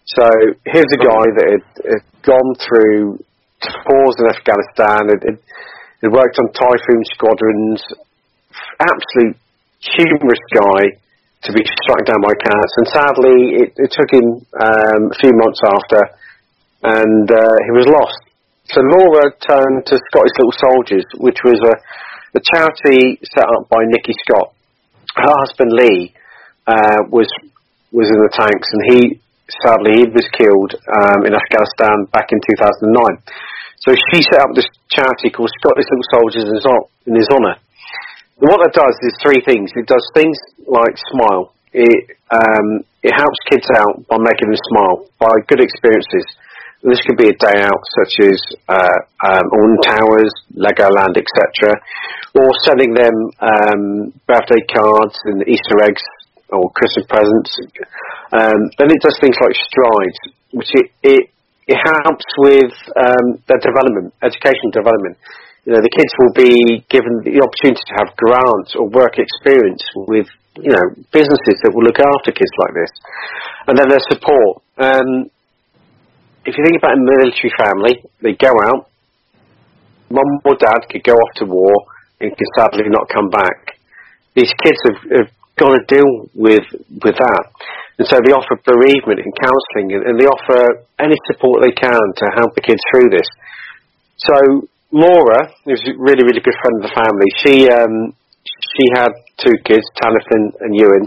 So 0.06 0.22
here's 0.70 0.92
a 0.94 1.02
guy 1.02 1.24
that 1.34 1.46
had, 1.50 1.66
had 1.82 2.04
gone 2.22 2.50
through 2.62 3.18
tours 3.58 4.16
in 4.22 4.26
Afghanistan, 4.30 5.10
had, 5.10 5.22
had, 5.26 5.38
had 6.02 6.10
worked 6.14 6.38
on 6.38 6.54
Typhoon 6.54 7.02
squadrons, 7.10 7.82
absolute 8.78 9.38
humorous 9.82 10.44
guy 10.54 10.98
to 11.42 11.50
be 11.50 11.66
struck 11.82 12.06
down 12.06 12.22
by 12.22 12.34
cancer. 12.38 12.78
And 12.78 12.90
sadly, 12.94 13.38
it, 13.66 13.70
it 13.74 13.90
took 13.90 14.10
him 14.14 14.46
um, 14.62 15.10
a 15.10 15.16
few 15.18 15.34
months 15.34 15.58
after 15.66 16.00
and 16.82 17.30
uh, 17.30 17.56
he 17.66 17.72
was 17.74 17.86
lost. 17.86 18.22
So 18.70 18.80
Laura 18.82 19.30
turned 19.42 19.86
to 19.86 19.94
Scotty's 20.10 20.34
Little 20.38 20.58
Soldiers, 20.58 21.06
which 21.18 21.38
was 21.44 21.58
a, 21.62 21.74
a 22.34 22.40
charity 22.40 23.20
set 23.22 23.44
up 23.44 23.68
by 23.68 23.84
Nikki 23.88 24.14
Scott. 24.24 24.54
Her 25.16 25.34
husband 25.44 25.72
Lee 25.72 26.14
uh, 26.66 27.04
was 27.12 27.28
was 27.92 28.08
in 28.08 28.16
the 28.16 28.32
tanks, 28.32 28.68
and 28.72 28.82
he 28.88 29.00
sadly 29.60 29.92
he 30.00 30.04
was 30.08 30.24
killed 30.32 30.72
um, 30.72 31.28
in 31.28 31.36
Afghanistan 31.36 32.08
back 32.08 32.32
in 32.32 32.40
2009. 32.40 33.20
So 33.84 33.92
she 33.92 34.22
set 34.24 34.40
up 34.40 34.54
this 34.56 34.68
charity 34.88 35.28
called 35.28 35.50
Scotty's 35.60 35.90
Little 35.90 36.08
Soldiers 36.14 36.46
in 37.04 37.14
his 37.18 37.28
honour. 37.28 37.58
What 38.38 38.58
that 38.64 38.72
does 38.72 38.96
is 39.04 39.14
three 39.20 39.42
things. 39.44 39.70
It 39.76 39.86
does 39.86 40.02
things 40.14 40.38
like 40.64 40.96
smile. 41.12 41.52
It 41.74 42.16
um, 42.32 42.86
it 43.02 43.12
helps 43.12 43.38
kids 43.50 43.68
out 43.76 44.06
by 44.08 44.16
making 44.16 44.48
them 44.48 44.60
smile 44.72 45.04
by 45.18 45.34
good 45.50 45.60
experiences. 45.60 46.24
This 46.82 46.98
could 47.06 47.16
be 47.16 47.30
a 47.30 47.38
day 47.38 47.62
out, 47.62 47.82
such 48.02 48.14
as 48.26 48.38
uh, 48.66 48.98
um, 49.22 49.46
Alton 49.54 49.78
Towers, 49.86 50.34
Legoland, 50.58 51.14
etc., 51.14 51.78
or 52.34 52.50
sending 52.66 52.90
them 52.90 53.14
um, 53.38 54.12
birthday 54.26 54.58
cards 54.66 55.14
and 55.30 55.46
Easter 55.46 55.78
eggs 55.86 56.02
or 56.50 56.70
Christmas 56.74 57.06
presents. 57.06 57.50
Um, 58.34 58.60
then 58.82 58.90
it 58.90 59.00
does 59.00 59.16
things 59.20 59.36
like 59.40 59.54
strides, 59.54 60.18
which 60.52 60.70
it 60.74 60.86
it, 61.02 61.24
it 61.70 61.78
helps 61.78 62.26
with 62.38 62.74
um, 62.98 63.38
their 63.46 63.62
development, 63.62 64.10
education 64.22 64.74
development. 64.74 65.16
You 65.64 65.78
know, 65.78 65.82
the 65.86 65.94
kids 65.94 66.12
will 66.18 66.34
be 66.34 66.82
given 66.90 67.22
the 67.22 67.38
opportunity 67.38 67.78
to 67.78 67.94
have 68.02 68.16
grants 68.18 68.74
or 68.74 68.90
work 68.90 69.22
experience 69.22 69.82
with 70.10 70.26
you 70.58 70.74
know 70.74 70.84
businesses 71.14 71.56
that 71.62 71.70
will 71.72 71.86
look 71.86 72.02
after 72.02 72.34
kids 72.34 72.54
like 72.58 72.74
this, 72.74 72.92
and 73.70 73.78
then 73.78 73.88
their 73.88 74.04
support. 74.10 74.66
Um, 74.82 75.31
if 76.44 76.54
you 76.58 76.62
think 76.64 76.78
about 76.78 76.98
a 76.98 77.02
military 77.02 77.52
family, 77.54 78.02
they 78.20 78.34
go 78.34 78.50
out, 78.50 78.90
mum 80.10 80.42
or 80.44 80.56
dad 80.58 80.84
could 80.90 81.04
go 81.04 81.14
off 81.14 81.32
to 81.36 81.46
war 81.46 81.72
and 82.20 82.36
can 82.36 82.48
sadly 82.56 82.84
not 82.88 83.08
come 83.08 83.30
back. 83.30 83.78
These 84.34 84.52
kids 84.62 84.78
have, 84.86 85.00
have 85.10 85.30
got 85.56 85.70
to 85.76 85.82
deal 85.86 86.10
with 86.34 86.66
with 86.88 87.16
that, 87.16 87.44
and 87.98 88.06
so 88.08 88.18
they 88.24 88.32
offer 88.32 88.56
bereavement 88.64 89.20
and 89.20 89.32
counselling, 89.36 89.94
and, 89.94 90.02
and 90.08 90.14
they 90.18 90.26
offer 90.26 90.86
any 90.98 91.16
support 91.30 91.62
they 91.62 91.76
can 91.76 92.00
to 92.16 92.24
help 92.34 92.54
the 92.54 92.64
kids 92.64 92.80
through 92.90 93.10
this. 93.10 93.28
So 94.16 94.66
Laura, 94.90 95.52
who's 95.64 95.84
a 95.86 95.92
really 95.98 96.24
really 96.24 96.40
good 96.40 96.56
friend 96.58 96.74
of 96.80 96.90
the 96.90 96.94
family, 96.96 97.28
she 97.44 97.68
um, 97.68 98.16
she 98.78 98.84
had 98.96 99.12
two 99.38 99.54
kids, 99.64 99.84
Tanathan 100.00 100.56
and 100.60 100.72
Ewan, 100.74 101.04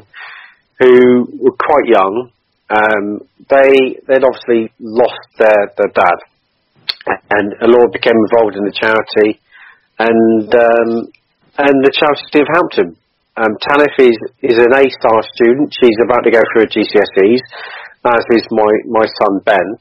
who 0.80 1.28
were 1.42 1.58
quite 1.58 1.88
young, 1.88 2.32
um, 2.70 3.22
they 3.50 4.02
they'd 4.08 4.26
obviously 4.26 4.74
lost 4.80 5.22
their, 5.38 5.70
their 5.78 5.92
dad, 5.94 6.18
and 7.30 7.54
Laura 7.62 7.90
became 7.94 8.18
involved 8.18 8.58
in 8.58 8.66
the 8.66 8.74
charity, 8.74 9.40
and 10.00 10.50
um, 10.50 10.90
and 11.62 11.76
the 11.86 11.94
charity 11.94 12.42
helped 12.50 12.78
him. 12.82 12.98
Um, 13.38 13.54
Tanif 13.62 13.94
is 14.02 14.18
is 14.42 14.58
an 14.58 14.74
A 14.74 14.84
star 14.98 15.22
student. 15.38 15.76
She's 15.78 16.00
about 16.02 16.26
to 16.26 16.32
go 16.32 16.42
through 16.54 16.66
her 16.66 16.74
GCSEs, 16.74 17.44
as 18.10 18.26
is 18.34 18.46
my 18.50 18.72
my 18.90 19.06
son 19.22 19.40
Ben. 19.46 19.78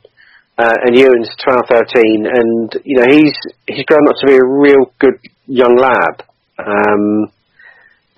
Uh, 0.57 0.71
and 0.87 0.95
Ewan's 0.95 1.35
12, 1.43 1.67
13, 1.67 2.31
and 2.31 2.79
you 2.85 2.95
know 3.01 3.11
he's 3.11 3.35
he's 3.67 3.85
grown 3.87 4.07
up 4.07 4.15
to 4.21 4.27
be 4.27 4.37
a 4.37 4.45
real 4.45 4.93
good 5.01 5.19
young 5.47 5.75
lad. 5.75 6.23
Um, 6.61 7.33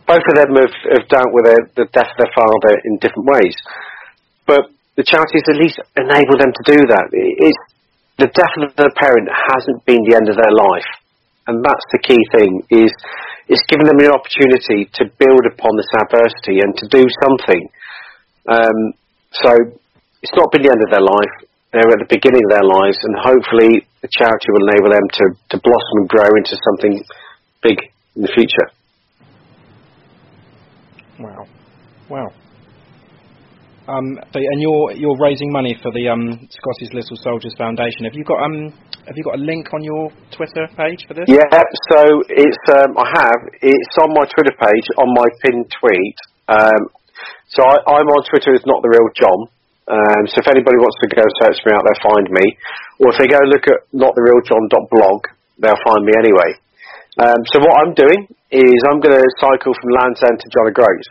both 0.07 0.21
of 0.29 0.35
them 0.37 0.55
have, 0.55 0.77
have 1.01 1.09
dealt 1.09 1.33
with 1.33 1.47
their, 1.47 1.65
the 1.75 1.89
death 1.93 2.13
of 2.13 2.19
their 2.19 2.35
father 2.37 2.79
in 2.85 2.99
different 2.99 3.27
ways 3.27 3.57
but 4.47 4.71
the 4.97 5.05
charities 5.05 5.45
at 5.45 5.61
least 5.61 5.77
enable 5.99 6.41
them 6.41 6.55
to 6.55 6.63
do 6.65 6.79
that. 6.89 7.13
It's, 7.13 7.59
the 8.17 8.33
death 8.33 8.55
of 8.65 8.73
the 8.81 8.89
parent 8.97 9.29
hasn't 9.29 9.85
been 9.85 10.01
the 10.09 10.17
end 10.17 10.33
of 10.33 10.41
their 10.41 10.55
life, 10.57 10.89
and 11.47 11.61
that's 11.61 11.87
the 11.93 12.01
key 12.01 12.23
thing. 12.33 12.65
Is 12.73 12.89
it's 13.47 13.63
given 13.69 13.85
them 13.85 14.01
an 14.01 14.11
opportunity 14.11 14.89
to 14.99 15.05
build 15.21 15.45
upon 15.53 15.77
this 15.77 15.91
adversity 16.01 16.65
and 16.65 16.73
to 16.81 16.87
do 16.89 17.05
something. 17.05 17.63
Um, 18.49 18.79
so 19.31 19.53
it's 20.23 20.35
not 20.35 20.51
been 20.51 20.65
the 20.65 20.73
end 20.73 20.83
of 20.83 20.91
their 20.91 21.05
life. 21.05 21.35
They're 21.77 21.93
at 21.93 22.01
the 22.01 22.09
beginning 22.09 22.41
of 22.49 22.51
their 22.57 22.65
lives, 22.65 22.97
and 23.05 23.15
hopefully 23.21 23.85
the 24.01 24.09
charity 24.09 24.49
will 24.49 24.65
enable 24.65 24.91
them 24.97 25.07
to, 25.13 25.25
to 25.53 25.57
blossom 25.61 25.97
and 26.01 26.09
grow 26.09 26.31
into 26.41 26.57
something 26.57 27.05
big 27.63 27.79
in 28.17 28.23
the 28.23 28.33
future. 28.33 28.73
Wow. 31.19 31.47
Wow. 32.09 32.33
Um, 33.87 34.19
and 34.35 34.59
you're 34.59 34.93
you're 34.99 35.19
raising 35.23 35.53
money 35.55 35.79
for 35.79 35.95
the 35.95 36.11
um, 36.11 36.43
Scotty's 36.51 36.91
Little 36.91 37.15
Soldiers 37.23 37.55
Foundation. 37.55 38.03
Have 38.03 38.19
you 38.19 38.27
got 38.27 38.43
um 38.43 38.75
have 39.07 39.15
you 39.15 39.23
got 39.23 39.39
a 39.39 39.43
link 39.43 39.71
on 39.71 39.87
your 39.87 40.11
Twitter 40.35 40.67
page 40.75 41.07
for 41.07 41.15
this? 41.15 41.31
Yeah, 41.31 41.47
so 41.95 42.03
it's 42.27 42.65
um, 42.83 42.99
I 42.99 43.07
have 43.15 43.41
it's 43.63 43.95
on 44.03 44.11
my 44.11 44.27
Twitter 44.27 44.55
page 44.59 44.87
on 44.99 45.07
my 45.15 45.29
pinned 45.47 45.71
tweet. 45.79 46.19
Um, 46.51 46.83
so 47.55 47.63
I, 47.63 48.03
am 48.03 48.11
on 48.11 48.23
Twitter 48.27 48.59
as 48.59 48.67
not 48.67 48.83
the 48.83 48.91
real 48.91 49.07
Jon. 49.15 49.41
Um, 49.87 50.23
so 50.27 50.43
if 50.43 50.51
anybody 50.51 50.83
wants 50.83 50.99
to 51.07 51.09
go 51.15 51.23
search 51.47 51.63
me 51.63 51.71
out 51.71 51.87
there, 51.87 51.99
find 52.03 52.27
me. 52.27 52.47
Or 52.99 53.15
if 53.15 53.23
they 53.23 53.31
go 53.31 53.39
look 53.47 53.71
at 53.71 53.87
nottherealjon.blog, 53.95 55.19
they'll 55.63 55.85
find 55.87 56.03
me 56.03 56.13
anyway. 56.19 56.51
Um, 57.23 57.39
so 57.55 57.63
what 57.63 57.87
I'm 57.87 57.95
doing 57.95 58.27
is 58.51 58.79
I'm 58.91 58.99
going 58.99 59.15
to 59.15 59.27
cycle 59.39 59.73
from 59.73 59.89
Land's 59.95 60.21
End 60.27 60.43
to 60.43 60.49
John 60.51 60.67
O'Groats. 60.75 61.09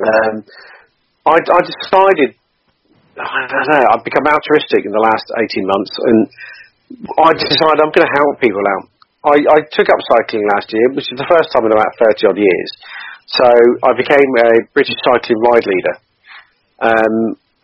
Um, 0.00 0.34
I, 1.24 1.36
I 1.40 1.60
decided, 1.64 2.36
I 3.16 3.40
don't 3.48 3.68
know, 3.72 3.84
I've 3.96 4.04
become 4.04 4.28
altruistic 4.28 4.84
in 4.84 4.92
the 4.92 5.00
last 5.00 5.26
18 5.32 5.64
months 5.64 5.92
and 5.96 6.18
I 7.16 7.32
decided 7.32 7.80
I'm 7.80 7.94
going 7.94 8.04
to 8.04 8.16
help 8.20 8.36
people 8.40 8.60
out. 8.60 8.84
I, 9.24 9.36
I 9.40 9.58
took 9.72 9.88
up 9.88 10.00
cycling 10.04 10.44
last 10.52 10.68
year, 10.68 10.92
which 10.92 11.08
is 11.08 11.16
the 11.16 11.24
first 11.24 11.48
time 11.48 11.64
in 11.64 11.72
about 11.72 11.96
30 12.12 12.28
odd 12.28 12.36
years. 12.36 12.70
So 13.24 13.48
I 13.88 13.96
became 13.96 14.30
a 14.44 14.68
British 14.76 15.00
cycling 15.00 15.40
ride 15.40 15.64
leader. 15.64 15.96
Um, 16.84 17.14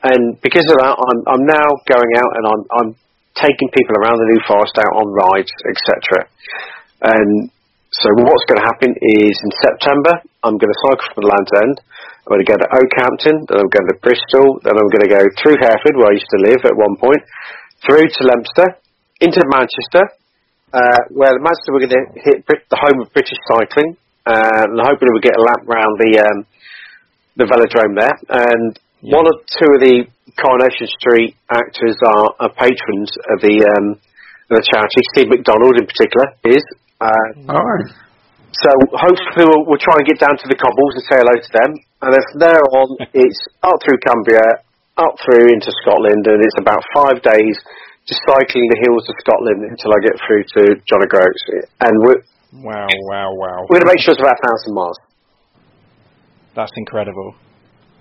and 0.01 0.41
because 0.41 0.65
of 0.65 0.81
that, 0.81 0.97
I'm, 0.97 1.21
I'm 1.29 1.45
now 1.45 1.69
going 1.85 2.13
out 2.17 2.33
and 2.33 2.45
I'm, 2.49 2.63
I'm 2.81 2.91
taking 3.37 3.69
people 3.77 3.93
around 4.01 4.17
the 4.25 4.33
New 4.33 4.41
Forest 4.49 4.73
out 4.81 4.95
on 4.97 5.13
rides, 5.13 5.53
etc. 5.69 6.25
And 7.05 7.53
so 8.01 8.09
what's 8.25 8.47
going 8.49 8.61
to 8.65 8.69
happen 8.69 8.91
is 8.97 9.35
in 9.45 9.53
September, 9.61 10.25
I'm 10.41 10.57
going 10.57 10.73
to 10.73 10.81
cycle 10.89 11.05
from 11.13 11.21
the 11.21 11.29
Land's 11.29 11.53
End. 11.61 11.77
I'm 12.25 12.33
going 12.33 12.45
to 12.45 12.49
go 12.49 12.57
to 12.57 12.69
Okehampton, 12.73 13.37
then 13.45 13.57
I'm 13.61 13.69
going 13.69 13.89
to 13.93 13.99
Bristol, 14.01 14.57
then 14.65 14.73
I'm 14.73 14.89
going 14.89 15.05
to 15.05 15.13
go 15.13 15.23
through 15.37 15.61
Hereford, 15.61 16.01
where 16.01 16.09
I 16.09 16.17
used 16.17 16.33
to 16.33 16.41
live 16.41 16.65
at 16.65 16.73
one 16.73 16.97
point, 16.97 17.21
through 17.85 18.09
to 18.09 18.21
Leominster, 18.25 18.81
into 19.21 19.45
Manchester, 19.53 20.17
uh, 20.73 21.01
where 21.13 21.37
the 21.37 21.45
Manchester 21.45 21.77
we're 21.77 21.85
going 21.85 21.97
to 21.97 22.05
hit 22.25 22.49
the 22.49 22.81
home 22.81 23.05
of 23.05 23.13
British 23.13 23.37
cycling, 23.45 24.01
uh, 24.25 24.65
and 24.65 24.81
hopefully 24.81 25.13
we'll 25.13 25.25
get 25.25 25.37
a 25.37 25.45
lap 25.45 25.61
round 25.69 25.93
the 26.01 26.13
um, 26.25 26.39
the 27.37 27.45
velodrome 27.45 28.01
there. 28.01 28.17
And 28.33 28.81
yeah. 29.05 29.17
one 29.17 29.29
or 29.29 29.37
two 29.45 29.71
of 29.77 29.81
the 29.85 30.09
Coronation 30.41 30.89
Street 30.97 31.37
actors 31.53 32.01
are, 32.01 32.49
are 32.49 32.53
patrons 32.57 33.13
of 33.29 33.45
the 33.45 33.61
um, 33.77 34.01
of 34.49 34.57
the 34.57 34.65
charity. 34.65 35.05
Steve 35.13 35.29
McDonald, 35.29 35.77
in 35.77 35.85
particular, 35.85 36.33
is. 36.49 36.65
Uh, 37.01 37.57
All 37.57 37.65
right. 37.65 37.89
So 38.53 38.71
hopefully 38.93 39.47
we'll, 39.49 39.65
we'll, 39.65 39.81
try 39.81 39.97
and 39.97 40.07
get 40.07 40.21
down 40.21 40.37
to 40.37 40.47
the 40.51 40.59
cobbles 40.59 40.93
and 40.99 41.05
say 41.09 41.17
hello 41.23 41.33
to 41.33 41.51
them. 41.55 41.71
And 42.03 42.11
then 42.13 42.23
from 42.29 42.39
there 42.45 42.65
on, 42.77 42.89
it's 43.25 43.41
up 43.65 43.79
through 43.81 43.99
Cumbria, 44.05 44.67
up 45.01 45.17
through 45.25 45.49
into 45.55 45.73
Scotland, 45.81 46.29
and 46.29 46.45
it's 46.45 46.59
about 46.61 46.83
five 46.93 47.23
days 47.25 47.57
just 48.09 48.21
cycling 48.27 48.67
the 48.69 48.81
hills 48.85 49.07
of 49.07 49.15
Scotland 49.23 49.71
until 49.71 49.95
I 49.95 49.99
get 50.03 50.17
through 50.27 50.43
to 50.45 50.63
John 50.85 51.01
O'Groats. 51.05 51.43
And 51.81 51.95
we're, 52.05 52.21
Wow, 52.53 52.91
wow, 53.07 53.31
wow. 53.31 53.63
we're 53.71 53.79
going 53.79 53.87
to 53.87 53.93
make 53.95 54.03
sure 54.03 54.11
it's 54.11 54.21
about 54.21 54.35
a 54.35 54.43
thousand 54.43 54.75
miles. 54.75 54.99
That's 56.57 56.73
incredible. 56.77 57.35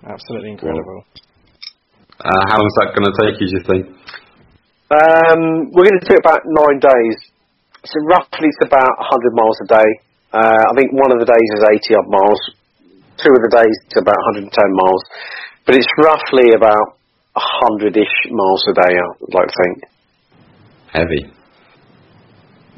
Absolutely 0.03 0.49
incredible. 0.49 1.05
Uh, 2.17 2.43
how 2.49 2.57
long's 2.57 2.73
that 2.81 2.97
going 2.97 3.05
to 3.05 3.15
take 3.21 3.39
you, 3.39 3.47
do 3.47 3.53
you 3.53 3.63
think? 3.69 3.85
Um, 4.89 5.69
we're 5.69 5.85
going 5.85 6.01
to 6.01 6.07
do 6.09 6.17
it 6.17 6.25
about 6.25 6.41
nine 6.49 6.81
days. 6.81 7.28
So 7.85 7.95
roughly 8.03 8.51
it's 8.51 8.63
about 8.65 8.91
100 9.07 9.35
miles 9.35 9.57
a 9.63 9.67
day. 9.67 9.89
Uh, 10.33 10.63
I 10.67 10.73
think 10.75 10.91
one 10.91 11.11
of 11.11 11.19
the 11.19 11.29
days 11.29 11.49
is 11.55 11.63
80 11.63 12.03
odd 12.03 12.09
miles. 12.11 12.41
Two 13.23 13.31
of 13.31 13.41
the 13.43 13.51
days 13.55 13.75
it's 13.87 13.99
about 13.99 14.19
110 14.35 14.51
miles. 14.51 15.03
But 15.65 15.75
it's 15.75 15.87
roughly 15.97 16.51
about 16.55 16.99
100-ish 17.35 18.31
miles 18.31 18.63
a 18.67 18.73
day, 18.73 18.93
I'd 18.99 19.33
like 19.33 19.47
to 19.47 19.57
think. 19.63 19.77
Heavy. 20.91 21.21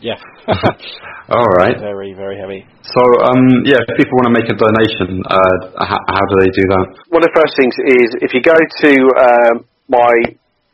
Yeah. 0.02 0.18
All 1.30 1.48
right. 1.56 1.78
very, 1.80 2.14
very 2.14 2.38
heavy. 2.38 2.66
So, 2.84 3.02
um, 3.22 3.64
yeah, 3.64 3.78
if 3.80 3.98
people 3.98 4.18
want 4.18 4.34
to 4.34 4.36
make 4.36 4.50
a 4.50 4.58
donation, 4.58 5.22
uh, 5.30 5.86
how, 5.86 6.00
how 6.10 6.24
do 6.26 6.36
they 6.42 6.52
do 6.52 6.66
that? 6.74 6.86
One 7.10 7.22
of 7.22 7.30
the 7.30 7.38
first 7.38 7.54
things 7.56 7.74
is 8.02 8.10
if 8.22 8.34
you 8.34 8.42
go 8.42 8.58
to 8.58 8.92
um, 9.18 9.66
my 9.88 10.12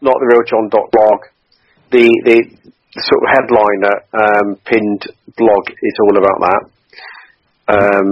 nottherealjon.blog, 0.02 1.20
the, 1.92 2.08
the 2.26 2.67
sort 3.04 3.22
of 3.24 3.30
headliner 3.34 3.96
um, 4.14 4.48
pinned 4.66 5.04
blog 5.38 5.64
is 5.70 5.96
all 6.02 6.16
about 6.18 6.40
that. 6.48 6.62
Um, 7.68 8.08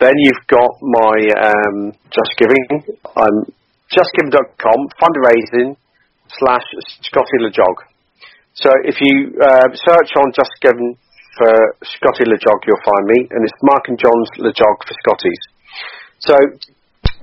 then 0.00 0.14
you've 0.18 0.46
got 0.48 0.72
my 0.82 1.16
um, 1.38 1.92
Just 2.10 2.34
Giving. 2.36 2.98
I'm 3.16 3.46
justgiving.com, 3.94 4.80
fundraising 4.98 5.76
slash 6.38 6.66
Scotty 7.06 7.38
LeJog. 7.38 7.76
So 8.54 8.70
if 8.84 8.96
you 9.00 9.38
uh, 9.40 9.68
search 9.72 10.10
on 10.18 10.32
Just 10.34 10.50
Giving 10.60 10.96
for 11.38 11.54
Scotty 11.84 12.24
LeJog, 12.24 12.58
you'll 12.66 12.84
find 12.84 13.06
me, 13.06 13.28
and 13.30 13.44
it's 13.44 13.54
Mark 13.62 13.88
and 13.88 13.98
Jon's 13.98 14.28
LeJog 14.38 14.76
for 14.84 14.94
Scotties. 15.06 15.42
So 16.18 16.34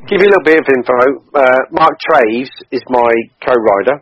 give 0.07 0.21
you 0.21 0.27
a 0.27 0.31
little 0.31 0.45
bit 0.45 0.59
of 0.59 0.67
info. 0.71 0.99
Uh, 1.35 1.59
Mark 1.71 1.99
Traves 2.09 2.49
is 2.71 2.81
my 2.89 3.11
co-rider. 3.45 4.01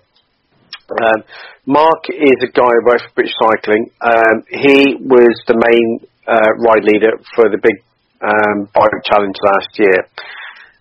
Um, 0.88 1.20
Mark 1.66 2.08
is 2.08 2.40
a 2.44 2.52
guy 2.52 2.72
who 2.72 2.88
works 2.88 3.04
for 3.04 3.20
British 3.20 3.36
Cycling. 3.44 3.92
Um, 4.00 4.48
he 4.48 4.96
was 5.04 5.36
the 5.48 5.60
main 5.60 6.08
uh, 6.24 6.52
ride 6.64 6.88
leader 6.88 7.20
for 7.36 7.52
the 7.52 7.60
big 7.60 7.84
um, 8.24 8.72
bike 8.72 8.96
challenge 9.04 9.36
last 9.44 9.72
year. 9.76 10.00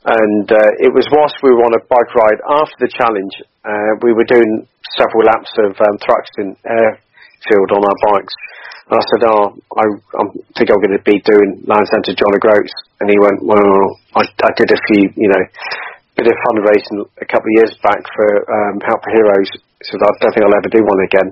And 0.06 0.46
uh, 0.46 0.70
it 0.78 0.94
was 0.94 1.02
whilst 1.10 1.42
we 1.42 1.50
were 1.50 1.66
on 1.66 1.74
a 1.74 1.82
bike 1.90 2.12
ride 2.14 2.38
after 2.46 2.86
the 2.86 2.90
challenge, 2.94 3.34
uh, 3.66 3.98
we 4.06 4.14
were 4.14 4.26
doing 4.30 4.70
several 4.94 5.26
laps 5.26 5.50
of 5.66 5.74
um, 5.82 5.98
Thruxton 5.98 6.54
airfield 6.62 7.70
on 7.74 7.82
our 7.82 7.98
bikes. 8.14 8.34
And 8.86 8.94
I 8.94 9.02
said, 9.10 9.22
oh, 9.26 9.58
I, 9.74 9.84
I 9.90 10.22
think 10.54 10.70
I'm 10.70 10.78
going 10.78 10.94
to 10.94 11.02
be 11.02 11.18
doing 11.26 11.66
Land's 11.66 11.90
End 11.90 12.06
to 12.06 12.14
John 12.14 12.30
O'Groats. 12.30 12.70
And 13.02 13.10
he 13.10 13.18
went, 13.18 13.42
well, 13.42 13.98
I, 14.14 14.22
I 14.22 14.50
did 14.54 14.70
a 14.70 14.78
few, 14.86 15.10
you 15.18 15.26
know, 15.26 15.42
bit 16.16 16.32
of 16.32 16.36
fundraising 16.48 17.04
a 17.20 17.28
couple 17.28 17.44
of 17.44 17.54
years 17.60 17.76
back 17.84 18.00
for 18.16 18.28
um, 18.48 18.80
Help 18.80 19.04
for 19.04 19.12
Heroes. 19.12 19.52
so 19.84 20.00
I 20.00 20.08
don't 20.16 20.32
think 20.32 20.44
I'll 20.48 20.60
ever 20.64 20.72
do 20.72 20.80
one 20.80 21.02
again. 21.04 21.28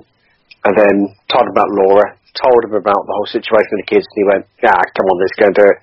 And 0.65 0.73
then 0.77 0.95
told 1.29 1.49
him 1.49 1.53
about 1.57 1.69
Laura, 1.73 2.13
told 2.37 2.61
him 2.69 2.77
about 2.77 3.01
the 3.05 3.13
whole 3.17 3.29
situation 3.29 3.69
with 3.77 3.85
the 3.85 3.91
kids, 3.97 4.05
and 4.05 4.17
he 4.21 4.25
went, 4.25 4.43
yeah, 4.61 4.77
come 4.77 5.05
on, 5.09 5.17
let's 5.17 5.37
go 5.41 5.45
and 5.49 5.57
do 5.57 5.65
it. 5.65 5.77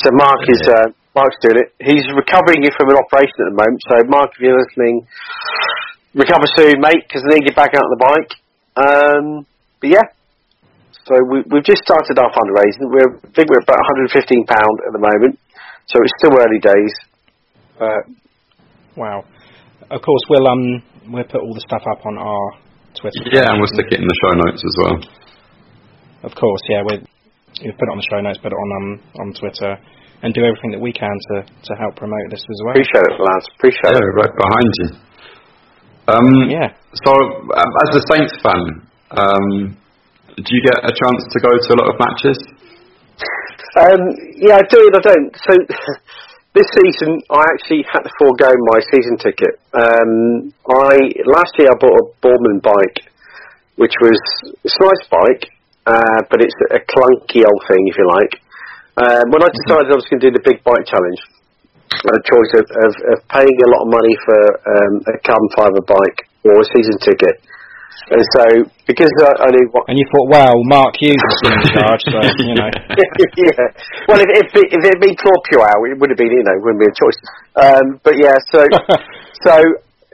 So 0.00 0.06
Mark 0.16 0.40
is, 0.48 0.62
uh, 0.64 0.88
Mark's 1.12 1.36
doing 1.44 1.60
it. 1.60 1.68
He's 1.80 2.08
recovering 2.16 2.64
from 2.72 2.88
an 2.88 2.96
operation 2.96 3.36
at 3.44 3.48
the 3.52 3.58
moment. 3.60 3.80
So 3.84 3.94
Mark, 4.08 4.32
if 4.32 4.40
you're 4.40 4.56
listening, 4.56 5.04
recover 6.16 6.48
soon, 6.56 6.80
mate, 6.80 7.04
because 7.04 7.24
I 7.24 7.36
need 7.36 7.48
you 7.48 7.56
back 7.56 7.76
out 7.76 7.84
on 7.84 7.92
the 7.92 8.04
bike. 8.04 8.32
Um, 8.80 9.24
but 9.80 9.92
yeah, 9.92 10.06
so 11.04 11.16
we, 11.28 11.44
we've 11.48 11.64
just 11.64 11.84
started 11.84 12.16
our 12.16 12.32
fundraising. 12.32 12.88
We're, 12.88 13.12
I 13.12 13.28
think 13.32 13.48
we're 13.48 13.64
about 13.64 13.80
115 14.08 14.12
pound 14.44 14.76
at 14.88 14.92
the 14.92 15.00
moment. 15.00 15.36
So 15.88 16.00
it's 16.04 16.16
still 16.20 16.36
early 16.36 16.60
days. 16.60 16.94
Uh, 17.80 18.04
Wow. 18.98 19.24
Of 19.90 20.02
course, 20.02 20.24
we'll 20.28 20.48
um 20.50 20.82
we'll 21.08 21.24
put 21.24 21.40
all 21.40 21.54
the 21.54 21.64
stuff 21.64 21.82
up 21.86 22.04
on 22.04 22.18
our 22.18 22.44
Twitter. 22.98 23.22
Yeah, 23.32 23.46
and 23.48 23.62
we'll 23.62 23.70
stick 23.72 23.88
it 23.94 24.00
in 24.02 24.08
the 24.10 24.18
show 24.20 24.32
notes 24.34 24.60
as 24.60 24.74
well. 24.82 24.96
Of 26.26 26.32
course, 26.34 26.60
yeah. 26.68 26.82
We 26.82 26.98
we'll 27.62 27.78
put 27.78 27.86
it 27.88 27.92
on 27.94 27.98
the 28.02 28.08
show 28.10 28.20
notes, 28.20 28.38
put 28.42 28.52
it 28.52 28.58
on 28.58 28.68
um 28.76 28.88
on 29.22 29.26
Twitter, 29.38 29.78
and 30.26 30.34
do 30.34 30.42
everything 30.44 30.74
that 30.74 30.82
we 30.82 30.92
can 30.92 31.14
to 31.30 31.46
to 31.46 31.72
help 31.78 31.94
promote 31.96 32.26
this 32.28 32.42
as 32.42 32.58
well. 32.66 32.74
appreciate 32.74 33.06
it, 33.06 33.16
lads. 33.22 33.46
Appreciate 33.56 33.94
Yeah, 33.94 34.02
it. 34.02 34.18
right 34.18 34.34
behind 34.34 34.70
you. 34.82 34.88
Um, 36.10 36.28
Yeah. 36.50 36.68
So, 37.04 37.12
um, 37.14 37.70
as 37.86 37.90
a 37.96 38.02
Saints 38.10 38.34
fan, 38.42 38.62
um, 39.14 39.76
do 40.36 40.48
you 40.50 40.62
get 40.64 40.80
a 40.82 40.90
chance 40.90 41.20
to 41.30 41.38
go 41.44 41.52
to 41.54 41.68
a 41.70 41.76
lot 41.78 41.88
of 41.92 41.96
matches? 42.00 42.38
Um, 43.78 44.00
yeah, 44.40 44.56
I 44.56 44.64
do 44.66 44.80
and 44.88 44.96
I 44.96 45.02
don't. 45.04 45.30
So 45.46 45.52
this 46.58 46.70
season, 46.74 47.22
I 47.30 47.46
actually 47.54 47.86
had 47.86 48.02
to 48.02 48.12
forego 48.18 48.50
my 48.74 48.82
season 48.90 49.14
ticket. 49.22 49.62
Um, 49.70 50.50
I 50.66 50.98
last 51.30 51.54
year 51.54 51.70
I 51.70 51.76
bought 51.78 51.94
a 51.94 52.06
Boardman 52.18 52.58
bike, 52.58 53.06
which 53.78 53.94
was 54.02 54.18
it's 54.66 54.74
a 54.74 54.82
nice 54.82 55.04
bike, 55.06 55.44
uh, 55.86 56.20
but 56.26 56.42
it's 56.42 56.58
a 56.74 56.82
clunky 56.82 57.46
old 57.46 57.62
thing, 57.70 57.86
if 57.86 57.94
you 57.94 58.06
like. 58.10 58.34
Um, 58.98 59.30
when 59.30 59.46
I 59.46 59.50
decided 59.54 59.94
I 59.94 59.98
was 60.02 60.10
going 60.10 60.18
to 60.18 60.26
do 60.26 60.34
the 60.34 60.42
big 60.42 60.58
bike 60.66 60.82
challenge, 60.82 61.20
I 61.94 62.10
had 62.10 62.18
a 62.18 62.26
choice 62.26 62.52
of, 62.58 62.66
of, 62.66 62.92
of 63.14 63.18
paying 63.30 63.58
a 63.62 63.68
lot 63.70 63.86
of 63.86 63.94
money 63.94 64.14
for 64.26 64.40
um, 64.66 64.94
a 65.06 65.14
carbon 65.22 65.50
fibre 65.54 65.84
bike 65.86 66.26
or 66.42 66.58
a 66.58 66.66
season 66.74 66.98
ticket. 66.98 67.38
And 68.08 68.24
so, 68.34 68.44
because 68.86 69.12
I, 69.20 69.30
I 69.44 69.48
knew 69.52 69.66
what 69.74 69.84
And 69.90 69.98
you 69.98 70.06
thought, 70.08 70.28
well, 70.30 70.56
Mark 70.64 70.94
Hughes 70.96 71.18
is 71.18 71.40
in 71.44 71.60
charge, 71.76 72.02
so 72.08 72.18
you 72.40 72.56
know. 72.56 72.70
yeah. 73.36 73.66
Well, 74.08 74.20
if, 74.22 74.30
if, 74.32 74.48
it, 74.54 74.66
if 74.72 74.80
it 74.80 74.90
had 74.96 75.00
been 75.02 75.16
Claude 75.18 75.44
Puel, 75.50 75.92
it 75.92 75.98
would 76.00 76.10
have 76.10 76.20
been, 76.20 76.32
you 76.32 76.46
know, 76.46 76.56
wouldn't 76.62 76.80
be 76.80 76.88
a 76.88 76.96
choice. 76.96 77.20
Um, 77.58 77.84
but 78.00 78.14
yeah, 78.16 78.36
so 78.48 78.64
so 79.44 79.52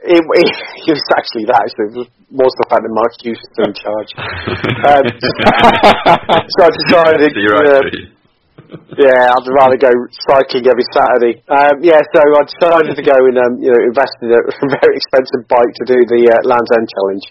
it, 0.03 0.21
it, 0.21 0.49
it 0.85 0.93
was 0.93 1.07
actually 1.15 1.45
that. 1.47 1.63
So 1.71 1.79
it 1.87 2.09
was 2.35 2.53
the 2.59 2.67
fact 2.67 2.83
that 2.83 2.93
Mark 2.93 3.13
Hughes 3.21 3.39
was 3.39 3.49
still 3.53 3.69
in 3.69 3.75
charge. 3.79 4.09
Um, 4.85 5.03
so 6.51 6.59
I 6.65 6.71
decided, 6.73 7.31
So 7.31 7.41
you're 7.41 7.63
uh, 7.63 8.13
yeah, 8.97 9.31
I'd 9.31 9.47
rather 9.55 9.77
go 9.77 9.91
cycling 10.25 10.65
every 10.67 10.85
Saturday. 10.91 11.39
Um, 11.47 11.79
yeah, 11.83 12.01
so 12.11 12.19
I 12.21 12.41
decided 12.43 12.93
to 12.95 13.05
go 13.05 13.15
and 13.15 13.37
um, 13.37 13.53
you 13.61 13.71
know 13.71 13.81
invest 13.87 14.15
in 14.21 14.31
a 14.31 14.41
very 14.81 14.95
expensive 14.97 15.47
bike 15.47 15.73
to 15.79 15.85
do 15.85 15.97
the 16.09 16.21
uh, 16.31 16.39
Land's 16.47 16.71
End 16.73 16.87
Challenge. 16.89 17.25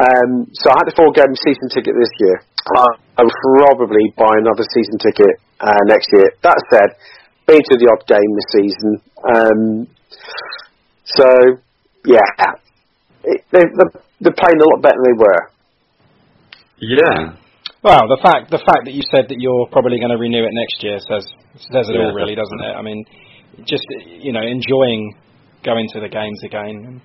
Um, 0.00 0.48
so 0.56 0.72
I 0.72 0.80
had 0.80 0.88
to 0.88 0.96
forego 0.96 1.28
my 1.28 1.36
season 1.44 1.68
ticket 1.68 1.92
this 1.92 2.14
year. 2.24 2.36
Uh, 2.72 2.92
I 3.18 3.22
will 3.22 3.36
probably 3.76 4.08
buy 4.16 4.32
another 4.40 4.64
season 4.72 4.96
ticket 4.96 5.36
uh, 5.60 5.82
next 5.84 6.08
year. 6.16 6.32
That 6.40 6.56
said, 6.72 6.96
been 7.44 7.60
to 7.60 7.76
the 7.76 7.86
odd 7.92 8.02
game 8.08 8.30
this 8.32 8.48
season. 8.56 8.90
Um, 9.20 9.60
so 11.04 11.26
yeah, 12.08 12.56
it, 13.24 13.44
they, 13.52 13.64
they're, 13.68 13.92
they're 14.20 14.40
playing 14.40 14.60
a 14.60 14.68
lot 14.72 14.80
better 14.80 14.96
than 14.96 15.04
they 15.04 15.18
were. 15.20 15.42
Yeah. 16.80 17.36
Well, 17.82 18.08
the 18.08 18.20
fact 18.20 18.50
the 18.50 18.60
fact 18.60 18.84
that 18.84 18.92
you 18.92 19.00
said 19.12 19.28
that 19.28 19.40
you're 19.40 19.68
probably 19.72 19.98
going 20.00 20.12
to 20.12 20.20
renew 20.20 20.44
it 20.44 20.52
next 20.52 20.84
year 20.84 21.00
says 21.00 21.24
says 21.72 21.88
it 21.88 21.96
all, 21.96 22.12
really, 22.12 22.36
doesn't 22.36 22.60
it? 22.60 22.72
I 22.76 22.82
mean, 22.82 23.04
just 23.64 23.84
you 24.04 24.32
know, 24.32 24.44
enjoying 24.44 25.16
going 25.64 25.88
to 25.92 26.00
the 26.00 26.08
games 26.08 26.40
again, 26.44 26.76
and 26.88 27.00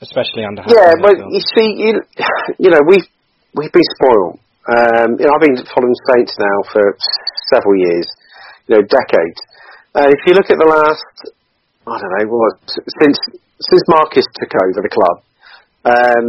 especially 0.00 0.44
under 0.44 0.64
Yeah, 0.66 0.96
but 1.00 1.14
you 1.16 1.40
see, 1.56 1.68
you, 1.76 2.00
you 2.58 2.70
know, 2.72 2.80
we've 2.88 3.06
we've 3.54 3.72
been 3.72 3.90
spoiled. 3.96 4.40
Um, 4.68 5.16
you 5.18 5.24
know, 5.24 5.32
I've 5.34 5.44
been 5.44 5.58
following 5.72 5.96
Saints 6.12 6.36
now 6.38 6.56
for 6.72 6.84
several 7.48 7.76
years, 7.76 8.06
you 8.68 8.76
know, 8.76 8.82
decades. 8.84 9.40
And 9.94 10.08
if 10.12 10.20
you 10.26 10.34
look 10.36 10.46
at 10.52 10.58
the 10.60 10.68
last, 10.68 11.34
I 11.88 11.96
don't 11.98 12.12
know, 12.20 12.26
what 12.30 12.60
since 13.02 13.18
since 13.60 13.82
Markus 13.88 14.24
took 14.36 14.52
over 14.54 14.80
the 14.80 14.92
club, 14.92 15.16
um, 15.84 16.28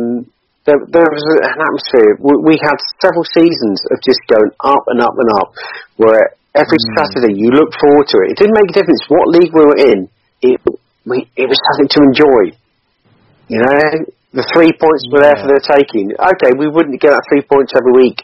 there, 0.65 0.79
there 0.91 1.09
was 1.09 1.25
an 1.41 1.59
atmosphere. 1.59 2.17
We, 2.21 2.53
we 2.53 2.55
had 2.61 2.77
several 3.01 3.25
seasons 3.33 3.81
of 3.91 3.97
just 4.01 4.21
going 4.27 4.51
up 4.61 4.83
and 4.87 4.99
up 5.01 5.15
and 5.15 5.29
up, 5.37 5.49
where 5.97 6.37
every 6.55 6.81
Saturday 6.97 7.37
you 7.37 7.51
looked 7.51 7.77
forward 7.79 8.07
to 8.09 8.17
it. 8.25 8.35
It 8.35 8.37
didn't 8.41 8.57
make 8.57 8.69
a 8.71 8.75
difference 8.77 9.01
what 9.07 9.27
league 9.31 9.53
we 9.53 9.63
were 9.63 9.79
in. 9.79 9.99
It 10.41 10.57
we, 11.05 11.25
it 11.35 11.47
was 11.49 11.57
something 11.73 11.89
to 11.97 11.99
enjoy. 12.09 12.57
You 13.51 13.59
know, 13.59 13.75
the 14.31 14.47
three 14.55 14.71
points 14.71 15.03
were 15.11 15.19
there 15.19 15.35
Yeah. 15.35 15.43
for 15.43 15.49
the 15.51 15.59
taking. 15.59 16.15
Okay, 16.15 16.55
we 16.55 16.71
wouldn't 16.71 17.03
get 17.03 17.11
that 17.11 17.23
three 17.27 17.43
points 17.43 17.75
every 17.75 17.91
week, 17.99 18.23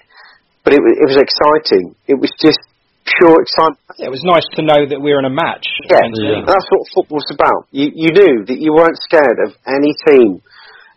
but 0.63 0.71
it, 0.71 0.79
it 0.79 1.03
was 1.03 1.19
exciting. 1.19 1.99
It 2.07 2.15
was 2.15 2.31
just 2.39 2.63
pure 3.19 3.35
excitement. 3.43 3.79
it 3.99 4.11
was 4.11 4.23
nice 4.23 4.43
to 4.55 4.61
know 4.63 4.87
that 4.87 4.99
we 4.99 5.11
were 5.11 5.19
in 5.19 5.27
a 5.27 5.33
match. 5.33 5.67
Yeah, 5.91 6.03
Yeah. 6.15 6.43
That's 6.47 6.63
what 6.71 6.87
football's 6.95 7.27
about. 7.31 7.67
You 7.75 7.91
you 7.91 8.09
knew 8.15 8.47
that 8.47 8.59
you 8.59 8.71
weren't 8.71 8.99
scared 9.03 9.39
of 9.47 9.51
any 9.67 9.91
team. 10.07 10.39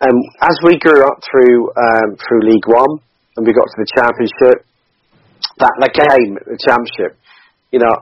And 0.00 0.16
as 0.40 0.56
we 0.62 0.78
grew 0.78 1.02
up 1.06 1.18
through 1.26 1.70
um, 1.74 2.14
through 2.22 2.42
League 2.50 2.66
One 2.70 3.02
and 3.36 3.42
we 3.46 3.50
got 3.52 3.66
to 3.66 3.78
the 3.82 3.90
Championship, 3.98 4.62
that 5.58 5.74
the 5.82 5.90
game, 5.90 6.38
the 6.46 6.58
Championship, 6.58 7.18
you 7.74 7.78
know, 7.82 7.94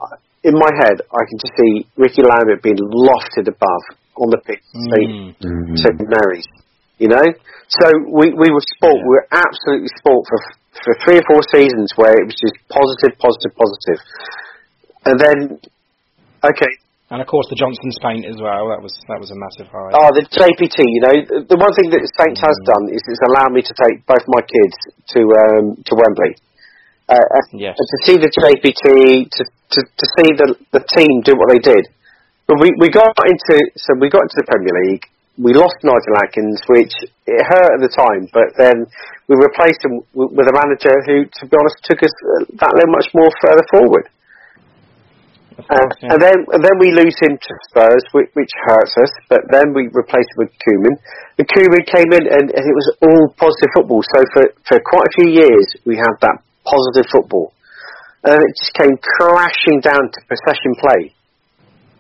in 0.45 0.55
my 0.57 0.73
head 0.77 1.01
I 1.09 1.23
can 1.29 1.37
just 1.41 1.55
see 1.57 1.73
Ricky 1.97 2.23
Lambert 2.23 2.63
being 2.63 2.79
lofted 2.81 3.49
above 3.49 3.85
on 4.21 4.29
the 4.35 4.41
pitch, 4.45 4.63
St. 4.75 5.11
Mm. 5.11 5.31
Mm. 5.41 5.75
St 5.79 5.99
Mary's. 6.05 6.49
You 6.99 7.07
know, 7.15 7.23
so 7.71 7.87
we 8.11 8.35
we 8.35 8.51
were 8.51 8.65
sport. 8.75 8.99
Yeah. 8.99 9.07
We 9.07 9.13
were 9.23 9.29
absolutely 9.31 9.91
sport 10.03 10.27
for 10.27 10.39
for 10.83 10.93
three 11.07 11.19
or 11.23 11.27
four 11.31 11.43
seasons 11.55 11.95
where 11.95 12.15
it 12.19 12.27
was 12.27 12.35
just 12.39 12.59
positive, 12.67 13.15
positive, 13.23 13.55
positive, 13.55 13.99
positive, 13.99 13.99
and 15.07 15.17
then 15.19 15.39
okay, 16.43 16.73
And 17.15 17.23
of 17.23 17.27
course, 17.31 17.47
the 17.49 17.57
Johnstone's 17.57 17.97
Paint 18.03 18.27
as 18.27 18.37
well. 18.43 18.69
That 18.75 18.83
was 18.83 18.91
that 19.07 19.23
was 19.23 19.31
a 19.31 19.39
massive 19.39 19.71
high. 19.71 19.95
Oh, 19.95 20.11
the 20.11 20.27
JPT. 20.27 20.79
You 20.83 21.03
know, 21.07 21.15
the 21.47 21.59
one 21.59 21.71
thing 21.79 21.89
that 21.95 22.03
Saints 22.19 22.43
has 22.43 22.59
done 22.67 22.91
is 22.91 23.01
it's 23.07 23.23
allowed 23.31 23.55
me 23.55 23.63
to 23.63 23.75
take 23.79 24.03
both 24.05 24.27
my 24.29 24.43
kids 24.43 24.77
to 25.15 25.21
um, 25.23 25.65
to 25.79 25.93
Wembley. 25.95 26.35
Uh, 27.09 27.17
and 27.17 27.63
Yes. 27.63 27.73
and 27.79 27.89
to 27.89 27.99
see 28.05 28.17
the 28.21 28.29
JPT, 28.29 29.25
to, 29.33 29.43
to, 29.47 29.81
to 29.81 30.07
see 30.21 30.29
the 30.37 30.49
the 30.77 30.83
team 30.99 31.23
do 31.25 31.33
what 31.39 31.49
they 31.55 31.63
did. 31.63 31.89
But 32.49 32.65
we, 32.65 32.73
we 32.81 32.89
got 32.89 33.13
into 33.29 33.61
so 33.77 33.93
we 34.01 34.09
got 34.09 34.25
into 34.25 34.41
the 34.41 34.49
Premier 34.49 34.73
League. 34.89 35.05
We 35.37 35.53
lost 35.53 35.77
Nigel 35.85 36.17
Adkins, 36.17 36.59
which 36.67 36.91
it 37.29 37.45
hurt 37.45 37.77
at 37.77 37.81
the 37.85 37.93
time, 37.93 38.27
but 38.33 38.57
then 38.57 38.89
we 39.29 39.37
replaced 39.37 39.85
him 39.85 40.01
with, 40.17 40.33
with 40.35 40.49
a 40.49 40.57
manager 40.57 40.97
who, 41.07 41.29
to 41.29 41.43
be 41.47 41.55
honest, 41.55 41.79
took 41.85 42.01
us 42.03 42.11
uh, 42.11 42.49
that 42.59 42.73
little 42.75 42.91
much 42.91 43.07
more 43.13 43.31
further 43.45 43.63
forward. 43.71 44.09
Uh, 45.61 45.77
yeah. 46.01 46.17
And 46.17 46.19
then 46.25 46.39
and 46.57 46.65
then 46.65 46.77
we 46.81 46.89
lose 46.89 47.15
him 47.21 47.37
to 47.37 47.53
Spurs, 47.69 48.03
which, 48.17 48.33
which 48.33 48.51
hurts 48.65 48.97
us. 48.97 49.13
But 49.29 49.45
then 49.53 49.77
we 49.77 49.93
replace 49.93 50.25
him 50.33 50.49
with 50.49 50.53
Koeman. 50.65 50.97
And 51.37 51.45
Koeman 51.45 51.85
came 51.85 52.11
in, 52.17 52.25
and, 52.33 52.49
and 52.49 52.65
it 52.65 52.75
was 52.75 52.89
all 53.05 53.29
positive 53.37 53.77
football. 53.77 54.01
So 54.17 54.25
for 54.33 54.45
for 54.65 54.81
quite 54.81 55.05
a 55.05 55.13
few 55.21 55.29
years, 55.37 55.69
we 55.85 56.01
had 56.01 56.17
that 56.25 56.41
positive 56.65 57.13
football, 57.13 57.53
and 58.25 58.41
it 58.41 58.53
just 58.57 58.73
came 58.73 58.97
crashing 59.21 59.85
down 59.85 60.01
to 60.01 60.19
possession 60.25 60.73
play. 60.81 61.13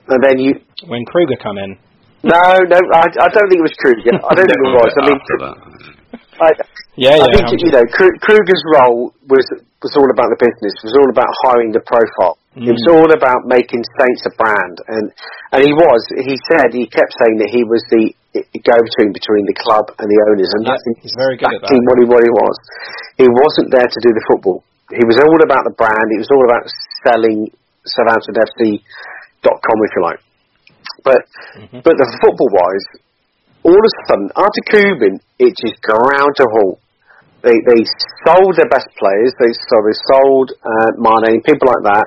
And 0.09 0.20
then 0.24 0.36
you 0.40 0.52
when 0.88 1.04
Krueger 1.04 1.36
come 1.42 1.59
in. 1.59 1.76
no 2.24 2.40
no 2.68 2.78
I, 2.96 3.06
I 3.20 3.28
don't 3.28 3.48
think 3.52 3.61
it 3.61 3.68
was 3.68 3.76
Krueger. 3.78 4.14
I 4.16 4.32
don't 4.34 4.48
think 4.48 4.62
it 4.64 4.74
was. 4.74 4.92
I 4.96 5.02
mean, 5.09 5.18
After 5.20 5.38
that. 5.44 5.56
I, 6.38 6.48
Yeah, 6.96 7.14
yeah. 7.18 7.24
I 7.24 7.28
think 7.34 7.44
I'm 7.50 7.59
you 7.61 7.72
know 7.76 7.84
Krueger's 8.24 8.64
role 8.80 9.12
was 9.28 9.44
was 9.84 9.92
all 10.00 10.09
about 10.11 10.32
the 10.32 10.40
business. 10.40 10.74
Was 10.82 10.96
all 10.98 11.11
about 11.12 11.30
hiring 11.44 11.70
the 11.76 11.84
profile. 11.84 12.36
It 12.59 12.74
was 12.74 12.82
Mm. 12.90 12.94
all 12.98 13.11
about 13.14 13.46
making 13.46 13.86
Saints 13.94 14.26
a 14.26 14.34
brand, 14.34 14.76
and 14.90 15.04
and 15.54 15.61
he 15.62 15.70
was. 15.70 16.00
He 16.26 16.34
said 16.50 16.74
he 16.74 16.90
kept 16.90 17.14
saying 17.22 17.38
that 17.38 17.50
he 17.54 17.62
was 17.62 17.78
the 17.94 18.11
go 18.66 18.74
between 18.74 19.14
between 19.14 19.44
the 19.46 19.54
club 19.62 19.86
and 19.94 20.06
the 20.11 20.18
owners, 20.26 20.50
and 20.59 20.66
Yeah, 20.66 20.74
that's 20.74 20.82
he's 21.04 21.14
very 21.14 21.38
good 21.38 21.46
at 21.54 21.62
exactly 21.62 21.78
that. 21.78 21.86
what 21.86 21.96
he 22.02 22.04
what 22.11 22.22
he 22.26 22.32
was. 22.34 22.56
He 23.22 23.28
wasn't 23.30 23.68
there 23.70 23.86
to 23.86 23.98
do 24.02 24.11
the 24.11 24.24
football. 24.34 24.66
He 24.90 25.04
was 25.06 25.20
all 25.22 25.38
about 25.44 25.62
the 25.70 25.74
brand. 25.78 26.06
It 26.16 26.18
was 26.18 26.30
all 26.34 26.44
about 26.50 26.64
selling 27.06 27.52
SouthamptonFC.com, 29.43 29.78
if 29.84 29.93
you 29.97 30.03
like. 30.03 30.20
But 31.05 31.20
Mhm. 31.57 31.82
but 31.82 31.95
the 31.97 32.09
football 32.22 32.51
wise, 32.53 32.86
all 33.62 33.78
of 33.78 33.84
a 33.84 33.93
sudden, 34.09 34.30
after 34.36 34.61
Koeman, 34.70 35.20
it 35.39 35.55
just 35.64 35.80
ground 35.82 36.34
to 36.36 36.47
halt. 36.51 36.78
They 37.43 37.55
they 37.55 37.80
sold 38.26 38.57
their 38.57 38.68
best 38.68 38.89
players. 38.99 39.32
They 39.39 39.53
so 39.53 39.76
they 39.86 39.97
sold 40.11 40.53
uh, 40.62 40.91
Mane, 40.99 41.41
people 41.43 41.68
like 41.70 41.84
that, 41.95 42.07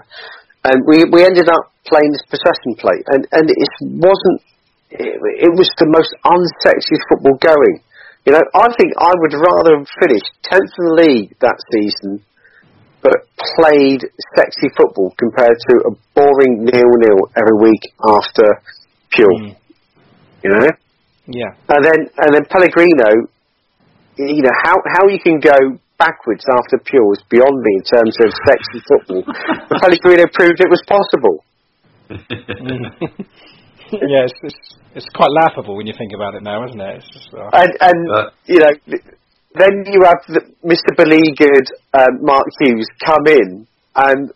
and 0.66 0.84
we 0.88 1.06
we 1.06 1.24
ended 1.24 1.48
up 1.50 1.72
playing 1.88 2.12
this 2.12 2.26
possession 2.28 2.76
play, 2.78 3.00
and 3.16 3.28
and 3.32 3.50
it 3.50 3.70
wasn't. 3.80 4.42
It, 4.92 5.16
it 5.48 5.52
was 5.56 5.72
the 5.80 5.88
most 5.88 6.12
unsexy 6.28 7.00
football 7.08 7.38
going. 7.40 7.80
You 8.26 8.34
know, 8.34 8.44
I 8.54 8.68
think 8.76 8.92
I 9.00 9.12
would 9.16 9.34
rather 9.34 9.80
have 9.80 9.88
finished 10.04 10.30
tenth 10.44 10.68
in 10.78 10.86
the 10.86 10.96
league 11.08 11.32
that 11.40 11.56
season, 11.72 12.22
but 13.02 13.28
played 13.58 14.02
sexy 14.38 14.70
football 14.78 15.14
compared 15.18 15.58
to 15.70 15.74
a 15.89 15.91
boring 16.14 16.66
nil-nil 16.66 17.20
every 17.36 17.58
week 17.60 17.84
after 18.18 18.45
Puel. 19.14 19.36
Mm. 19.41 19.56
You 20.43 20.49
know. 20.49 20.68
Yeah. 21.28 21.54
And 21.70 21.84
then 21.86 21.99
and 22.18 22.34
then 22.34 22.45
Pellegrino, 22.49 23.28
you 24.18 24.41
know 24.41 24.56
how 24.64 24.76
how 24.97 25.08
you 25.10 25.20
can 25.20 25.39
go 25.39 25.78
backwards 25.97 26.45
after 26.49 26.78
Puel 26.82 27.14
is 27.14 27.24
beyond 27.30 27.62
me 27.62 27.72
in 27.78 27.84
terms 27.84 28.16
of 28.22 28.34
sexy 28.47 28.82
football. 28.89 29.24
but 29.70 29.82
Pellegrino 29.82 30.26
proved 30.34 30.60
it 30.60 30.70
was 30.70 30.82
possible. 30.88 31.43
yeah, 33.91 34.26
it's, 34.26 34.34
it's 34.43 34.78
it's 34.95 35.10
quite 35.16 35.30
laughable 35.32 35.78
when 35.78 35.88
you 35.88 35.93
think 35.97 36.12
about 36.14 36.36
it 36.36 36.43
now, 36.43 36.66
isn't 36.68 36.82
it? 36.82 36.97
It's 36.97 37.10
just, 37.10 37.34
uh, 37.34 37.49
And 37.54 37.72
and 37.80 38.12
Uh, 38.12 38.30
you 38.45 38.60
know 38.60 38.74
then 39.56 39.84
you 39.86 40.02
have 40.06 40.22
the, 40.28 40.41
Mr. 40.64 40.95
Beleaguered 40.95 41.68
um, 41.93 42.24
Mark 42.24 42.47
Hughes 42.62 42.88
come 43.06 43.28
in 43.28 43.68
and. 43.95 44.32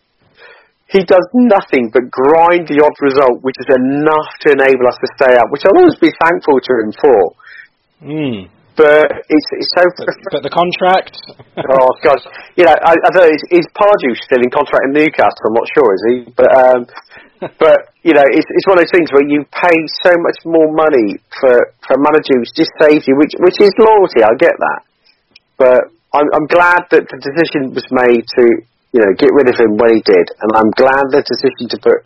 He 0.86 1.02
does 1.02 1.26
nothing 1.34 1.90
but 1.90 2.06
grind 2.14 2.70
the 2.70 2.78
odd 2.78 2.94
result, 3.02 3.42
which 3.42 3.58
is 3.58 3.66
enough 3.74 4.30
to 4.46 4.54
enable 4.54 4.86
us 4.86 4.94
to 5.02 5.08
stay 5.18 5.34
up, 5.34 5.50
which 5.50 5.66
I'll 5.66 5.82
always 5.82 5.98
be 5.98 6.14
thankful 6.14 6.62
to 6.62 6.72
him 6.78 6.90
for. 6.94 7.20
mm. 8.06 8.46
But 8.76 9.08
it's, 9.08 9.48
it's 9.56 9.72
so 9.72 9.82
but, 9.96 10.14
but 10.30 10.42
the 10.44 10.52
contract. 10.52 11.16
oh 11.72 11.90
gosh, 12.04 12.20
you 12.60 12.68
know, 12.68 12.76
I, 12.76 12.92
I 12.92 13.08
don't 13.08 13.24
know. 13.24 13.32
Is, 13.32 13.64
is 13.64 13.66
Pardew 13.72 14.12
still 14.20 14.44
in 14.44 14.52
contract 14.52 14.84
in 14.86 14.92
Newcastle? 14.92 15.48
I'm 15.48 15.56
not 15.56 15.68
sure, 15.72 15.88
is 15.96 16.02
he? 16.12 16.16
But 16.36 16.50
um, 16.52 16.80
but 17.56 17.96
you 18.04 18.12
know, 18.12 18.24
it's 18.28 18.48
it's 18.52 18.68
one 18.68 18.76
of 18.76 18.84
those 18.84 18.92
things 18.92 19.08
where 19.16 19.24
you 19.24 19.48
pay 19.48 19.78
so 20.04 20.12
much 20.20 20.38
more 20.44 20.68
money 20.76 21.16
for 21.40 21.72
for 21.88 21.96
a 21.96 22.00
manager 22.04 22.36
who's 22.36 22.52
just 22.52 22.68
saved 22.76 23.08
you, 23.08 23.16
which 23.16 23.32
which 23.40 23.56
is 23.64 23.72
loyalty. 23.80 24.20
I 24.20 24.36
get 24.36 24.52
that, 24.52 24.80
but 25.58 25.92
I'm 26.14 26.28
I'm 26.32 26.46
glad 26.46 26.88
that 26.92 27.04
the 27.08 27.18
decision 27.20 27.74
was 27.76 27.84
made 27.92 28.24
to 28.24 28.44
you 28.92 29.00
know 29.00 29.12
get 29.18 29.32
rid 29.32 29.48
of 29.48 29.56
him 29.56 29.76
when 29.76 29.96
he 29.96 30.02
did, 30.04 30.26
and 30.40 30.50
I'm 30.56 30.72
glad 30.76 31.12
the 31.12 31.24
decision 31.24 31.68
to 31.74 31.78
put 31.82 31.98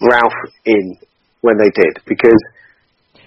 Ralph 0.00 0.40
in 0.64 0.96
when 1.40 1.58
they 1.58 1.70
did 1.74 2.00
because 2.06 2.38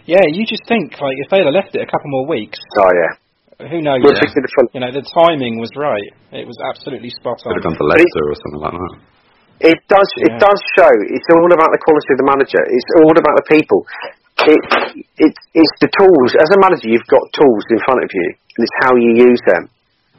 yeah, 0.06 0.26
you 0.30 0.46
just 0.46 0.66
think 0.70 0.94
like 1.02 1.18
if 1.18 1.30
they'd 1.30 1.46
have 1.46 1.54
left 1.54 1.74
it 1.74 1.82
a 1.82 1.90
couple 1.90 2.10
more 2.14 2.30
weeks, 2.30 2.62
oh 2.78 2.92
yeah, 2.94 3.70
who 3.70 3.82
knows? 3.82 4.04
we're 4.04 4.20
fixing 4.20 4.44
the 4.44 4.54
front. 4.54 4.70
You 4.76 4.82
know, 4.86 4.92
the 4.94 5.06
timing 5.06 5.58
was 5.58 5.72
right. 5.74 6.12
It 6.36 6.46
was 6.46 6.58
absolutely 6.62 7.10
spot 7.10 7.42
Could 7.42 7.58
have 7.58 7.66
on. 7.66 7.74
gone 7.74 7.80
to 7.80 7.88
Leicester 7.88 8.26
or 8.28 8.38
something 8.38 8.62
like 8.62 8.78
that. 8.78 8.94
It 9.72 9.80
does. 9.88 10.10
It 10.20 10.36
does 10.36 10.60
show. 10.76 10.92
It's 10.92 11.30
all 11.32 11.48
about 11.48 11.72
the 11.72 11.80
quality 11.80 12.12
of 12.12 12.20
the 12.20 12.28
manager. 12.28 12.60
It's 12.60 12.90
all 13.00 13.16
about 13.16 13.36
the 13.40 13.48
people. 13.56 13.88
It, 14.44 14.62
it, 15.18 15.34
it's 15.56 15.76
the 15.80 15.90
tools. 15.96 16.36
As 16.36 16.52
a 16.52 16.60
manager, 16.60 16.92
you've 16.92 17.08
got 17.08 17.24
tools 17.32 17.64
in 17.72 17.80
front 17.88 18.04
of 18.04 18.10
you, 18.12 18.28
and 18.36 18.62
it's 18.62 18.78
how 18.84 18.92
you 19.00 19.12
use 19.16 19.42
them. 19.48 19.64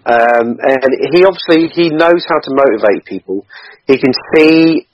Um, 0.06 0.56
and 0.62 0.90
he 1.12 1.26
obviously 1.26 1.68
he 1.74 1.90
knows 1.90 2.22
how 2.30 2.38
to 2.38 2.50
motivate 2.54 3.04
people. 3.04 3.44
He 3.86 3.98
can 3.98 4.14
see 4.34 4.86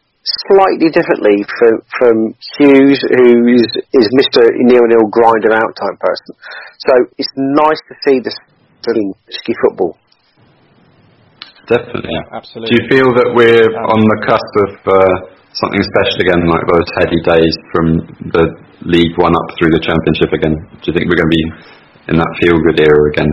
slightly 0.48 0.88
differently 0.88 1.44
from 1.58 1.74
from 1.98 2.16
Hughes, 2.58 3.00
who 3.14 3.46
is 3.52 3.68
is 3.92 4.08
Mister 4.12 4.42
Neil 4.56 4.88
nil 4.88 5.06
grinder 5.12 5.52
out 5.54 5.76
type 5.76 6.00
person. 6.00 6.32
So 6.80 6.92
it's 7.18 7.30
nice 7.36 7.80
to 7.88 7.94
see 8.08 8.20
this 8.20 8.36
team 8.88 9.12
ski 9.30 9.54
football. 9.62 9.98
Definitely. 11.68 12.10
Yeah, 12.10 12.40
Do 12.42 12.74
you 12.74 12.84
feel 12.90 13.14
that 13.14 13.30
we're 13.38 13.70
Um, 13.70 13.94
on 13.94 14.00
the 14.02 14.18
cusp 14.26 14.54
of 14.66 14.72
uh, 14.82 15.31
something 15.58 15.82
special 15.84 16.18
again, 16.24 16.42
like 16.48 16.64
those 16.68 16.88
heady 17.00 17.20
days 17.20 17.54
from 17.72 17.86
the 18.32 18.44
League 18.88 19.14
One 19.20 19.36
up 19.36 19.48
through 19.58 19.72
the 19.72 19.82
Championship 19.82 20.32
again? 20.32 20.56
Do 20.80 20.84
you 20.88 20.94
think 20.96 21.06
we're 21.08 21.20
going 21.20 21.30
to 21.30 21.36
be 21.36 21.46
in 22.12 22.16
that 22.18 22.32
feel-good 22.40 22.78
era 22.80 23.02
again? 23.12 23.30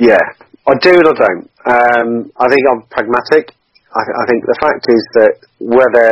Yeah, 0.00 0.24
I 0.66 0.74
do 0.80 0.92
and 0.96 1.08
I 1.08 1.14
don't. 1.16 1.44
Um, 1.60 2.10
I 2.40 2.46
think 2.48 2.62
I'm 2.66 2.82
pragmatic. 2.88 3.52
I, 3.92 4.02
I 4.02 4.24
think 4.26 4.40
the 4.46 4.58
fact 4.60 4.84
is 4.88 5.02
that 5.20 5.34
whether 5.60 6.08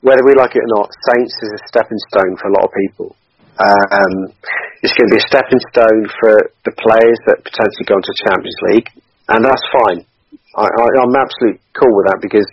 whether 0.00 0.24
we 0.24 0.32
like 0.32 0.56
it 0.56 0.64
or 0.64 0.72
not, 0.80 0.88
Saints 1.12 1.36
is 1.44 1.50
a 1.52 1.62
stepping 1.68 2.00
stone 2.08 2.32
for 2.40 2.48
a 2.48 2.54
lot 2.56 2.64
of 2.64 2.72
people. 2.72 3.16
Um, 3.60 4.32
it's 4.80 4.96
going 4.96 5.12
to 5.12 5.14
be 5.16 5.20
a 5.20 5.28
stepping 5.28 5.60
stone 5.68 6.08
for 6.16 6.48
the 6.64 6.72
players 6.80 7.18
that 7.28 7.44
potentially 7.44 7.84
go 7.84 8.00
into 8.00 8.12
Champions 8.24 8.60
League, 8.72 8.88
and 9.28 9.44
that's 9.44 9.66
fine. 9.68 10.00
I, 10.56 10.64
I, 10.64 10.86
I'm 11.04 11.12
absolutely 11.12 11.60
cool 11.76 11.92
with 11.92 12.08
that 12.08 12.24
because 12.24 12.48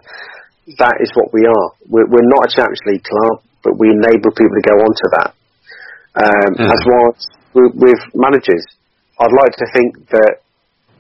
that 0.75 0.99
is 0.99 1.07
what 1.15 1.31
we 1.31 1.47
are. 1.47 1.67
We're, 1.87 2.07
we're 2.11 2.29
not 2.35 2.47
a 2.47 2.51
Champions 2.51 2.83
League 2.91 3.03
club, 3.07 3.39
but 3.63 3.79
we 3.79 3.87
enable 3.87 4.35
people 4.35 4.55
to 4.59 4.65
go 4.67 4.75
onto 4.75 5.07
that. 5.15 5.29
Um, 6.17 6.51
Yeah. 6.59 6.75
As 6.75 6.81
well 6.83 7.05
as 7.15 7.23
with, 7.55 8.01
managers, 8.13 8.65
I'd 9.19 9.31
like 9.31 9.53
to 9.55 9.67
think 9.73 10.09
that 10.11 10.43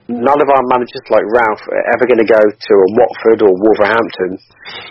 none 0.07 0.39
of 0.39 0.47
our 0.47 0.63
managers 0.71 1.03
like 1.11 1.27
Ralph 1.27 1.63
are 1.67 1.85
ever 1.93 2.07
going 2.07 2.23
to 2.23 2.29
go 2.29 2.39
to 2.39 2.73
a 2.79 2.87
Watford 2.95 3.39
or 3.43 3.51
Wolverhampton. 3.51 4.39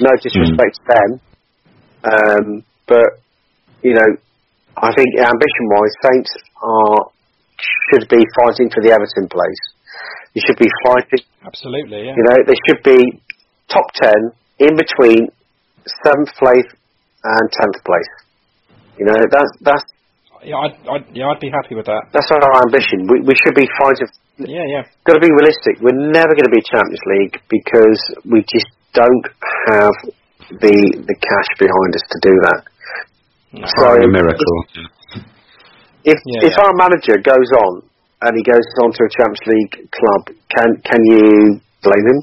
No 0.04 0.12
disrespect 0.20 0.76
to 0.76 0.82
them, 0.92 1.10
um, 2.04 2.46
but 2.86 3.24
you 3.82 3.94
know, 3.94 4.08
I 4.76 4.92
think 4.92 5.08
ambition-wise, 5.16 5.94
Saints 6.04 6.32
are 6.62 7.10
should 7.90 8.08
be 8.08 8.20
fighting 8.44 8.68
for 8.68 8.82
the 8.84 8.92
Everton 8.92 9.28
place. 9.28 9.62
You 10.34 10.42
should 10.44 10.58
be 10.58 10.68
fighting. 10.84 11.24
Absolutely, 11.44 12.04
yeah. 12.04 12.14
You 12.14 12.24
know, 12.28 12.36
they 12.46 12.58
should 12.68 12.82
be 12.84 13.22
top 13.68 13.88
ten 13.94 14.32
in 14.58 14.72
between 14.76 15.28
seventh 16.04 16.32
place 16.38 16.68
and 17.24 17.44
tenth 17.52 17.78
place. 17.84 18.12
You 18.98 19.04
know, 19.06 19.18
that's 19.30 19.52
that's 19.60 19.84
Yeah, 20.44 20.56
I'd, 20.62 20.76
I'd, 20.88 21.04
yeah, 21.12 21.28
I'd 21.28 21.40
be 21.40 21.50
happy 21.50 21.74
with 21.74 21.86
that. 21.86 22.08
that's 22.12 22.30
our 22.32 22.42
ambition. 22.64 23.06
We 23.10 23.20
we 23.26 23.34
should 23.44 23.54
be 23.54 23.68
fighting. 23.78 24.08
Yeah, 24.38 24.64
yeah. 24.68 24.82
Got 25.04 25.16
to 25.20 25.24
be 25.24 25.32
realistic. 25.32 25.80
We're 25.80 25.96
never 26.12 26.32
going 26.36 26.48
to 26.48 26.52
be 26.52 26.60
Champions 26.68 27.04
League 27.16 27.36
because 27.48 28.00
we 28.28 28.44
just 28.44 28.68
don't 28.92 29.26
have 29.72 29.96
the 30.60 30.76
the 31.08 31.16
cash 31.16 31.50
behind 31.58 31.90
us 31.96 32.04
to 32.12 32.18
do 32.24 32.34
that. 32.48 32.60
No. 33.52 33.66
So 33.80 33.84
a 33.96 34.08
miracle. 34.08 34.56
if 36.04 36.18
Yeah, 36.24 36.48
if 36.48 36.54
yeah. 36.56 36.64
our 36.64 36.72
manager 36.76 37.16
goes 37.20 37.50
on 37.64 37.82
and 38.22 38.32
he 38.36 38.42
goes 38.44 38.64
on 38.84 38.92
to 38.92 39.00
a 39.04 39.10
Champions 39.16 39.44
League 39.48 39.74
club, 39.92 40.22
can 40.52 40.68
can 40.84 41.00
you 41.04 41.60
blame 41.82 42.06
him? 42.12 42.18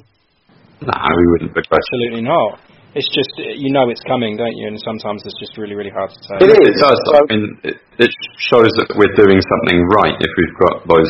Nah, 0.85 1.09
we 1.15 1.25
wouldn't. 1.31 1.51
Absolutely 1.55 2.21
not. 2.23 2.59
It's 2.93 3.09
just 3.09 3.33
you 3.41 3.73
know 3.73 3.89
it's 3.89 4.05
coming, 4.05 4.37
don't 4.37 4.53
you? 4.53 4.69
And 4.69 4.77
sometimes 4.85 5.25
it's 5.25 5.33
just 5.41 5.57
really, 5.57 5.73
really 5.73 5.89
hard 5.89 6.13
to 6.13 6.19
say. 6.29 6.35
It 6.45 6.45
is. 6.45 6.57
It 6.61 6.61
It 6.61 6.75
is. 6.77 6.81
does. 6.83 6.99
So- 7.09 7.17
I 7.17 7.21
mean, 7.33 7.43
it, 7.65 7.75
it 8.05 8.11
shows 8.37 8.69
that 8.77 8.93
we're 8.93 9.15
doing 9.17 9.41
something 9.41 9.77
right 9.97 10.13
if 10.21 10.29
we've 10.37 10.57
got 10.61 10.75
those, 10.85 11.09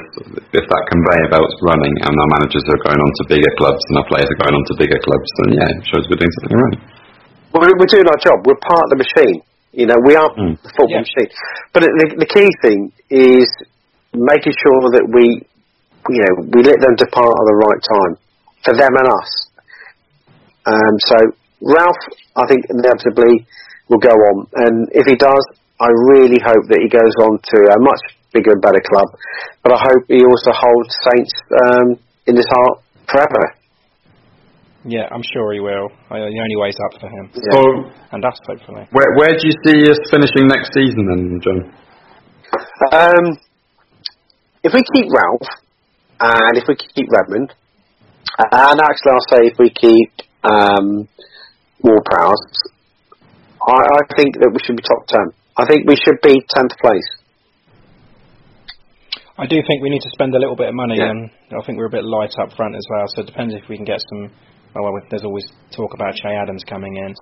if 0.55 0.63
that 0.63 0.84
conveyor 0.88 1.28
belt's 1.28 1.57
running 1.59 1.91
and 2.07 2.13
our 2.15 2.30
managers 2.39 2.63
are 2.71 2.82
going 2.88 3.01
on 3.03 3.09
to 3.19 3.24
bigger 3.28 3.51
clubs 3.59 3.84
and 3.91 3.99
our 3.99 4.07
players 4.07 4.32
are 4.32 4.39
going 4.47 4.55
on 4.55 4.63
to 4.71 4.74
bigger 4.80 4.95
clubs, 5.03 5.28
then 5.43 5.47
yeah, 5.59 5.76
it 5.76 5.84
shows 5.91 6.07
we're 6.07 6.21
doing 6.24 6.36
something 6.39 6.55
right. 6.55 6.78
We're, 7.51 7.76
we're 7.76 7.91
doing 7.91 8.07
our 8.07 8.19
job. 8.24 8.47
We're 8.47 8.63
part 8.63 8.88
of 8.88 8.89
the 8.95 8.99
machine. 9.03 9.43
You 9.76 9.86
know, 9.91 9.99
we 10.07 10.15
are 10.15 10.30
Mm. 10.39 10.55
the 10.63 10.71
football 10.80 11.03
Yeah. 11.03 11.03
machine. 11.03 11.30
But 11.76 11.84
the, 11.84 11.91
the 12.15 12.30
key 12.32 12.47
thing 12.63 12.95
is 13.11 13.43
making 14.15 14.55
sure 14.55 14.82
that 14.95 15.03
we, 15.11 15.43
you 16.15 16.19
know, 16.24 16.34
we 16.47 16.63
let 16.63 16.80
them 16.80 16.95
depart 16.95 17.28
at 17.28 17.45
the 17.51 17.57
right 17.59 17.82
time 17.91 18.13
for 18.63 18.74
them 18.78 18.93
and 19.03 19.07
us. 19.19 19.32
Um, 20.66 20.93
so 21.07 21.18
Ralph, 21.61 22.03
I 22.36 22.43
think 22.47 22.66
inevitably 22.70 23.45
will 23.89 23.99
go 23.99 24.11
on, 24.16 24.47
and 24.68 24.88
if 24.91 25.05
he 25.07 25.16
does, 25.16 25.43
I 25.80 25.88
really 26.16 26.39
hope 26.39 26.64
that 26.72 26.80
he 26.80 26.88
goes 26.88 27.16
on 27.28 27.36
to 27.39 27.57
a 27.76 27.78
much 27.84 28.03
bigger 28.32 28.51
and 28.55 28.61
better 28.61 28.80
club. 28.88 29.07
But 29.64 29.74
I 29.76 29.80
hope 29.84 30.03
he 30.07 30.24
also 30.24 30.51
holds 30.55 30.91
Saints 31.11 31.34
um, 31.68 31.88
in 32.28 32.36
his 32.36 32.47
heart 32.47 32.80
forever. 33.11 33.43
Yeah, 34.86 35.07
I'm 35.11 35.24
sure 35.24 35.53
he 35.53 35.59
will. 35.59 35.88
Uh, 36.11 36.20
The 36.28 36.39
only 36.43 36.57
way's 36.59 36.76
up 36.91 36.99
for 36.99 37.07
him, 37.07 37.32
So, 37.32 37.91
and 38.11 38.24
us 38.26 38.36
hopefully. 38.47 38.88
where 38.91 39.11
where 39.16 39.32
do 39.36 39.43
you 39.47 39.55
see 39.68 39.80
us 39.89 39.99
finishing 40.11 40.47
next 40.47 40.72
season 40.74 41.07
then, 41.07 41.39
Jon? 41.43 41.59
Um, 42.91 43.26
if 44.64 44.74
we 44.74 44.84
keep 44.95 45.07
Ralph, 45.11 45.47
and 46.20 46.57
if 46.57 46.64
we 46.68 46.76
keep 46.76 47.07
Redmond, 47.11 47.53
and 48.39 48.80
actually 48.80 49.11
I'll 49.11 49.30
say 49.32 49.47
if 49.51 49.57
we 49.59 49.70
keep 49.70 50.11
um, 50.43 51.07
Ward-Prowse, 51.81 52.47
I, 53.63 53.79
I 53.79 54.01
think 54.17 54.35
that 54.39 54.51
we 54.51 54.59
should 54.65 54.75
be 54.77 54.83
top 54.83 55.07
10. 55.07 55.19
I 55.57 55.65
think 55.67 55.87
we 55.87 55.95
should 55.95 56.19
be 56.21 56.35
10th 56.55 56.75
place. 56.81 57.09
I 59.37 59.47
do 59.47 59.57
think 59.65 59.81
we 59.81 59.89
need 59.89 60.01
to 60.05 60.13
spend 60.13 60.35
a 60.35 60.39
little 60.39 60.55
bit 60.55 60.69
of 60.69 60.75
money, 60.75 60.95
Yeah. 60.97 61.09
and 61.09 61.29
I 61.51 61.65
think 61.65 61.77
we're 61.77 61.89
a 61.89 61.95
bit 61.97 62.05
light 62.05 62.33
up 62.39 62.53
front 62.55 62.75
as 62.75 62.85
well. 62.89 63.05
So 63.15 63.21
it 63.21 63.27
depends 63.27 63.53
if 63.55 63.67
we 63.67 63.77
can 63.77 63.85
get 63.85 63.99
some. 64.13 64.29
Well, 64.75 64.93
well 64.93 65.01
there's 65.09 65.23
always 65.25 65.45
talk 65.75 65.93
about 65.93 66.13
Che 66.15 66.29
Adams 66.29 66.63
coming 66.69 66.95
in, 66.97 67.13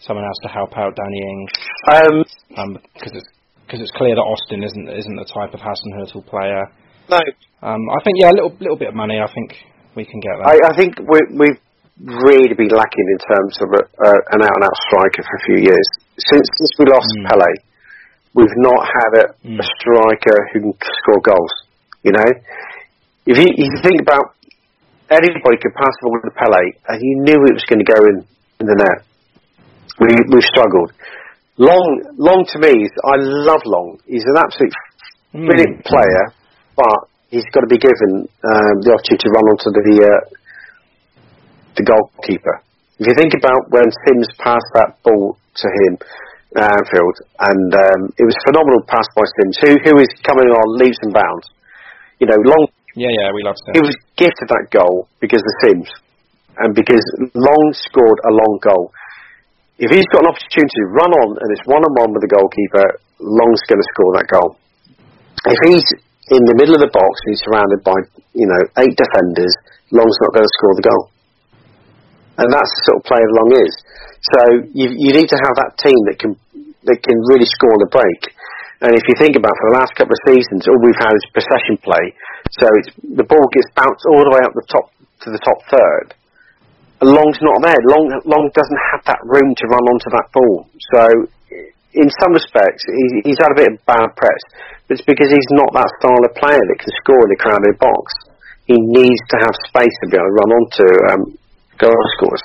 someone 0.00 0.24
else 0.24 0.38
to 0.42 0.48
help 0.48 0.76
out 0.78 0.94
Danny 0.94 1.20
Ings, 1.22 1.52
Um, 2.56 2.78
because 2.94 3.12
it's 3.14 3.28
because 3.66 3.80
it's 3.82 3.90
clear 3.92 4.14
that 4.14 4.20
Austin 4.22 4.62
isn't 4.62 4.88
isn't 4.88 5.16
the 5.16 5.24
type 5.26 5.54
of 5.54 5.60
Hasenhüttl 5.60 6.26
player. 6.26 6.62
no, 7.10 7.18
Um, 7.62 7.82
I 7.90 7.98
think 8.04 8.18
yeah, 8.22 8.30
a 8.30 8.36
little 8.36 8.54
little 8.60 8.76
bit 8.78 8.88
of 8.88 8.94
money. 8.94 9.18
I 9.20 9.30
think 9.32 9.54
we 9.96 10.04
can 10.04 10.20
get 10.20 10.38
I, 10.46 10.54
that. 10.54 10.70
I 10.72 10.76
think 10.76 10.98
we, 10.98 11.18
we've 11.34 11.58
really 12.04 12.54
been 12.56 12.72
lacking 12.72 13.08
in 13.12 13.20
terms 13.28 13.54
of 13.60 13.68
a, 13.76 13.82
uh, 13.84 14.20
an 14.32 14.40
out-and-out 14.40 14.76
striker 14.88 15.22
for 15.22 15.34
a 15.36 15.42
few 15.44 15.58
years. 15.68 15.86
Since, 16.16 16.46
since 16.56 16.72
we 16.78 16.84
lost 16.88 17.08
Mm. 17.18 17.26
Pellè, 17.28 17.52
we've 18.34 18.58
not 18.64 18.80
had 18.84 19.12
a, 19.20 19.24
Mm. 19.44 19.60
a 19.60 19.66
striker 19.76 20.36
who 20.52 20.60
can 20.60 20.92
score 21.04 21.20
goals. 21.20 21.52
You 22.02 22.12
know, 22.12 22.30
if 23.26 23.36
you, 23.36 23.48
if 23.52 23.68
you 23.68 23.80
think 23.84 24.00
about 24.00 24.32
anybody 25.10 25.58
could 25.60 25.74
pass 25.74 25.92
the 26.00 26.08
ball 26.08 26.20
to 26.24 26.32
Pellè, 26.32 26.64
and 26.88 26.96
you 27.02 27.14
knew 27.26 27.38
it 27.44 27.54
was 27.54 27.66
going 27.68 27.82
to 27.84 27.88
go 27.92 28.00
in, 28.08 28.16
in 28.60 28.66
the 28.66 28.76
net. 28.80 29.04
We 30.00 30.08
we've 30.32 30.48
struggled. 30.48 30.92
Long, 31.58 32.16
Long 32.16 32.46
to 32.54 32.58
me, 32.58 32.72
is, 32.72 32.92
I 33.04 33.16
love 33.20 33.60
Long. 33.66 33.98
He's 34.06 34.24
an 34.24 34.38
absolute 34.38 34.72
Mm. 35.34 35.46
brilliant 35.46 35.84
player, 35.84 36.24
but 36.74 37.06
he's 37.30 37.44
got 37.52 37.60
to 37.60 37.70
be 37.70 37.78
given 37.78 38.26
um, 38.26 38.74
the 38.82 38.90
opportunity 38.90 39.22
to 39.22 39.30
run 39.30 39.46
onto 39.52 39.70
the 39.70 39.96
uh, 40.02 40.20
the 41.76 41.84
goalkeeper. 41.84 42.62
If 42.98 43.08
you 43.08 43.16
think 43.16 43.32
about 43.32 43.70
when 43.72 43.88
Sims 44.06 44.28
passed 44.38 44.70
that 44.76 45.00
ball 45.02 45.36
to 45.36 45.66
him, 45.84 45.92
uh, 46.52 46.66
Anfield, 46.66 47.16
and 47.38 47.70
um, 47.72 48.00
it 48.18 48.26
was 48.26 48.34
a 48.34 48.44
phenomenal 48.50 48.82
pass 48.90 49.06
by 49.14 49.24
Sims, 49.38 49.56
who 49.62 49.72
who 49.86 49.94
is 50.02 50.10
coming 50.26 50.50
on 50.50 50.66
leaps 50.82 50.98
and 51.06 51.14
bounds. 51.14 51.46
You 52.18 52.26
know, 52.26 52.36
Long 52.42 52.66
Yeah, 52.98 53.08
yeah, 53.08 53.30
we 53.30 53.46
love 53.46 53.56
Sims. 53.62 53.78
he 53.78 53.82
was 53.86 53.96
gifted 54.18 54.50
that 54.50 54.68
goal 54.74 55.06
because 55.22 55.40
of 55.40 55.54
Sims, 55.62 55.88
and 56.58 56.74
because 56.74 57.02
Long 57.32 57.66
scored 57.72 58.18
a 58.26 58.32
long 58.34 58.58
goal. 58.60 58.90
If 59.80 59.88
he's 59.88 60.04
got 60.12 60.26
an 60.26 60.34
opportunity 60.36 60.76
to 60.76 60.92
run 60.92 61.12
on 61.24 61.28
and 61.40 61.48
it's 61.56 61.64
one 61.64 61.80
on 61.80 61.92
one 61.96 62.12
with 62.12 62.20
the 62.20 62.28
goalkeeper, 62.36 63.00
Long's 63.16 63.64
going 63.64 63.80
to 63.80 63.88
score 63.96 64.12
that 64.20 64.28
goal. 64.28 64.50
If 65.48 65.58
he's 65.72 65.86
in 66.36 66.42
the 66.44 66.56
middle 66.60 66.76
of 66.76 66.84
the 66.84 66.92
box 66.92 67.12
and 67.24 67.28
he's 67.32 67.42
surrounded 67.48 67.80
by 67.80 67.96
you 68.36 68.44
know 68.44 68.60
eight 68.84 68.92
defenders, 68.92 69.54
Long's 69.94 70.18
not 70.26 70.36
going 70.36 70.44
to 70.44 70.54
score 70.60 70.74
the 70.76 70.86
goal. 70.90 71.02
And 72.40 72.48
that's 72.48 72.72
the 72.72 72.82
sort 72.88 72.98
of 73.00 73.04
player 73.04 73.28
Long 73.36 73.52
is. 73.52 73.74
So 74.32 74.40
you 74.72 74.88
you 74.96 75.12
need 75.12 75.28
to 75.28 75.40
have 75.44 75.54
that 75.60 75.76
team 75.80 76.00
that 76.08 76.16
can 76.16 76.32
that 76.88 76.98
can 77.04 77.16
really 77.28 77.48
score 77.48 77.76
the 77.76 77.92
break. 77.92 78.32
And 78.80 78.96
if 78.96 79.04
you 79.04 79.16
think 79.20 79.36
about 79.36 79.52
for 79.60 79.66
the 79.72 79.76
last 79.76 79.92
couple 79.92 80.16
of 80.16 80.24
seasons, 80.24 80.64
all 80.64 80.80
we've 80.80 80.96
had 80.96 81.12
is 81.12 81.24
possession 81.36 81.76
play. 81.84 82.16
So 82.56 82.66
the 83.12 83.28
ball 83.28 83.44
gets 83.52 83.68
bounced 83.76 84.08
all 84.08 84.24
the 84.24 84.32
way 84.32 84.40
up 84.40 84.56
the 84.56 84.64
top 84.72 84.88
to 84.88 85.28
the 85.28 85.42
top 85.44 85.60
third. 85.68 86.16
And 87.04 87.12
Long's 87.12 87.40
not 87.44 87.60
there. 87.60 87.80
Long 87.92 88.08
Long 88.24 88.48
doesn't 88.56 88.82
have 88.96 89.04
that 89.12 89.20
room 89.28 89.52
to 89.52 89.64
run 89.68 89.84
onto 89.84 90.08
that 90.16 90.28
ball. 90.32 90.64
So 90.96 91.02
in 91.92 92.08
some 92.24 92.32
respects, 92.32 92.88
he, 92.88 93.28
he's 93.28 93.40
had 93.40 93.52
a 93.52 93.58
bit 93.58 93.68
of 93.68 93.76
bad 93.84 94.16
press. 94.16 94.42
But 94.88 94.96
it's 94.96 95.06
because 95.06 95.28
he's 95.28 95.52
not 95.52 95.76
that 95.76 95.90
style 96.00 96.24
of 96.24 96.32
player 96.40 96.60
that 96.60 96.78
can 96.80 96.92
score 97.04 97.20
in 97.20 97.36
a 97.36 97.40
crowded 97.40 97.76
box. 97.76 98.04
He 98.64 98.78
needs 98.78 99.22
to 99.34 99.36
have 99.42 99.54
space 99.68 99.92
to 100.02 100.06
be 100.08 100.16
able 100.16 100.30
to 100.30 100.36
run 100.40 100.50
onto 100.54 100.88
um, 101.10 101.22
goal 101.80 102.02
scores. 102.16 102.44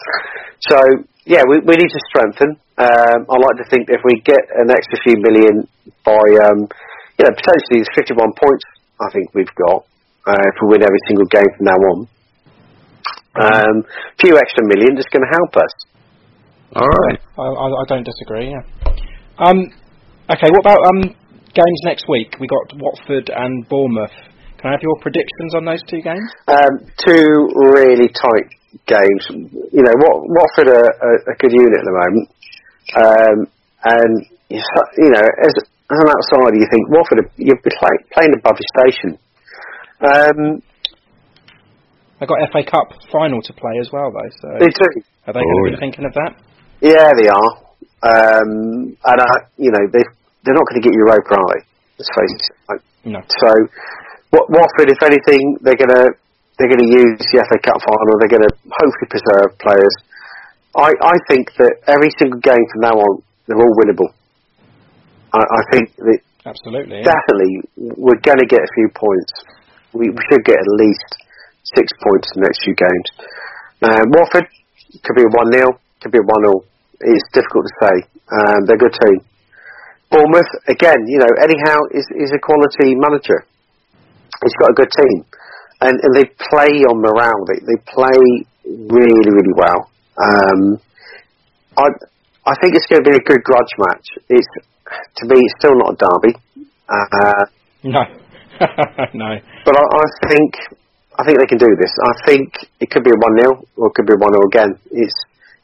So 0.71 0.77
yeah, 1.25 1.43
we, 1.45 1.59
we 1.61 1.75
need 1.75 1.91
to 1.91 2.01
strengthen. 2.09 2.55
Um, 2.77 3.19
I 3.27 3.35
like 3.35 3.57
to 3.59 3.67
think 3.69 3.87
that 3.87 3.99
if 3.99 4.03
we 4.05 4.21
get 4.21 4.41
an 4.55 4.69
extra 4.71 4.97
few 5.03 5.17
million 5.19 5.67
by, 6.03 6.23
um, 6.47 6.67
you 7.17 7.23
know, 7.23 7.33
potentially 7.33 7.83
it's 7.83 7.91
51 7.95 8.17
points. 8.35 8.65
I 9.01 9.11
think 9.11 9.33
we've 9.33 9.55
got 9.67 9.83
uh, 10.27 10.39
if 10.39 10.55
we 10.61 10.75
win 10.75 10.83
every 10.83 11.01
single 11.07 11.25
game 11.27 11.49
from 11.57 11.65
now 11.65 11.79
on. 11.91 11.99
Um, 13.35 13.75
a 13.83 14.17
few 14.23 14.37
extra 14.37 14.63
million 14.63 14.97
is 14.97 15.05
going 15.11 15.23
to 15.23 15.33
help 15.35 15.53
us. 15.59 15.73
All 16.75 16.87
right. 16.87 17.19
I, 17.37 17.43
I, 17.43 17.67
I 17.67 17.83
don't 17.87 18.05
disagree. 18.05 18.51
Yeah. 18.51 18.63
Um. 19.37 19.67
Okay. 20.31 20.49
What 20.51 20.61
about 20.63 20.79
um 20.87 21.15
games 21.51 21.81
next 21.83 22.05
week? 22.07 22.35
We 22.39 22.47
got 22.47 22.71
Watford 22.79 23.29
and 23.29 23.67
Bournemouth. 23.67 24.15
Can 24.65 24.73
I 24.73 24.81
have 24.81 24.89
your 24.89 24.97
predictions 24.97 25.53
on 25.53 25.61
those 25.61 25.77
two 25.85 26.01
games? 26.01 26.25
Um, 26.49 26.81
two 26.97 27.53
really 27.69 28.09
tight 28.09 28.49
games. 28.89 29.21
You 29.69 29.85
know, 29.85 29.93
Wat- 30.01 30.25
Watford 30.25 30.73
are 30.73 30.89
a, 30.89 31.11
a 31.29 31.35
good 31.37 31.53
unit 31.53 31.77
at 31.77 31.85
the 31.85 31.93
moment, 31.93 32.25
um, 32.97 33.37
and 33.85 34.13
you 34.49 34.57
know, 35.13 35.21
as, 35.21 35.53
as 35.53 35.97
an 36.01 36.09
outsider, 36.09 36.57
you 36.57 36.65
think 36.73 36.81
Watford 36.89 37.19
are, 37.21 37.29
you're 37.37 37.61
play, 37.61 37.93
playing 38.17 38.33
above 38.41 38.57
your 38.57 38.69
station. 38.73 39.09
Um, 40.01 40.65
They 42.17 42.25
got 42.25 42.41
FA 42.49 42.65
Cup 42.65 42.89
final 43.13 43.45
to 43.45 43.53
play 43.53 43.77
as 43.77 43.93
well, 43.93 44.09
though. 44.09 44.33
So 44.41 44.49
they 44.57 44.73
do. 44.73 44.87
are 45.29 45.33
they 45.37 45.45
Oh, 45.45 45.61
going 45.61 45.73
to 45.73 45.77
be 45.77 45.79
thinking 45.79 46.05
of 46.09 46.13
that? 46.17 46.41
Yeah, 46.81 47.13
they 47.21 47.29
are. 47.29 47.51
Um, 48.01 48.97
and 48.97 49.19
I, 49.21 49.29
you 49.61 49.69
know, 49.69 49.85
they 49.93 50.01
they're 50.41 50.57
not 50.57 50.65
going 50.73 50.81
to 50.81 50.89
get 50.89 50.97
Europa, 50.97 51.37
are 51.37 51.49
they? 51.53 51.61
Let's 52.01 52.09
face 52.17 52.33
it. 52.33 52.55
Like, 52.65 52.81
No. 53.05 53.21
So, 53.29 53.49
Wat- 54.35 54.49
Watford, 54.51 54.91
if 54.91 54.99
anything, 54.99 55.55
they're 55.63 55.79
going 55.79 55.95
to 55.95 56.11
they're 56.59 56.71
going 56.71 56.83
to 56.87 56.91
use 56.91 57.19
the 57.19 57.43
FA 57.51 57.59
Cup 57.67 57.79
final. 57.83 58.15
They're 58.19 58.31
going 58.31 58.47
to 58.47 58.55
hopefully 58.63 59.09
preserve 59.11 59.59
players. 59.59 59.95
I, 60.75 60.87
I 60.87 61.15
think 61.27 61.51
that 61.59 61.83
every 61.87 62.11
single 62.15 62.39
game 62.39 62.63
from 62.71 62.79
now 62.79 62.95
on, 62.95 63.23
they're 63.47 63.59
all 63.59 63.75
winnable. 63.75 64.11
I, 65.35 65.43
I 65.43 65.61
think 65.71 65.95
that 65.99 66.19
Absolutely. 66.45 67.03
Yeah. 67.03 67.11
definitely 67.11 67.59
we're 67.75 68.21
going 68.23 68.39
to 68.39 68.47
get 68.47 68.63
a 68.63 68.71
few 68.75 68.87
points. 68.95 69.31
We, 69.91 70.11
we 70.15 70.21
should 70.31 70.43
get 70.47 70.55
at 70.55 70.69
least 70.79 71.09
six 71.75 71.91
points 71.99 72.27
in 72.35 72.43
the 72.43 72.45
next 72.47 72.63
few 72.63 72.75
games. 72.75 73.07
Uh, 73.83 74.03
Watford 74.15 74.47
could 75.03 75.15
be 75.15 75.27
a 75.27 75.31
1 75.31 75.51
0, 75.51 75.79
could 75.99 76.11
be 76.11 76.23
a 76.23 76.27
1 76.27 76.39
0. 76.39 76.63
It's 77.03 77.27
difficult 77.35 77.67
to 77.67 77.73
say. 77.83 77.95
Um, 78.31 78.59
they're 78.63 78.79
a 78.79 78.83
good 78.87 78.95
team. 78.95 79.19
Bournemouth, 80.07 80.51
again, 80.69 81.03
you 81.07 81.19
know, 81.19 81.31
anyhow 81.43 81.83
is, 81.91 82.05
is 82.15 82.31
a 82.31 82.39
quality 82.39 82.95
manager. 82.95 83.43
He's 84.45 84.57
got 84.61 84.69
a 84.71 84.77
good 84.77 84.91
team. 84.93 85.25
And, 85.81 85.97
and 85.99 86.11
they 86.15 86.29
play 86.53 86.85
on 86.87 87.01
morale. 87.01 87.41
They, 87.49 87.59
they 87.65 87.79
play 87.89 88.19
really, 88.63 89.29
really 89.33 89.55
well. 89.57 89.89
Um, 90.21 90.79
I, 91.77 91.89
I 92.45 92.53
think 92.61 92.77
it's 92.77 92.85
going 92.87 93.03
to 93.03 93.09
be 93.09 93.17
a 93.17 93.25
good 93.25 93.43
grudge 93.43 93.73
match. 93.89 94.05
It's, 94.29 94.47
to 95.17 95.23
me, 95.25 95.41
it's 95.41 95.55
still 95.59 95.75
not 95.75 95.93
a 95.93 95.97
derby. 95.97 96.33
Uh, 96.87 97.45
No. 97.83 98.01
no. 99.13 99.29
but 99.65 99.75
I, 99.75 99.83
I 99.83 100.05
think 100.29 100.55
I 101.19 101.23
think 101.25 101.39
they 101.39 101.45
can 101.47 101.57
do 101.57 101.67
this. 101.79 101.91
I 101.91 102.13
think 102.25 102.53
it 102.79 102.89
could 102.89 103.03
be 103.03 103.11
a 103.11 103.19
one 103.19 103.35
0 103.39 103.67
or 103.75 103.87
it 103.87 103.93
could 103.95 104.05
be 104.07 104.13
a 104.13 104.17
one 104.17 104.31
0 104.31 104.41
again. 104.47 104.79
It's 104.91 105.15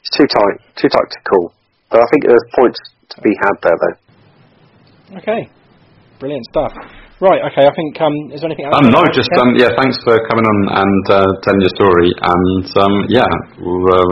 it's 0.02 0.18
too 0.18 0.26
tight, 0.28 0.60
too 0.76 0.90
tight 0.90 1.10
to 1.12 1.20
call. 1.30 1.54
But 1.90 2.02
I 2.02 2.06
think 2.12 2.24
there's 2.28 2.44
points 2.60 2.80
to 3.16 3.22
be 3.22 3.32
had 3.42 3.56
there 3.64 3.78
though. 3.80 5.18
Okay. 5.20 5.50
Brilliant 6.20 6.46
stuff. 6.52 6.74
Right, 7.22 7.38
okay, 7.54 7.70
I 7.70 7.74
think, 7.78 7.94
um, 8.02 8.34
is 8.34 8.42
there 8.42 8.50
anything 8.50 8.66
else? 8.66 8.82
Um, 8.82 8.90
no, 8.90 9.06
just, 9.14 9.30
um, 9.38 9.54
yeah, 9.54 9.70
thanks 9.78 9.94
for 10.02 10.18
coming 10.26 10.42
on 10.42 10.74
and 10.74 11.06
uh, 11.06 11.30
telling 11.46 11.62
your 11.62 11.70
story. 11.78 12.10
And, 12.18 12.66
um, 12.82 13.06
yeah, 13.14 13.30
we'll 13.62 13.94
uh, 13.94 14.10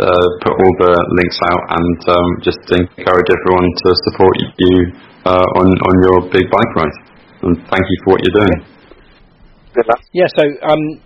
uh, 0.00 0.28
put 0.40 0.56
all 0.56 0.72
the 0.80 0.96
links 1.20 1.36
out 1.44 1.76
and 1.76 2.00
um, 2.08 2.40
just 2.40 2.64
encourage 2.72 3.28
everyone 3.28 3.68
to 3.84 3.92
support 4.08 4.32
you 4.64 4.96
uh, 5.28 5.44
on, 5.60 5.76
on 5.76 5.94
your 6.08 6.24
big 6.32 6.48
bike 6.48 6.72
ride. 6.72 6.96
And 7.44 7.60
thank 7.68 7.84
you 7.84 7.98
for 8.08 8.16
what 8.16 8.24
you're 8.24 8.40
doing. 8.40 8.64
Good 9.76 9.84
luck. 9.84 10.00
Yeah, 10.16 10.32
so 10.32 10.48
um, 10.64 11.04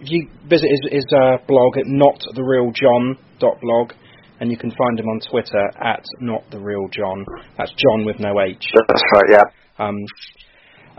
if 0.00 0.08
you 0.08 0.32
visit 0.48 0.72
his, 0.72 1.04
his 1.04 1.06
uh, 1.12 1.44
blog 1.44 1.76
at 1.76 1.84
nottherealjon.blog, 1.92 3.92
and 4.40 4.48
you 4.50 4.56
can 4.56 4.72
find 4.72 4.96
him 4.98 5.12
on 5.12 5.20
Twitter 5.28 5.60
at 5.76 6.08
nottherealjohn. 6.24 7.28
That's 7.58 7.74
Jon 7.76 8.06
with 8.06 8.18
no 8.18 8.40
H. 8.40 8.72
That's 8.88 9.02
right, 9.12 9.28
yeah. 9.28 9.44
Um, 9.76 9.96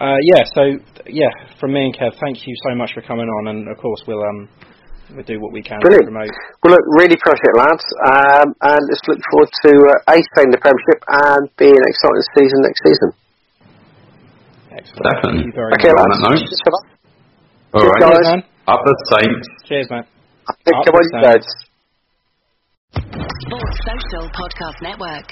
uh, 0.01 0.17
yeah, 0.33 0.41
so 0.57 0.61
yeah, 1.05 1.29
from 1.61 1.73
me 1.77 1.85
and 1.85 1.93
Kev, 1.93 2.17
thank 2.19 2.41
you 2.47 2.55
so 2.65 2.73
much 2.75 2.91
for 2.93 3.01
coming 3.05 3.29
on, 3.29 3.53
and 3.53 3.69
of 3.69 3.77
course 3.77 4.01
we'll 4.09 4.23
um, 4.25 4.49
we'll 5.13 5.23
do 5.29 5.37
what 5.39 5.53
we 5.53 5.61
can 5.61 5.77
Brilliant. 5.79 6.05
to 6.05 6.11
promote. 6.11 6.33
Well, 6.65 6.73
look, 6.73 6.85
really 6.97 7.13
appreciate 7.13 7.53
it, 7.53 7.57
lads. 7.61 7.85
Um, 8.09 8.47
and 8.65 8.81
let's 8.89 9.03
look 9.05 9.21
forward 9.29 9.51
to 9.65 9.71
uh, 9.77 10.13
A, 10.13 10.15
staying 10.33 10.49
in 10.49 10.55
the 10.57 10.61
Premiership 10.61 10.99
and 11.05 11.43
B, 11.61 11.69
an 11.69 11.85
exciting 11.85 12.25
season 12.33 12.57
next 12.65 12.81
season. 12.81 13.09
Excellent. 14.71 15.03
Definitely. 15.03 15.37
Thank 15.37 15.45
you 15.45 15.53
very 15.53 15.71
Okay, 15.77 15.93
much. 15.93 16.15
lads. 16.25 16.41
Cheers, 16.41 16.61
All 17.73 17.81
Cheers, 17.81 17.91
right. 17.91 18.01
guys. 18.01 18.25
Man. 18.25 18.41
Up 18.67 18.81
the 18.85 18.95
Saints. 19.11 19.47
Cheers, 19.67 19.87
man. 19.91 20.03
Come 20.47 20.73
on, 20.73 20.79
Up 20.79 20.85
the 20.85 20.93
you. 20.95 21.45
Sports 23.45 23.77
Social 23.85 24.25
Podcast 24.31 24.79
Network. 24.81 25.27